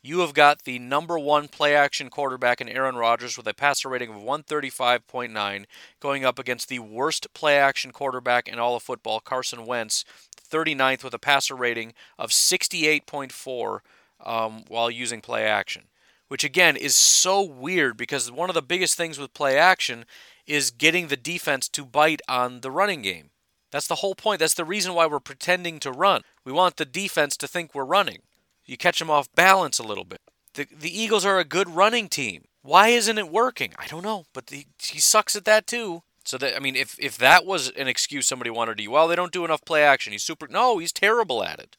You 0.00 0.20
have 0.20 0.32
got 0.32 0.64
the 0.64 0.78
number 0.78 1.18
one 1.18 1.48
play 1.48 1.76
action 1.76 2.08
quarterback 2.08 2.62
in 2.62 2.70
Aaron 2.70 2.96
Rodgers 2.96 3.36
with 3.36 3.46
a 3.46 3.52
passer 3.52 3.90
rating 3.90 4.08
of 4.08 4.22
135.9, 4.22 5.66
going 6.00 6.24
up 6.24 6.38
against 6.38 6.70
the 6.70 6.78
worst 6.78 7.32
play 7.34 7.58
action 7.58 7.90
quarterback 7.90 8.48
in 8.48 8.58
all 8.58 8.76
of 8.76 8.82
football, 8.82 9.20
Carson 9.20 9.66
Wentz, 9.66 10.06
39th 10.50 11.04
with 11.04 11.12
a 11.12 11.18
passer 11.18 11.54
rating 11.54 11.92
of 12.18 12.30
68.4 12.30 13.80
um, 14.24 14.64
while 14.68 14.90
using 14.90 15.20
play 15.20 15.44
action 15.44 15.84
which 16.28 16.44
again 16.44 16.76
is 16.76 16.96
so 16.96 17.42
weird 17.42 17.96
because 17.96 18.30
one 18.30 18.50
of 18.50 18.54
the 18.54 18.62
biggest 18.62 18.96
things 18.96 19.18
with 19.18 19.34
play 19.34 19.58
action 19.58 20.04
is 20.46 20.70
getting 20.70 21.08
the 21.08 21.16
defense 21.16 21.68
to 21.68 21.84
bite 21.84 22.22
on 22.28 22.60
the 22.60 22.70
running 22.70 23.02
game. 23.02 23.30
That's 23.70 23.86
the 23.86 23.96
whole 23.96 24.14
point. 24.14 24.38
That's 24.40 24.54
the 24.54 24.64
reason 24.64 24.94
why 24.94 25.06
we're 25.06 25.20
pretending 25.20 25.80
to 25.80 25.90
run. 25.90 26.22
We 26.44 26.52
want 26.52 26.76
the 26.76 26.84
defense 26.84 27.36
to 27.38 27.48
think 27.48 27.74
we're 27.74 27.84
running. 27.84 28.22
You 28.64 28.76
catch 28.76 28.98
them 28.98 29.10
off 29.10 29.28
balance 29.34 29.78
a 29.78 29.82
little 29.82 30.04
bit. 30.04 30.20
The, 30.54 30.66
the 30.70 30.96
Eagles 30.96 31.24
are 31.24 31.38
a 31.38 31.44
good 31.44 31.68
running 31.68 32.08
team. 32.08 32.44
Why 32.62 32.88
isn't 32.88 33.18
it 33.18 33.30
working? 33.30 33.74
I 33.78 33.86
don't 33.86 34.04
know, 34.04 34.24
but 34.32 34.46
the, 34.46 34.66
he 34.80 35.00
sucks 35.00 35.34
at 35.36 35.44
that 35.44 35.66
too. 35.66 36.02
So 36.24 36.38
that 36.38 36.56
I 36.56 36.58
mean, 36.58 36.76
if 36.76 36.96
if 36.98 37.18
that 37.18 37.44
was 37.44 37.68
an 37.70 37.86
excuse 37.86 38.26
somebody 38.26 38.50
wanted 38.50 38.78
to 38.78 38.88
well, 38.88 39.08
they 39.08 39.16
don't 39.16 39.32
do 39.32 39.44
enough 39.44 39.64
play 39.64 39.82
action. 39.82 40.12
He's 40.12 40.22
super. 40.22 40.48
No, 40.48 40.78
he's 40.78 40.92
terrible 40.92 41.44
at 41.44 41.58
it. 41.58 41.76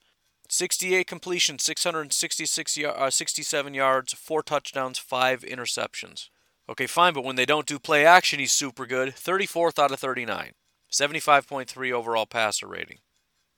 68 0.56 1.06
completions, 1.06 1.64
666 1.64 2.78
uh, 2.86 3.10
67 3.10 3.74
yards, 3.74 4.14
four 4.14 4.42
touchdowns, 4.42 4.98
five 4.98 5.42
interceptions. 5.42 6.30
Okay, 6.70 6.88
fine, 6.88 7.14
but 7.14 7.26
when 7.26 7.36
they 7.36 7.46
don't 7.46 7.68
do 7.68 7.78
play 7.78 8.06
action, 8.06 8.40
he's 8.40 8.54
super 8.54 8.86
good. 8.86 9.10
34th 9.16 9.78
out 9.78 9.92
of 9.92 10.00
39. 10.00 10.52
75.3 10.92 11.92
overall 11.92 12.26
passer 12.26 12.68
rating. 12.68 13.00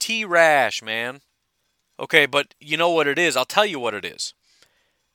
T 0.00 0.24
Rash, 0.24 0.82
man. 0.82 1.20
Okay, 2.00 2.26
but 2.26 2.54
you 2.60 2.76
know 2.76 2.90
what 2.90 3.06
it 3.06 3.18
is? 3.18 3.36
I'll 3.36 3.44
tell 3.44 3.66
you 3.66 3.78
what 3.78 3.94
it 3.94 4.04
is. 4.04 4.34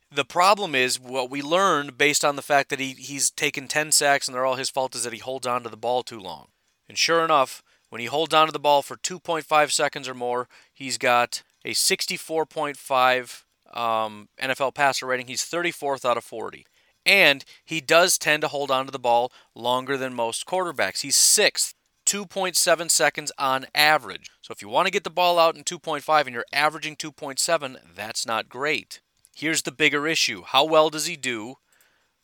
The 0.10 0.26
problem 0.26 0.76
is 0.76 1.00
what 1.00 1.30
we 1.30 1.42
learned 1.42 1.98
based 1.98 2.24
on 2.24 2.36
the 2.38 2.42
fact 2.42 2.70
that 2.70 2.80
he, 2.80 2.94
he's 2.94 3.30
taken 3.30 3.68
10 3.68 3.92
sacks 3.92 4.28
and 4.28 4.36
they're 4.36 4.46
all 4.46 4.56
his 4.56 4.70
fault 4.70 4.96
is 4.96 5.04
that 5.04 5.14
he 5.14 5.20
holds 5.20 5.46
on 5.46 5.64
to 5.64 5.70
the 5.70 5.76
ball 5.76 6.02
too 6.04 6.20
long. 6.20 6.48
And 6.88 6.98
sure 6.98 7.26
enough, 7.26 7.62
when 7.90 8.00
he 8.00 8.08
holds 8.08 8.34
on 8.34 8.48
to 8.48 8.54
the 8.54 8.60
ball 8.60 8.82
for 8.82 8.96
2.5 8.96 9.72
seconds 9.72 10.08
or 10.08 10.14
more, 10.14 10.48
he's 10.74 10.98
got 10.98 11.44
a 11.66 11.72
64.5 11.72 13.44
um, 13.78 14.30
NFL 14.42 14.76
passer 14.76 15.06
rating. 15.06 15.28
He's 15.28 15.44
34th 15.44 16.06
out 16.06 16.18
of 16.18 16.24
40. 16.24 16.66
And 17.06 17.44
he 17.66 17.82
does 17.82 18.18
tend 18.18 18.42
to 18.42 18.48
hold 18.48 18.72
on 18.72 18.86
to 18.86 18.92
the 18.92 19.00
ball 19.00 19.32
longer 19.56 19.98
than 19.98 20.14
most 20.14 20.46
quarterbacks. 20.46 21.02
He's 21.02 21.16
sixth, 21.16 21.74
2.7 22.06 22.90
seconds 22.90 23.32
on 23.38 23.66
average. 23.76 24.30
So 24.42 24.52
if 24.52 24.62
you 24.62 24.70
want 24.70 24.88
to 24.88 24.92
get 24.92 25.04
the 25.04 25.10
ball 25.10 25.40
out 25.40 25.56
in 25.56 25.64
2.5 25.64 26.26
and 26.26 26.34
you're 26.34 26.46
averaging 26.54 26.96
2.7, 26.96 27.78
that's 27.96 28.26
not 28.26 28.50
great. 28.50 29.02
Here's 29.36 29.64
the 29.64 29.72
bigger 29.72 30.08
issue 30.08 30.44
how 30.46 30.64
well 30.66 30.90
does 30.90 31.08
he 31.08 31.16
do 31.16 31.56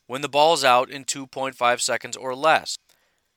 when 0.08 0.21
the 0.21 0.30
ball's 0.30 0.63
out 0.63 0.89
in 0.89 1.06
2.5 1.06 1.82
seconds 1.82 2.15
or 2.15 2.36
less? 2.36 2.78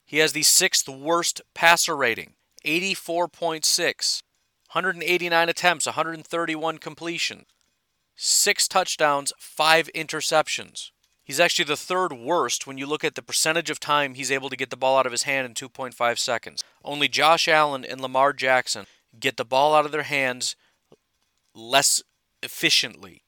He 0.05 0.19
has 0.19 0.33
the 0.33 0.43
sixth 0.43 0.89
worst 0.89 1.41
passer 1.55 1.97
rating, 1.97 2.35
84.6. 2.67 4.23
189 4.73 5.49
attempts, 5.51 5.85
131 5.85 6.79
completion, 6.79 7.45
six 8.17 8.67
touchdowns, 8.67 9.33
five 9.39 9.91
interceptions. 9.95 10.93
He's 11.23 11.39
actually 11.39 11.67
the 11.67 11.77
third 11.77 12.13
worst 12.13 12.67
when 12.67 12.79
you 12.79 12.87
look 12.87 13.05
at 13.05 13.15
the 13.15 13.23
percentage 13.23 13.69
of 13.69 13.79
time 13.79 14.15
he's 14.15 14.31
able 14.31 14.49
to 14.49 14.57
get 14.57 14.71
the 14.71 14.77
ball 14.77 14.97
out 14.97 15.07
of 15.07 15.13
his 15.13 15.25
hand 15.25 15.47
in 15.47 15.55
2.5 15.55 16.19
seconds. 16.19 16.65
Only 16.83 17.07
Josh 17.07 17.49
Allen 17.49 17.85
and 17.85 18.01
Lamar 18.01 18.33
Jackson 18.33 18.87
get 19.21 19.37
the 19.37 19.45
ball 19.45 19.75
out 19.75 19.85
of 19.85 19.93
their 19.93 20.05
hands 20.05 20.57
less 21.55 22.03
efficiently. 22.43 23.23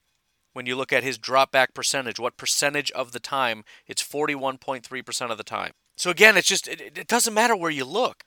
When 0.53 0.65
you 0.65 0.75
look 0.75 0.91
at 0.91 1.03
his 1.03 1.17
drop 1.17 1.51
back 1.51 1.73
percentage, 1.73 2.19
what 2.19 2.37
percentage 2.37 2.89
of 2.91 3.11
the 3.11 3.19
time? 3.19 3.63
It's 3.87 4.01
41.3% 4.01 5.31
of 5.31 5.37
the 5.37 5.43
time. 5.43 5.73
So 5.95 6.09
again, 6.09 6.37
it's 6.37 6.47
just, 6.47 6.67
it, 6.67 6.97
it 6.97 7.07
doesn't 7.07 7.33
matter 7.33 7.55
where 7.55 7.71
you 7.71 7.85
look. 7.85 8.23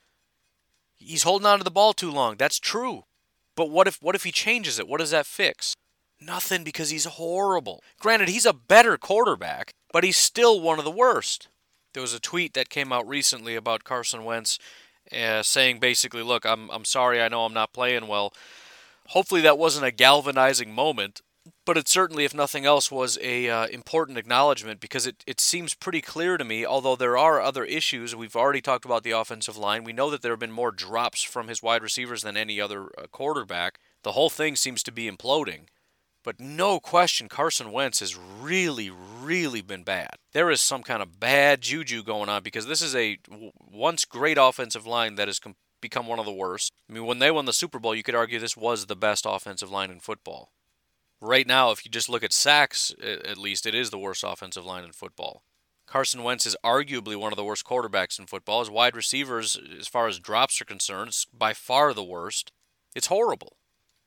He's 0.96 1.22
holding 1.22 1.46
on 1.46 1.58
to 1.58 1.64
the 1.64 1.70
ball 1.70 1.92
too 1.92 2.10
long. 2.10 2.36
That's 2.36 2.58
true. 2.58 3.04
But 3.58 3.70
what 3.70 3.88
if 3.88 4.00
what 4.00 4.14
if 4.14 4.22
he 4.22 4.30
changes 4.30 4.78
it? 4.78 4.86
What 4.86 5.00
does 5.00 5.10
that 5.10 5.26
fix? 5.26 5.74
Nothing 6.20 6.62
because 6.62 6.90
he's 6.90 7.06
horrible. 7.06 7.82
Granted, 7.98 8.28
he's 8.28 8.46
a 8.46 8.52
better 8.52 8.96
quarterback, 8.96 9.72
but 9.92 10.04
he's 10.04 10.16
still 10.16 10.60
one 10.60 10.78
of 10.78 10.84
the 10.84 10.92
worst. 10.92 11.48
There 11.92 12.00
was 12.00 12.14
a 12.14 12.20
tweet 12.20 12.54
that 12.54 12.68
came 12.68 12.92
out 12.92 13.08
recently 13.08 13.56
about 13.56 13.82
Carson 13.82 14.22
Wentz 14.22 14.60
uh, 15.10 15.42
saying 15.42 15.80
basically, 15.80 16.22
"Look, 16.22 16.46
I'm 16.46 16.70
I'm 16.70 16.84
sorry. 16.84 17.20
I 17.20 17.26
know 17.26 17.44
I'm 17.44 17.52
not 17.52 17.72
playing 17.72 18.06
well. 18.06 18.32
Hopefully 19.08 19.40
that 19.40 19.58
wasn't 19.58 19.86
a 19.86 19.90
galvanizing 19.90 20.72
moment, 20.72 21.20
but 21.64 21.76
it 21.76 21.88
certainly, 21.88 22.24
if 22.24 22.34
nothing 22.34 22.64
else, 22.64 22.90
was 22.90 23.18
a 23.22 23.48
uh, 23.48 23.66
important 23.66 24.18
acknowledgement 24.18 24.80
because 24.80 25.06
it, 25.06 25.22
it 25.26 25.40
seems 25.40 25.74
pretty 25.74 26.00
clear 26.00 26.36
to 26.36 26.44
me. 26.44 26.64
Although 26.64 26.96
there 26.96 27.16
are 27.16 27.40
other 27.40 27.64
issues, 27.64 28.14
we've 28.14 28.36
already 28.36 28.60
talked 28.60 28.84
about 28.84 29.02
the 29.02 29.10
offensive 29.10 29.56
line. 29.56 29.84
We 29.84 29.92
know 29.92 30.10
that 30.10 30.22
there 30.22 30.32
have 30.32 30.40
been 30.40 30.52
more 30.52 30.72
drops 30.72 31.22
from 31.22 31.48
his 31.48 31.62
wide 31.62 31.82
receivers 31.82 32.22
than 32.22 32.36
any 32.36 32.60
other 32.60 32.90
uh, 32.96 33.06
quarterback. 33.10 33.78
The 34.02 34.12
whole 34.12 34.30
thing 34.30 34.56
seems 34.56 34.82
to 34.84 34.92
be 34.92 35.10
imploding. 35.10 35.66
But 36.24 36.40
no 36.40 36.80
question, 36.80 37.28
Carson 37.28 37.72
Wentz 37.72 38.00
has 38.00 38.16
really, 38.16 38.90
really 38.90 39.62
been 39.62 39.82
bad. 39.82 40.16
There 40.32 40.50
is 40.50 40.60
some 40.60 40.82
kind 40.82 41.00
of 41.00 41.20
bad 41.20 41.62
juju 41.62 42.02
going 42.02 42.28
on 42.28 42.42
because 42.42 42.66
this 42.66 42.82
is 42.82 42.94
a 42.94 43.18
once 43.58 44.04
great 44.04 44.36
offensive 44.38 44.86
line 44.86 45.14
that 45.14 45.28
has 45.28 45.38
com- 45.38 45.56
become 45.80 46.06
one 46.06 46.18
of 46.18 46.26
the 46.26 46.32
worst. 46.32 46.72
I 46.88 46.92
mean, 46.92 47.06
when 47.06 47.18
they 47.18 47.30
won 47.30 47.44
the 47.44 47.52
Super 47.52 47.78
Bowl, 47.78 47.94
you 47.94 48.02
could 48.02 48.14
argue 48.14 48.38
this 48.38 48.56
was 48.56 48.86
the 48.86 48.96
best 48.96 49.24
offensive 49.26 49.70
line 49.70 49.90
in 49.90 50.00
football. 50.00 50.50
Right 51.20 51.46
now, 51.46 51.70
if 51.70 51.84
you 51.84 51.90
just 51.90 52.08
look 52.08 52.22
at 52.22 52.32
sacks, 52.32 52.94
at 53.02 53.38
least, 53.38 53.66
it 53.66 53.74
is 53.74 53.90
the 53.90 53.98
worst 53.98 54.24
offensive 54.24 54.64
line 54.64 54.84
in 54.84 54.92
football. 54.92 55.42
Carson 55.86 56.22
Wentz 56.22 56.46
is 56.46 56.56
arguably 56.64 57.16
one 57.16 57.32
of 57.32 57.36
the 57.36 57.44
worst 57.44 57.64
quarterbacks 57.64 58.18
in 58.18 58.26
football. 58.26 58.60
His 58.60 58.70
wide 58.70 58.94
receivers, 58.94 59.58
as 59.78 59.88
far 59.88 60.06
as 60.06 60.18
drops 60.18 60.60
are 60.60 60.66
concerned, 60.66 61.10
is 61.10 61.26
by 61.32 61.54
far 61.54 61.94
the 61.94 62.04
worst. 62.04 62.52
It's 62.94 63.06
horrible. 63.06 63.56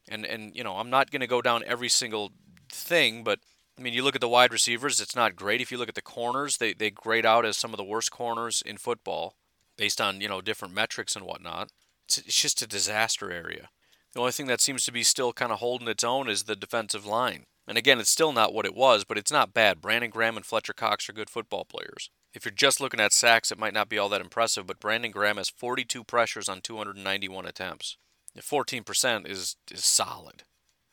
And 0.08 0.26
and 0.26 0.56
you 0.56 0.64
know, 0.64 0.78
I'm 0.78 0.90
not 0.90 1.12
going 1.12 1.22
to 1.22 1.28
go 1.28 1.42
down 1.42 1.64
every 1.66 1.90
single 1.90 2.32
thing, 2.72 3.24
but 3.24 3.40
I 3.78 3.82
mean, 3.82 3.94
you 3.94 4.04
look 4.04 4.16
at 4.16 4.22
the 4.22 4.30
wide 4.30 4.54
receivers, 4.54 5.02
it's 5.02 5.16
not 5.16 5.36
great. 5.36 5.62
If 5.62 5.72
you 5.72 5.78
look 5.78 5.90
at 5.90 5.96
the 5.96 6.02
corners, 6.02 6.58
they 6.58 6.74
they 6.74 6.92
grade 6.92 7.26
out 7.26 7.46
as 7.46 7.58
some 7.58 7.74
of 7.74 7.78
the 7.78 7.84
worst 7.84 8.12
corners 8.12 8.62
in 8.66 8.78
football 8.78 9.36
based 9.76 10.00
on, 10.00 10.22
you 10.22 10.30
know, 10.30 10.42
different 10.42 10.74
metrics 10.74 11.16
and 11.16 11.26
whatnot. 11.26 11.72
It's, 12.06 12.20
it's 12.20 12.42
just 12.42 12.62
a 12.62 12.68
disaster 12.68 13.32
area. 13.32 13.70
The 14.14 14.20
only 14.20 14.32
thing 14.32 14.48
that 14.48 14.62
seems 14.62 14.84
to 14.86 14.92
be 14.92 15.04
still 15.04 15.32
kind 15.32 15.52
of 15.52 15.60
holding 15.60 15.88
its 15.88 16.04
own 16.04 16.30
is 16.30 16.44
the 16.44 16.56
defensive 16.56 17.06
line. 17.06 17.44
And 17.68 17.78
again, 17.78 18.00
it's 18.00 18.10
still 18.10 18.34
not 18.34 18.54
what 18.54 18.66
it 18.66 18.76
was, 18.76 19.06
but 19.06 19.18
it's 19.18 19.32
not 19.32 19.54
bad. 19.54 19.82
Brandon 19.82 20.10
Graham 20.10 20.36
and 20.36 20.46
Fletcher 20.46 20.74
Cox 20.74 21.08
are 21.08 21.14
good 21.14 21.30
football 21.30 21.64
players. 21.64 22.10
If 22.34 22.44
you're 22.46 22.54
just 22.54 22.82
looking 22.82 23.00
at 23.00 23.14
sacks, 23.14 23.52
it 23.52 23.60
might 23.60 23.74
not 23.74 23.88
be 23.88 23.98
all 23.98 24.10
that 24.10 24.22
impressive, 24.22 24.66
but 24.68 24.80
Brandon 24.80 25.12
Graham 25.12 25.38
has 25.38 25.50
42 25.50 26.04
pressures 26.04 26.50
on 26.50 26.62
291 26.62 27.46
attempts. 27.46 27.98
14% 28.38 29.28
is, 29.28 29.56
is 29.70 29.86
solid. 29.86 30.44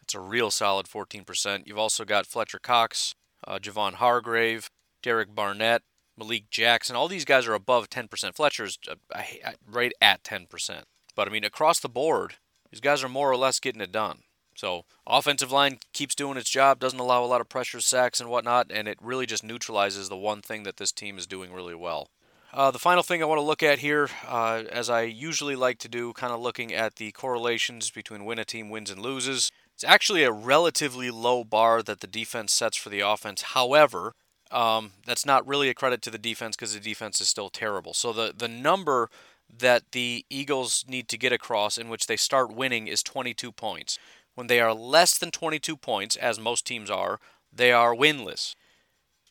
It's 0.02 0.14
a 0.14 0.20
real 0.20 0.50
solid 0.50 0.86
14%. 0.86 1.66
You've 1.66 1.78
also 1.78 2.04
got 2.04 2.26
Fletcher 2.26 2.58
Cox, 2.58 3.14
uh, 3.46 3.58
Javon 3.58 3.94
Hargrave, 3.94 4.68
Derek 5.02 5.34
Barnett, 5.34 5.82
Malik 6.16 6.50
Jackson. 6.50 6.96
All 6.96 7.08
these 7.08 7.24
guys 7.24 7.46
are 7.46 7.54
above 7.54 7.88
10%. 7.88 8.34
Fletcher's 8.34 8.78
uh, 8.88 9.22
right 9.70 9.92
at 10.00 10.24
10%. 10.24 10.82
But 11.14 11.28
I 11.28 11.30
mean, 11.30 11.44
across 11.44 11.78
the 11.80 11.88
board, 11.88 12.34
these 12.70 12.80
guys 12.80 13.02
are 13.02 13.08
more 13.08 13.30
or 13.30 13.36
less 13.36 13.60
getting 13.60 13.80
it 13.80 13.92
done. 13.92 14.20
So 14.56 14.84
offensive 15.06 15.52
line 15.52 15.78
keeps 15.92 16.16
doing 16.16 16.36
its 16.36 16.50
job, 16.50 16.80
doesn't 16.80 16.98
allow 16.98 17.24
a 17.24 17.26
lot 17.26 17.40
of 17.40 17.48
pressure, 17.48 17.80
sacks, 17.80 18.20
and 18.20 18.28
whatnot, 18.28 18.72
and 18.72 18.88
it 18.88 18.98
really 19.00 19.24
just 19.24 19.44
neutralizes 19.44 20.08
the 20.08 20.16
one 20.16 20.42
thing 20.42 20.64
that 20.64 20.78
this 20.78 20.90
team 20.90 21.16
is 21.16 21.28
doing 21.28 21.52
really 21.52 21.76
well. 21.76 22.08
Uh, 22.52 22.70
the 22.70 22.78
final 22.78 23.02
thing 23.02 23.22
I 23.22 23.26
want 23.26 23.38
to 23.38 23.44
look 23.44 23.62
at 23.62 23.78
here, 23.78 24.08
uh, 24.26 24.64
as 24.70 24.88
I 24.88 25.02
usually 25.02 25.54
like 25.54 25.78
to 25.80 25.88
do, 25.88 26.12
kind 26.14 26.32
of 26.32 26.40
looking 26.40 26.72
at 26.72 26.96
the 26.96 27.12
correlations 27.12 27.90
between 27.90 28.24
when 28.24 28.38
a 28.38 28.44
team 28.44 28.70
wins 28.70 28.90
and 28.90 29.00
loses. 29.00 29.52
It's 29.74 29.84
actually 29.84 30.24
a 30.24 30.32
relatively 30.32 31.10
low 31.10 31.44
bar 31.44 31.82
that 31.82 32.00
the 32.00 32.06
defense 32.06 32.52
sets 32.52 32.76
for 32.76 32.88
the 32.88 33.00
offense. 33.00 33.42
However, 33.42 34.14
um, 34.50 34.92
that's 35.06 35.26
not 35.26 35.46
really 35.46 35.68
a 35.68 35.74
credit 35.74 36.00
to 36.02 36.10
the 36.10 36.18
defense 36.18 36.56
because 36.56 36.74
the 36.74 36.80
defense 36.80 37.20
is 37.20 37.28
still 37.28 37.50
terrible. 37.50 37.92
So 37.92 38.12
the, 38.12 38.32
the 38.36 38.48
number 38.48 39.10
that 39.56 39.92
the 39.92 40.24
Eagles 40.30 40.84
need 40.88 41.08
to 41.08 41.18
get 41.18 41.32
across 41.32 41.78
in 41.78 41.88
which 41.88 42.06
they 42.06 42.16
start 42.16 42.54
winning 42.54 42.86
is 42.86 43.02
22 43.02 43.52
points. 43.52 43.98
When 44.34 44.46
they 44.46 44.60
are 44.60 44.74
less 44.74 45.18
than 45.18 45.30
22 45.30 45.76
points, 45.76 46.16
as 46.16 46.38
most 46.38 46.66
teams 46.66 46.90
are, 46.90 47.18
they 47.52 47.72
are 47.72 47.94
winless. 47.94 48.54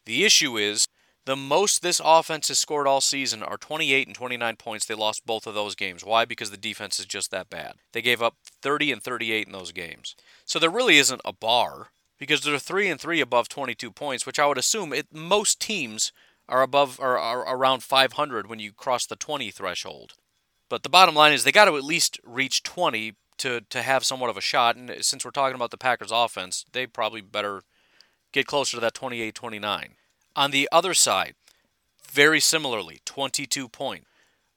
The 0.06 0.26
issue 0.26 0.58
is 0.58 0.88
the 1.26 1.36
most 1.36 1.82
this 1.82 2.02
offense 2.04 2.48
has 2.48 2.58
scored 2.58 2.88
all 2.88 3.02
season 3.02 3.44
are 3.44 3.58
28 3.58 4.08
and 4.08 4.16
29 4.16 4.56
points. 4.56 4.86
They 4.86 4.96
lost 4.96 5.26
both 5.26 5.46
of 5.46 5.54
those 5.54 5.76
games. 5.76 6.06
Why? 6.06 6.24
Because 6.24 6.52
the 6.52 6.58
defense 6.58 7.00
is 7.00 7.06
just 7.06 7.32
that 7.32 7.50
bad. 7.50 7.76
They 7.92 8.02
gave 8.02 8.22
up 8.22 8.36
30 8.62 8.94
and 8.94 9.04
38 9.04 9.46
in 9.46 9.52
those 9.52 9.74
games. 9.74 10.16
So 10.46 10.58
there 10.58 10.70
really 10.70 10.98
isn't 10.98 11.20
a 11.26 11.34
bar 11.34 11.90
because 12.18 12.42
they're 12.42 12.58
3 12.58 12.88
and 12.88 13.00
3 13.00 13.20
above 13.20 13.50
22 13.50 13.92
points, 13.92 14.26
which 14.26 14.40
I 14.40 14.46
would 14.46 14.58
assume 14.58 14.94
it, 14.94 15.08
most 15.14 15.60
teams 15.60 16.14
are 16.50 16.62
above 16.62 17.00
or 17.00 17.18
are 17.18 17.42
around 17.42 17.84
500 17.84 18.48
when 18.48 18.60
you 18.60 18.72
cross 18.72 19.06
the 19.06 19.16
20 19.16 19.52
threshold. 19.52 20.14
But 20.70 20.84
the 20.84 20.90
bottom 20.90 21.16
line 21.16 21.34
is 21.34 21.44
they 21.44 21.52
got 21.52 21.66
to 21.66 21.78
at 21.78 21.84
least 21.84 22.20
reach 22.24 22.64
20 22.64 23.16
to 23.38 23.62
to 23.62 23.82
have 23.82 24.06
somewhat 24.06 24.30
of 24.30 24.38
a 24.38 24.42
shot. 24.42 24.76
And 24.76 24.94
since 25.02 25.24
we're 25.24 25.32
talking 25.32 25.56
about 25.56 25.72
the 25.72 25.78
Packers 25.78 26.12
offense, 26.12 26.66
they 26.72 26.88
probably 26.88 27.22
better 27.22 27.62
get 28.32 28.48
closer 28.48 28.78
to 28.78 28.82
that 28.82 28.94
28-29. 28.94 29.90
On 30.36 30.52
the 30.52 30.68
other 30.72 30.94
side, 30.94 31.36
very 32.10 32.40
similarly, 32.40 33.00
22 33.06 33.70
point. 33.70 34.06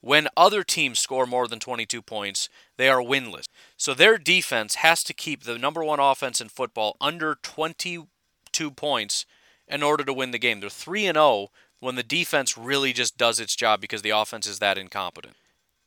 When 0.03 0.28
other 0.36 0.62
teams 0.62 0.99
score 0.99 1.26
more 1.26 1.47
than 1.47 1.59
22 1.59 2.01
points, 2.01 2.49
they 2.78 2.88
are 2.88 3.03
winless. 3.03 3.45
So 3.76 3.93
their 3.93 4.16
defense 4.16 4.76
has 4.76 5.05
to 5.05 5.14
keep 5.14 5.45
the 5.45 5.59
number 5.59 5.84
one 5.84 6.01
offense 6.01 6.41
in 6.41 6.49
football 6.49 6.97
under 7.01 7.36
22 7.43 8.07
points 8.70 9.26
in 9.68 9.82
order 9.82 10.03
to 10.05 10.12
win 10.14 10.30
the 10.30 10.38
game. 10.38 10.61
They're 10.61 10.70
3 10.70 11.07
and 11.07 11.16
0 11.16 11.49
when 11.80 11.96
the 11.96 12.02
defense 12.02 12.56
really 12.56 12.92
just 12.92 13.16
does 13.16 13.40
its 13.40 13.56
job 13.56 13.80
because 13.80 14.02
the 14.02 14.10
offense 14.10 14.46
is 14.46 14.58
that 14.58 14.78
incompetent. 14.78 15.34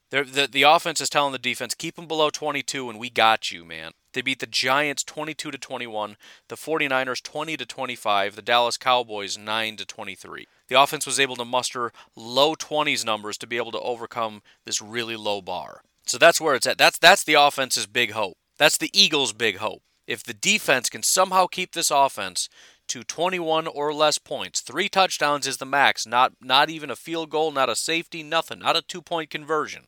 The, 0.10 0.48
the 0.52 0.62
offense 0.62 1.02
is 1.02 1.10
telling 1.10 1.32
the 1.32 1.40
defense, 1.40 1.74
keep 1.74 1.96
them 1.96 2.08
below 2.08 2.30
22 2.30 2.88
and 2.88 3.00
we 3.00 3.10
got 3.10 3.52
you, 3.52 3.66
man. 3.66 3.94
They 4.14 4.22
beat 4.22 4.40
the 4.40 4.46
Giants 4.46 5.04
22 5.04 5.50
to 5.50 5.58
21, 5.58 6.18
the 6.50 6.56
49ers 6.56 7.24
20 7.24 7.58
to 7.58 7.66
25, 7.66 8.36
the 8.36 8.44
Dallas 8.44 8.78
Cowboys 8.78 9.40
9 9.40 9.76
to 9.78 9.86
23. 9.86 10.48
The 10.68 10.80
offense 10.80 11.08
was 11.08 11.20
able 11.20 11.36
to 11.38 11.46
muster 11.46 11.92
low 12.16 12.54
20s 12.54 13.04
numbers 13.04 13.40
to 13.40 13.48
be 13.48 13.58
able 13.58 13.72
to 13.72 13.80
overcome 13.80 14.44
this 14.66 14.82
really 14.84 15.16
low 15.16 15.42
bar. 15.42 15.82
So 16.06 16.20
that's 16.20 16.40
where 16.40 16.54
it's 16.54 16.68
at. 16.68 16.78
That's 16.78 17.00
that's 17.00 17.24
the 17.24 17.34
offense's 17.34 17.88
big 17.88 18.12
hope. 18.12 18.38
That's 18.58 18.78
the 18.78 18.92
Eagles' 18.94 19.34
big 19.34 19.58
hope. 19.58 19.82
If 20.06 20.24
the 20.24 20.34
defense 20.34 20.90
can 20.90 21.02
somehow 21.02 21.48
keep 21.48 21.74
this 21.74 21.90
offense 21.90 22.50
to 22.94 23.04
21 23.04 23.66
or 23.66 23.92
less 23.92 24.20
points. 24.20 24.62
Three 24.62 24.88
touchdowns 24.88 25.48
is 25.48 25.58
the 25.58 25.66
max, 25.66 26.06
not 26.06 26.34
not 26.40 26.70
even 26.70 26.92
a 26.92 26.96
field 26.96 27.32
goal, 27.32 27.52
not 27.52 27.68
a 27.68 27.76
safety, 27.76 28.22
nothing, 28.22 28.60
not 28.60 28.76
a 28.76 28.84
two-point 28.84 29.32
conversion. 29.32 29.86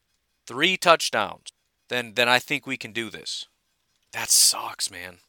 Three 0.47 0.75
touchdowns. 0.75 1.53
Then 1.89 2.13
then 2.15 2.27
I 2.27 2.39
think 2.39 2.65
we 2.65 2.77
can 2.77 2.91
do 2.91 3.11
this. 3.11 3.45
That 4.11 4.31
sucks, 4.31 4.89
man. 4.89 5.19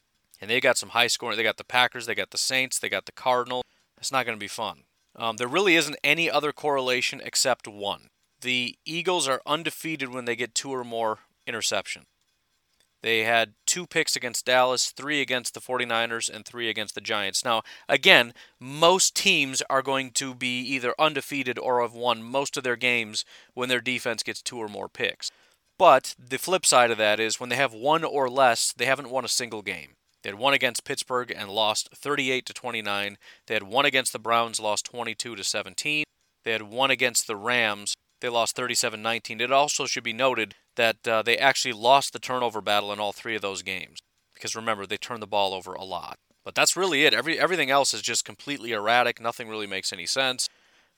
And 0.40 0.50
they 0.50 0.58
got 0.58 0.78
some 0.78 0.90
high 0.90 1.08
scoring. 1.08 1.36
They 1.36 1.42
got 1.42 1.58
the 1.58 1.64
Packers, 1.64 2.06
they 2.06 2.14
got 2.14 2.30
the 2.30 2.38
Saints, 2.38 2.78
they 2.78 2.88
got 2.88 3.04
the 3.04 3.12
Cardinals. 3.12 3.64
It's 3.98 4.12
not 4.12 4.24
going 4.24 4.38
to 4.38 4.42
be 4.42 4.48
fun. 4.48 4.84
Um, 5.14 5.36
there 5.36 5.46
really 5.46 5.76
isn't 5.76 5.98
any 6.02 6.30
other 6.30 6.52
correlation 6.52 7.20
except 7.22 7.68
one. 7.68 8.08
The 8.40 8.76
Eagles 8.86 9.28
are 9.28 9.42
undefeated 9.44 10.08
when 10.08 10.24
they 10.24 10.36
get 10.36 10.54
two 10.54 10.70
or 10.70 10.84
more 10.84 11.18
interceptions. 11.46 12.04
They 13.02 13.24
had 13.24 13.52
two 13.76 13.86
picks 13.86 14.16
against 14.16 14.46
Dallas, 14.46 14.90
three 14.90 15.20
against 15.20 15.52
the 15.52 15.60
49ers, 15.60 16.34
and 16.34 16.46
three 16.46 16.70
against 16.70 16.94
the 16.94 17.00
Giants. 17.02 17.44
Now, 17.44 17.60
again, 17.90 18.32
most 18.58 19.14
teams 19.14 19.62
are 19.68 19.82
going 19.82 20.12
to 20.12 20.34
be 20.34 20.60
either 20.60 20.94
undefeated 20.98 21.58
or 21.58 21.82
have 21.82 21.92
won 21.92 22.22
most 22.22 22.56
of 22.56 22.64
their 22.64 22.76
games 22.76 23.26
when 23.52 23.68
their 23.68 23.82
defense 23.82 24.22
gets 24.22 24.40
two 24.40 24.56
or 24.56 24.68
more 24.68 24.88
picks. 24.88 25.30
But 25.78 26.14
the 26.18 26.38
flip 26.38 26.64
side 26.64 26.90
of 26.90 26.96
that 26.96 27.20
is 27.20 27.38
when 27.38 27.50
they 27.50 27.56
have 27.56 27.74
one 27.74 28.02
or 28.02 28.30
less, 28.30 28.72
they 28.72 28.86
haven't 28.86 29.10
won 29.10 29.26
a 29.26 29.28
single 29.28 29.60
game. 29.60 29.90
They 30.22 30.30
had 30.30 30.38
one 30.38 30.54
against 30.54 30.86
Pittsburgh 30.86 31.30
and 31.30 31.50
lost 31.50 31.90
38 31.94 32.46
to 32.46 32.54
29. 32.54 33.18
They 33.46 33.54
had 33.54 33.62
one 33.62 33.84
against 33.84 34.14
the 34.14 34.18
Browns, 34.18 34.58
lost 34.58 34.86
22 34.86 35.36
to 35.36 35.44
17. 35.44 36.04
They 36.44 36.52
had 36.52 36.62
one 36.62 36.90
against 36.90 37.26
the 37.26 37.36
Rams. 37.36 37.94
They 38.26 38.30
lost 38.30 38.56
37 38.56 39.00
19. 39.02 39.40
It 39.40 39.52
also 39.52 39.86
should 39.86 40.02
be 40.02 40.12
noted 40.12 40.56
that 40.74 41.06
uh, 41.06 41.22
they 41.22 41.38
actually 41.38 41.74
lost 41.74 42.12
the 42.12 42.18
turnover 42.18 42.60
battle 42.60 42.92
in 42.92 42.98
all 42.98 43.12
three 43.12 43.36
of 43.36 43.40
those 43.40 43.62
games. 43.62 44.00
Because 44.34 44.56
remember, 44.56 44.84
they 44.84 44.96
turned 44.96 45.22
the 45.22 45.28
ball 45.28 45.54
over 45.54 45.74
a 45.74 45.84
lot. 45.84 46.18
But 46.44 46.56
that's 46.56 46.76
really 46.76 47.04
it. 47.04 47.14
Every 47.14 47.38
everything 47.38 47.70
else 47.70 47.94
is 47.94 48.02
just 48.02 48.24
completely 48.24 48.72
erratic. 48.72 49.20
Nothing 49.20 49.48
really 49.48 49.68
makes 49.68 49.92
any 49.92 50.06
sense. 50.06 50.48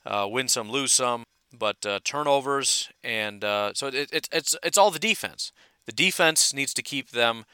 Uh, 0.07 0.27
win 0.31 0.49
some, 0.49 0.71
lose 0.71 0.95
some. 0.95 1.25
But 1.53 1.85
uh, 1.85 2.01
turnovers 2.03 2.89
and 3.05 3.45
uh, 3.45 3.75
so 3.75 3.89
it, 3.89 4.09
it, 4.11 4.27
it's 4.33 4.57
it's 4.63 4.79
all 4.79 4.91
the 4.91 4.99
defense. 4.99 5.53
The 5.85 5.93
defense 5.93 6.55
needs 6.55 6.73
to 6.73 6.83
keep 6.83 7.11
them, 7.11 7.45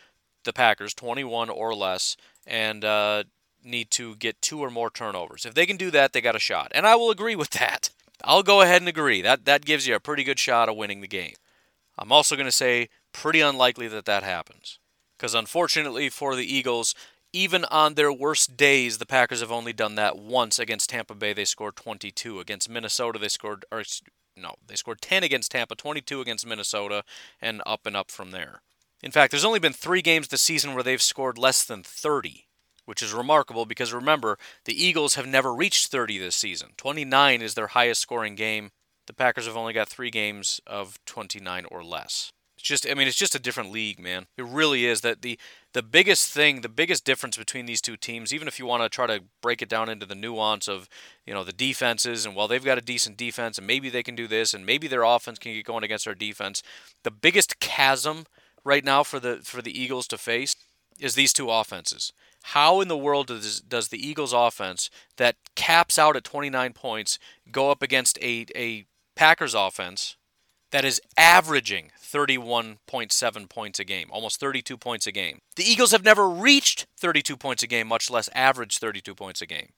the 0.45 0.53
Packers, 0.53 0.95
21 0.95 1.51
or 1.51 1.75
less, 1.75 2.17
and 2.47 2.85
uh, 2.85 3.25
need 3.65 3.91
to 3.91 4.15
get 4.15 4.41
two 4.41 4.61
or 4.61 4.71
more 4.71 4.89
turnovers. 4.89 5.45
If 5.45 5.55
they 5.55 5.67
can 5.67 5.77
do 5.77 5.91
that, 5.91 6.13
they 6.13 6.21
got 6.21 6.37
a 6.37 6.39
shot. 6.39 6.71
And 6.77 6.87
I 6.87 6.95
will 6.95 7.11
agree 7.11 7.35
with 7.35 7.51
that. 7.59 7.91
I'll 8.23 8.43
go 8.43 8.61
ahead 8.61 8.83
and 8.83 8.89
agree. 8.89 9.23
That 9.23 9.45
that 9.45 9.65
gives 9.65 9.87
you 9.87 9.95
a 9.95 10.01
pretty 10.01 10.25
good 10.25 10.39
shot 10.39 10.69
of 10.69 10.77
winning 10.77 11.01
the 11.01 11.09
game. 11.09 11.35
I'm 11.99 12.13
also 12.13 12.37
going 12.37 12.47
to 12.47 12.53
say 12.53 12.89
pretty 13.13 13.41
unlikely 13.41 13.89
that 13.89 14.05
that 14.05 14.23
happens. 14.23 14.79
Because 15.17 15.35
unfortunately 15.35 16.09
for 16.09 16.35
the 16.35 16.45
Eagles, 16.45 16.95
even 17.33 17.65
on 17.67 17.95
their 17.95 18.13
worst 18.13 18.57
days, 18.57 18.99
the 18.99 19.07
Packers 19.07 19.41
have 19.41 19.53
only 19.53 19.73
done 19.73 19.95
that 19.97 20.19
once 20.19 20.59
against 20.59 20.91
Tampa 20.91 21.15
Bay. 21.15 21.33
They 21.33 21.45
scored 21.45 21.77
22. 21.77 22.41
Against 22.41 22.69
Minnesota, 22.69 23.19
they 23.19 23.29
scored, 23.29 23.65
or 23.73 23.83
no, 24.37 24.55
they 24.67 24.77
scored 24.77 25.01
10 25.01 25.23
against 25.23 25.53
Tampa, 25.53 25.75
22 25.75 26.21
against 26.21 26.47
Minnesota, 26.47 27.05
and 27.41 27.63
up 27.67 27.87
and 27.87 27.97
up 27.97 28.11
from 28.11 28.31
there. 28.31 28.63
In 29.03 29.11
fact, 29.11 29.31
there's 29.33 29.45
only 29.45 29.59
been 29.59 29.73
three 29.73 30.03
games 30.03 30.29
this 30.29 30.43
season 30.43 30.75
where 30.75 30.83
they've 30.83 31.03
scored 31.03 31.37
less 31.37 31.65
than 31.65 31.83
30. 31.83 32.44
Which 32.85 33.03
is 33.03 33.13
remarkable 33.13 33.67
because 33.67 33.93
remember, 33.93 34.39
the 34.65 34.85
Eagles 34.85 35.15
have 35.15 35.27
never 35.27 35.55
reached 35.55 35.89
30 35.89 36.19
this 36.19 36.37
season. 36.37 36.71
29 36.77 37.43
is 37.43 37.55
their 37.55 37.69
highest 37.69 38.01
scoring 38.01 38.35
game. 38.35 38.71
The 39.07 39.15
Packers 39.15 39.47
have 39.47 39.57
only 39.57 39.73
got 39.73 39.89
three 39.89 40.11
games 40.11 40.61
of 40.67 40.99
29 41.05 41.67
or 41.71 41.85
less. 41.85 42.33
It's 42.57 42.67
just, 42.67 42.89
I 42.89 42.95
mean, 42.95 43.09
it's 43.09 43.17
just 43.17 43.35
a 43.35 43.41
different 43.41 43.73
league, 43.73 43.99
man. 43.99 44.27
It 44.39 44.45
really 44.45 44.87
is. 44.87 45.01
That 45.01 45.23
the 45.23 45.39
the 45.73 45.83
biggest 45.83 46.33
thing, 46.33 46.61
the 46.61 46.69
biggest 46.69 47.05
difference 47.05 47.37
between 47.37 47.67
these 47.67 47.81
two 47.81 47.97
teams, 47.97 48.33
even 48.33 48.47
if 48.47 48.61
you 48.61 48.67
want 48.67 48.85
to 48.85 48.89
try 48.89 49.09
to 49.09 49.25
break 49.43 49.61
it 49.61 49.69
down 49.69 49.89
into 49.89 50.07
the 50.07 50.15
nuance 50.15 50.69
of, 50.69 50.89
you 51.27 51.35
know, 51.35 51.43
the 51.43 51.53
defenses 51.53 52.25
and 52.25 52.37
well, 52.37 52.47
they've 52.47 52.65
got 52.65 52.79
a 52.79 52.83
decent 52.83 53.17
defense 53.17 53.59
and 53.59 53.67
maybe 53.67 53.91
they 53.91 54.05
can 54.05 54.15
do 54.15 54.29
this 54.29 54.55
and 54.55 54.65
maybe 54.65 54.87
their 54.87 55.03
offense 55.03 55.39
can 55.39 55.53
get 55.53 55.67
going 55.67 55.83
against 55.83 56.07
our 56.07 56.15
defense. 56.15 56.63
The 57.03 57.11
biggest 57.11 57.59
chasm 57.59 58.25
right 58.65 58.85
now 58.85 59.03
for 59.03 59.19
the 59.19 59.41
for 59.43 59.61
the 59.61 59.79
Eagles 59.79 60.07
to 60.09 60.19
face 60.19 60.55
is 60.99 61.15
these 61.15 61.33
two 61.33 61.51
offenses. 61.51 62.13
How 62.49 62.81
in 62.81 62.89
the 62.89 62.97
world 62.97 63.29
does 63.29 63.61
does 63.61 63.89
the 63.89 64.07
Eagles 64.07 64.33
offense 64.33 64.91
that 65.17 65.37
caps 65.55 65.99
out 65.99 66.17
at 66.17 66.25
29 66.25 66.73
points 66.73 67.19
go 67.51 67.71
up 67.71 67.83
against 67.83 68.19
a 68.19 68.47
a 68.55 68.87
Packers 69.17 69.55
offense 69.55 70.17
that 70.71 70.85
is 70.85 71.01
averaging 71.17 71.93
31.7 72.03 73.49
points 73.49 73.79
a 73.79 73.85
game, 73.85 74.09
almost 74.11 74.41
32 74.41 74.77
points 74.77 75.07
a 75.07 75.13
game. 75.13 75.39
The 75.55 75.63
Eagles 75.63 75.93
have 75.93 76.05
never 76.05 76.29
reached 76.29 76.87
32 76.99 77.37
points 77.37 77.63
a 77.63 77.69
game, 77.69 77.87
much 77.87 78.11
less 78.11 78.29
average 78.35 78.79
32 78.79 79.15
points 79.15 79.41
a 79.41 79.47
game. 79.47 79.69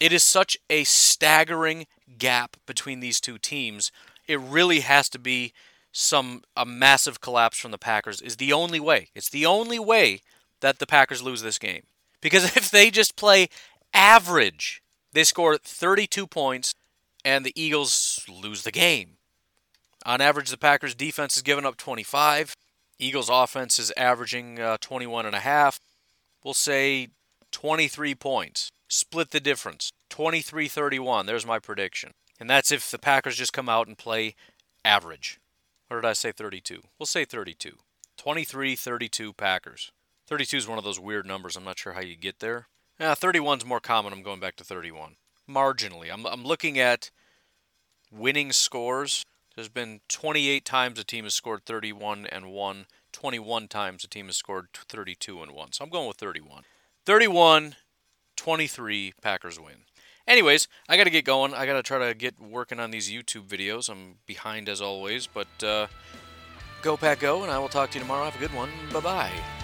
It 0.00 0.12
is 0.12 0.22
such 0.22 0.56
a 0.70 0.84
staggering 0.84 1.86
gap 2.18 2.56
between 2.66 3.00
these 3.00 3.20
two 3.20 3.36
teams. 3.38 3.92
It 4.26 4.40
really 4.40 4.80
has 4.80 5.08
to 5.10 5.18
be 5.18 5.52
some 5.92 6.42
a 6.56 6.66
massive 6.66 7.20
collapse 7.20 7.58
from 7.58 7.70
the 7.70 7.78
Packers 7.78 8.20
is 8.20 8.36
the 8.36 8.52
only 8.52 8.80
way. 8.80 9.08
It's 9.14 9.30
the 9.30 9.46
only 9.46 9.78
way 9.78 10.20
that 10.60 10.78
the 10.78 10.86
Packers 10.86 11.22
lose 11.22 11.42
this 11.42 11.58
game. 11.58 11.82
Because 12.20 12.44
if 12.56 12.70
they 12.70 12.90
just 12.90 13.16
play 13.16 13.48
average, 13.92 14.82
they 15.12 15.24
score 15.24 15.56
32 15.56 16.26
points 16.26 16.74
and 17.24 17.44
the 17.44 17.60
Eagles 17.60 18.24
lose 18.28 18.62
the 18.62 18.72
game. 18.72 19.16
On 20.04 20.20
average, 20.20 20.50
the 20.50 20.56
Packers 20.56 20.94
defense 20.94 21.34
has 21.34 21.42
given 21.42 21.66
up 21.66 21.76
25. 21.76 22.54
Eagles 22.98 23.28
offense 23.28 23.78
is 23.78 23.92
averaging 23.96 24.60
uh, 24.60 24.76
21 24.80 25.26
and 25.26 25.34
a 25.34 25.40
half. 25.40 25.80
We'll 26.44 26.54
say 26.54 27.08
23 27.50 28.14
points. 28.14 28.70
Split 28.88 29.32
the 29.32 29.40
difference. 29.40 29.90
23-31. 30.10 31.26
There's 31.26 31.44
my 31.44 31.58
prediction. 31.58 32.12
And 32.38 32.48
that's 32.48 32.70
if 32.70 32.90
the 32.90 32.98
Packers 32.98 33.36
just 33.36 33.52
come 33.52 33.68
out 33.68 33.88
and 33.88 33.98
play 33.98 34.36
average. 34.84 35.40
Or 35.90 36.00
did 36.00 36.08
I 36.08 36.12
say 36.12 36.32
32? 36.32 36.82
We'll 36.98 37.06
say 37.06 37.24
32. 37.24 37.72
23-32 38.18 39.36
Packers. 39.36 39.90
32 40.26 40.56
is 40.56 40.68
one 40.68 40.78
of 40.78 40.84
those 40.84 41.00
weird 41.00 41.26
numbers. 41.26 41.56
I'm 41.56 41.64
not 41.64 41.78
sure 41.78 41.92
how 41.92 42.00
you 42.00 42.16
get 42.16 42.40
there. 42.40 42.68
Yeah, 42.98 43.14
31 43.14 43.58
is 43.58 43.66
more 43.66 43.80
common. 43.80 44.12
I'm 44.12 44.22
going 44.22 44.40
back 44.40 44.56
to 44.56 44.64
31. 44.64 45.16
Marginally. 45.48 46.12
I'm, 46.12 46.26
I'm 46.26 46.44
looking 46.44 46.78
at 46.78 47.10
winning 48.10 48.52
scores 48.52 49.24
there's 49.56 49.68
been 49.70 50.00
28 50.08 50.64
times 50.66 50.98
a 50.98 51.04
team 51.04 51.24
has 51.24 51.34
scored 51.34 51.64
31 51.64 52.26
and 52.26 52.52
1, 52.52 52.86
21 53.12 53.68
times 53.68 54.04
a 54.04 54.08
team 54.08 54.26
has 54.26 54.36
scored 54.36 54.68
32 54.74 55.42
and 55.42 55.52
1. 55.52 55.72
So 55.72 55.84
I'm 55.84 55.90
going 55.90 56.06
with 56.06 56.18
31. 56.18 56.62
31 57.04 57.76
23 58.36 59.14
Packers 59.22 59.58
win. 59.58 59.86
Anyways, 60.28 60.68
I 60.90 60.98
got 60.98 61.04
to 61.04 61.10
get 61.10 61.24
going. 61.24 61.54
I 61.54 61.64
got 61.64 61.74
to 61.74 61.82
try 61.82 62.06
to 62.06 62.14
get 62.14 62.38
working 62.38 62.78
on 62.78 62.90
these 62.90 63.10
YouTube 63.10 63.46
videos. 63.46 63.88
I'm 63.88 64.16
behind 64.26 64.68
as 64.68 64.82
always, 64.82 65.26
but 65.26 65.64
uh, 65.64 65.86
go 66.82 66.98
Pack 66.98 67.20
Go, 67.20 67.42
and 67.42 67.50
I 67.50 67.58
will 67.58 67.70
talk 67.70 67.92
to 67.92 67.98
you 67.98 68.02
tomorrow. 68.02 68.24
Have 68.24 68.36
a 68.36 68.38
good 68.38 68.54
one. 68.54 68.68
Bye 68.92 69.00
bye. 69.00 69.55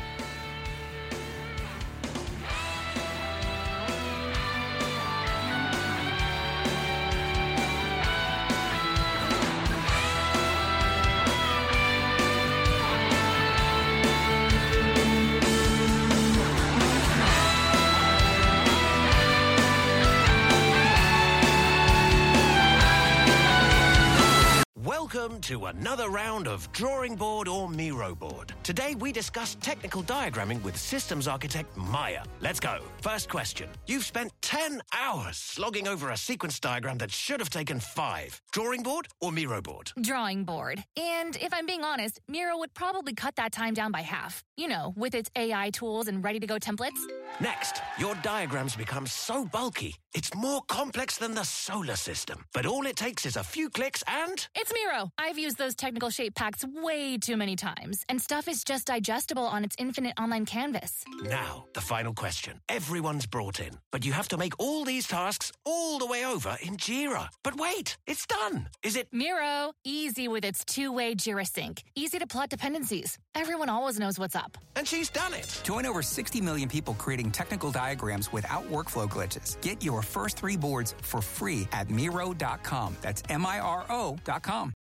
Welcome 25.23 25.41
to 25.43 25.67
another 25.67 26.11
round 26.11 26.49
of 26.49 26.73
Drawing 26.73 27.15
Board 27.15 27.47
or 27.47 27.69
Miro 27.69 28.13
Board. 28.13 28.52
Today 28.63 28.95
we 28.95 29.11
discuss 29.11 29.57
technical 29.61 30.05
diagramming 30.05 30.63
with 30.63 30.77
systems 30.77 31.27
architect 31.27 31.77
Maya. 31.77 32.23
Let's 32.41 32.61
go. 32.61 32.79
First 33.01 33.29
question. 33.29 33.69
You've 33.89 34.05
spent 34.05 34.31
10 34.43 34.81
hours 34.97 35.37
slogging 35.37 35.89
over 35.89 36.11
a 36.11 36.17
sequence 36.17 36.61
diagram 36.61 36.99
that 36.99 37.11
should 37.11 37.41
have 37.41 37.51
taken 37.51 37.81
five. 37.81 38.41
Drawing 38.53 38.85
board 38.85 39.09
or 39.21 39.33
Miro 39.33 39.61
board? 39.61 39.91
Drawing 40.01 40.45
board. 40.45 40.85
And 40.97 41.35
if 41.37 41.53
I'm 41.53 41.67
being 41.67 41.83
honest, 41.83 42.21
Miro 42.29 42.57
would 42.57 42.73
probably 42.73 43.15
cut 43.15 43.35
that 43.35 43.51
time 43.51 43.75
down 43.75 43.91
by 43.91 44.03
half. 44.03 44.45
You 44.57 44.69
know, 44.69 44.95
with 44.97 45.17
its 45.17 45.29
AI 45.35 45.71
tools 45.71 46.07
and 46.07 46.23
ready 46.23 46.39
to 46.39 46.47
go 46.47 46.59
templates. 46.59 47.01
Next, 47.41 47.83
your 47.99 48.15
diagrams 48.17 48.77
become 48.77 49.09
so 49.09 49.45
bulky, 49.45 49.97
it's 50.15 50.33
more 50.37 50.61
complex 50.69 51.17
than 51.17 51.35
the 51.35 51.43
solar 51.45 51.97
system. 51.97 52.45
But 52.53 52.67
all 52.67 52.87
it 52.87 52.95
takes 52.95 53.27
is 53.27 53.37
a 53.37 53.43
few 53.43 53.71
clicks 53.71 54.05
and. 54.07 54.47
It's 54.55 54.73
Miro. 54.73 55.11
I've 55.19 55.39
used 55.39 55.59
those 55.59 55.75
technical 55.75 56.11
shape 56.11 56.35
packs 56.37 56.65
way 56.65 57.19
too 57.19 57.37
many 57.37 57.57
times, 57.57 58.05
and 58.09 58.21
stuff 58.21 58.47
is 58.53 58.65
just 58.65 58.89
digestible 58.89 59.45
on 59.45 59.65
its 59.65 59.75
infinite 59.79 60.13
online 60.21 60.45
canvas. 60.45 61.05
Now, 61.25 61.65
the 61.73 61.81
final 61.81 62.13
question. 62.13 62.61
Everyone's 62.69 63.25
brought 63.27 63.61
in, 63.61 63.81
but 63.91 64.05
you 64.05 64.13
have 64.13 64.29
to 64.29 64.37
make 64.37 64.53
all 64.59 64.85
these 64.85 65.07
tasks 65.07 65.51
all 65.65 65.99
the 65.99 66.07
way 66.07 66.27
over 66.27 66.55
in 66.61 66.77
Jira. 66.77 67.29
But 67.43 67.57
wait, 67.57 67.97
it's 68.07 68.27
done. 68.27 68.69
Is 68.83 68.95
it? 68.97 69.09
Miro, 69.11 69.73
easy 69.85 70.29
with 70.29 70.45
its 70.45 70.67
two 70.67 70.93
way 70.93 71.15
Jira 71.15 71.47
sync. 71.47 71.83
Easy 71.95 72.19
to 72.19 72.27
plot 72.27 72.51
dependencies. 72.51 73.17
Everyone 73.35 73.71
always 73.71 73.99
knows 73.99 74.19
what's 74.19 74.37
up. 74.37 74.59
And 74.77 74.87
she's 74.87 75.09
done 75.09 75.33
it. 75.33 75.49
Join 75.65 75.87
over 75.87 76.03
60 76.03 76.41
million 76.43 76.69
people 76.69 76.95
creating 76.95 77.31
technical 77.31 77.71
diagrams 77.71 78.33
without 78.33 78.71
workflow 78.71 79.09
glitches. 79.09 79.59
Get 79.63 79.83
your 79.83 80.03
first 80.03 80.37
three 80.37 80.59
boards 80.59 80.95
for 81.01 81.23
free 81.23 81.67
at 81.73 81.89
Miro.com. 81.89 82.97
That's 83.01 83.23
M 83.31 83.47
I 83.47 83.61
R 83.61 83.87
O.com. 83.89 84.75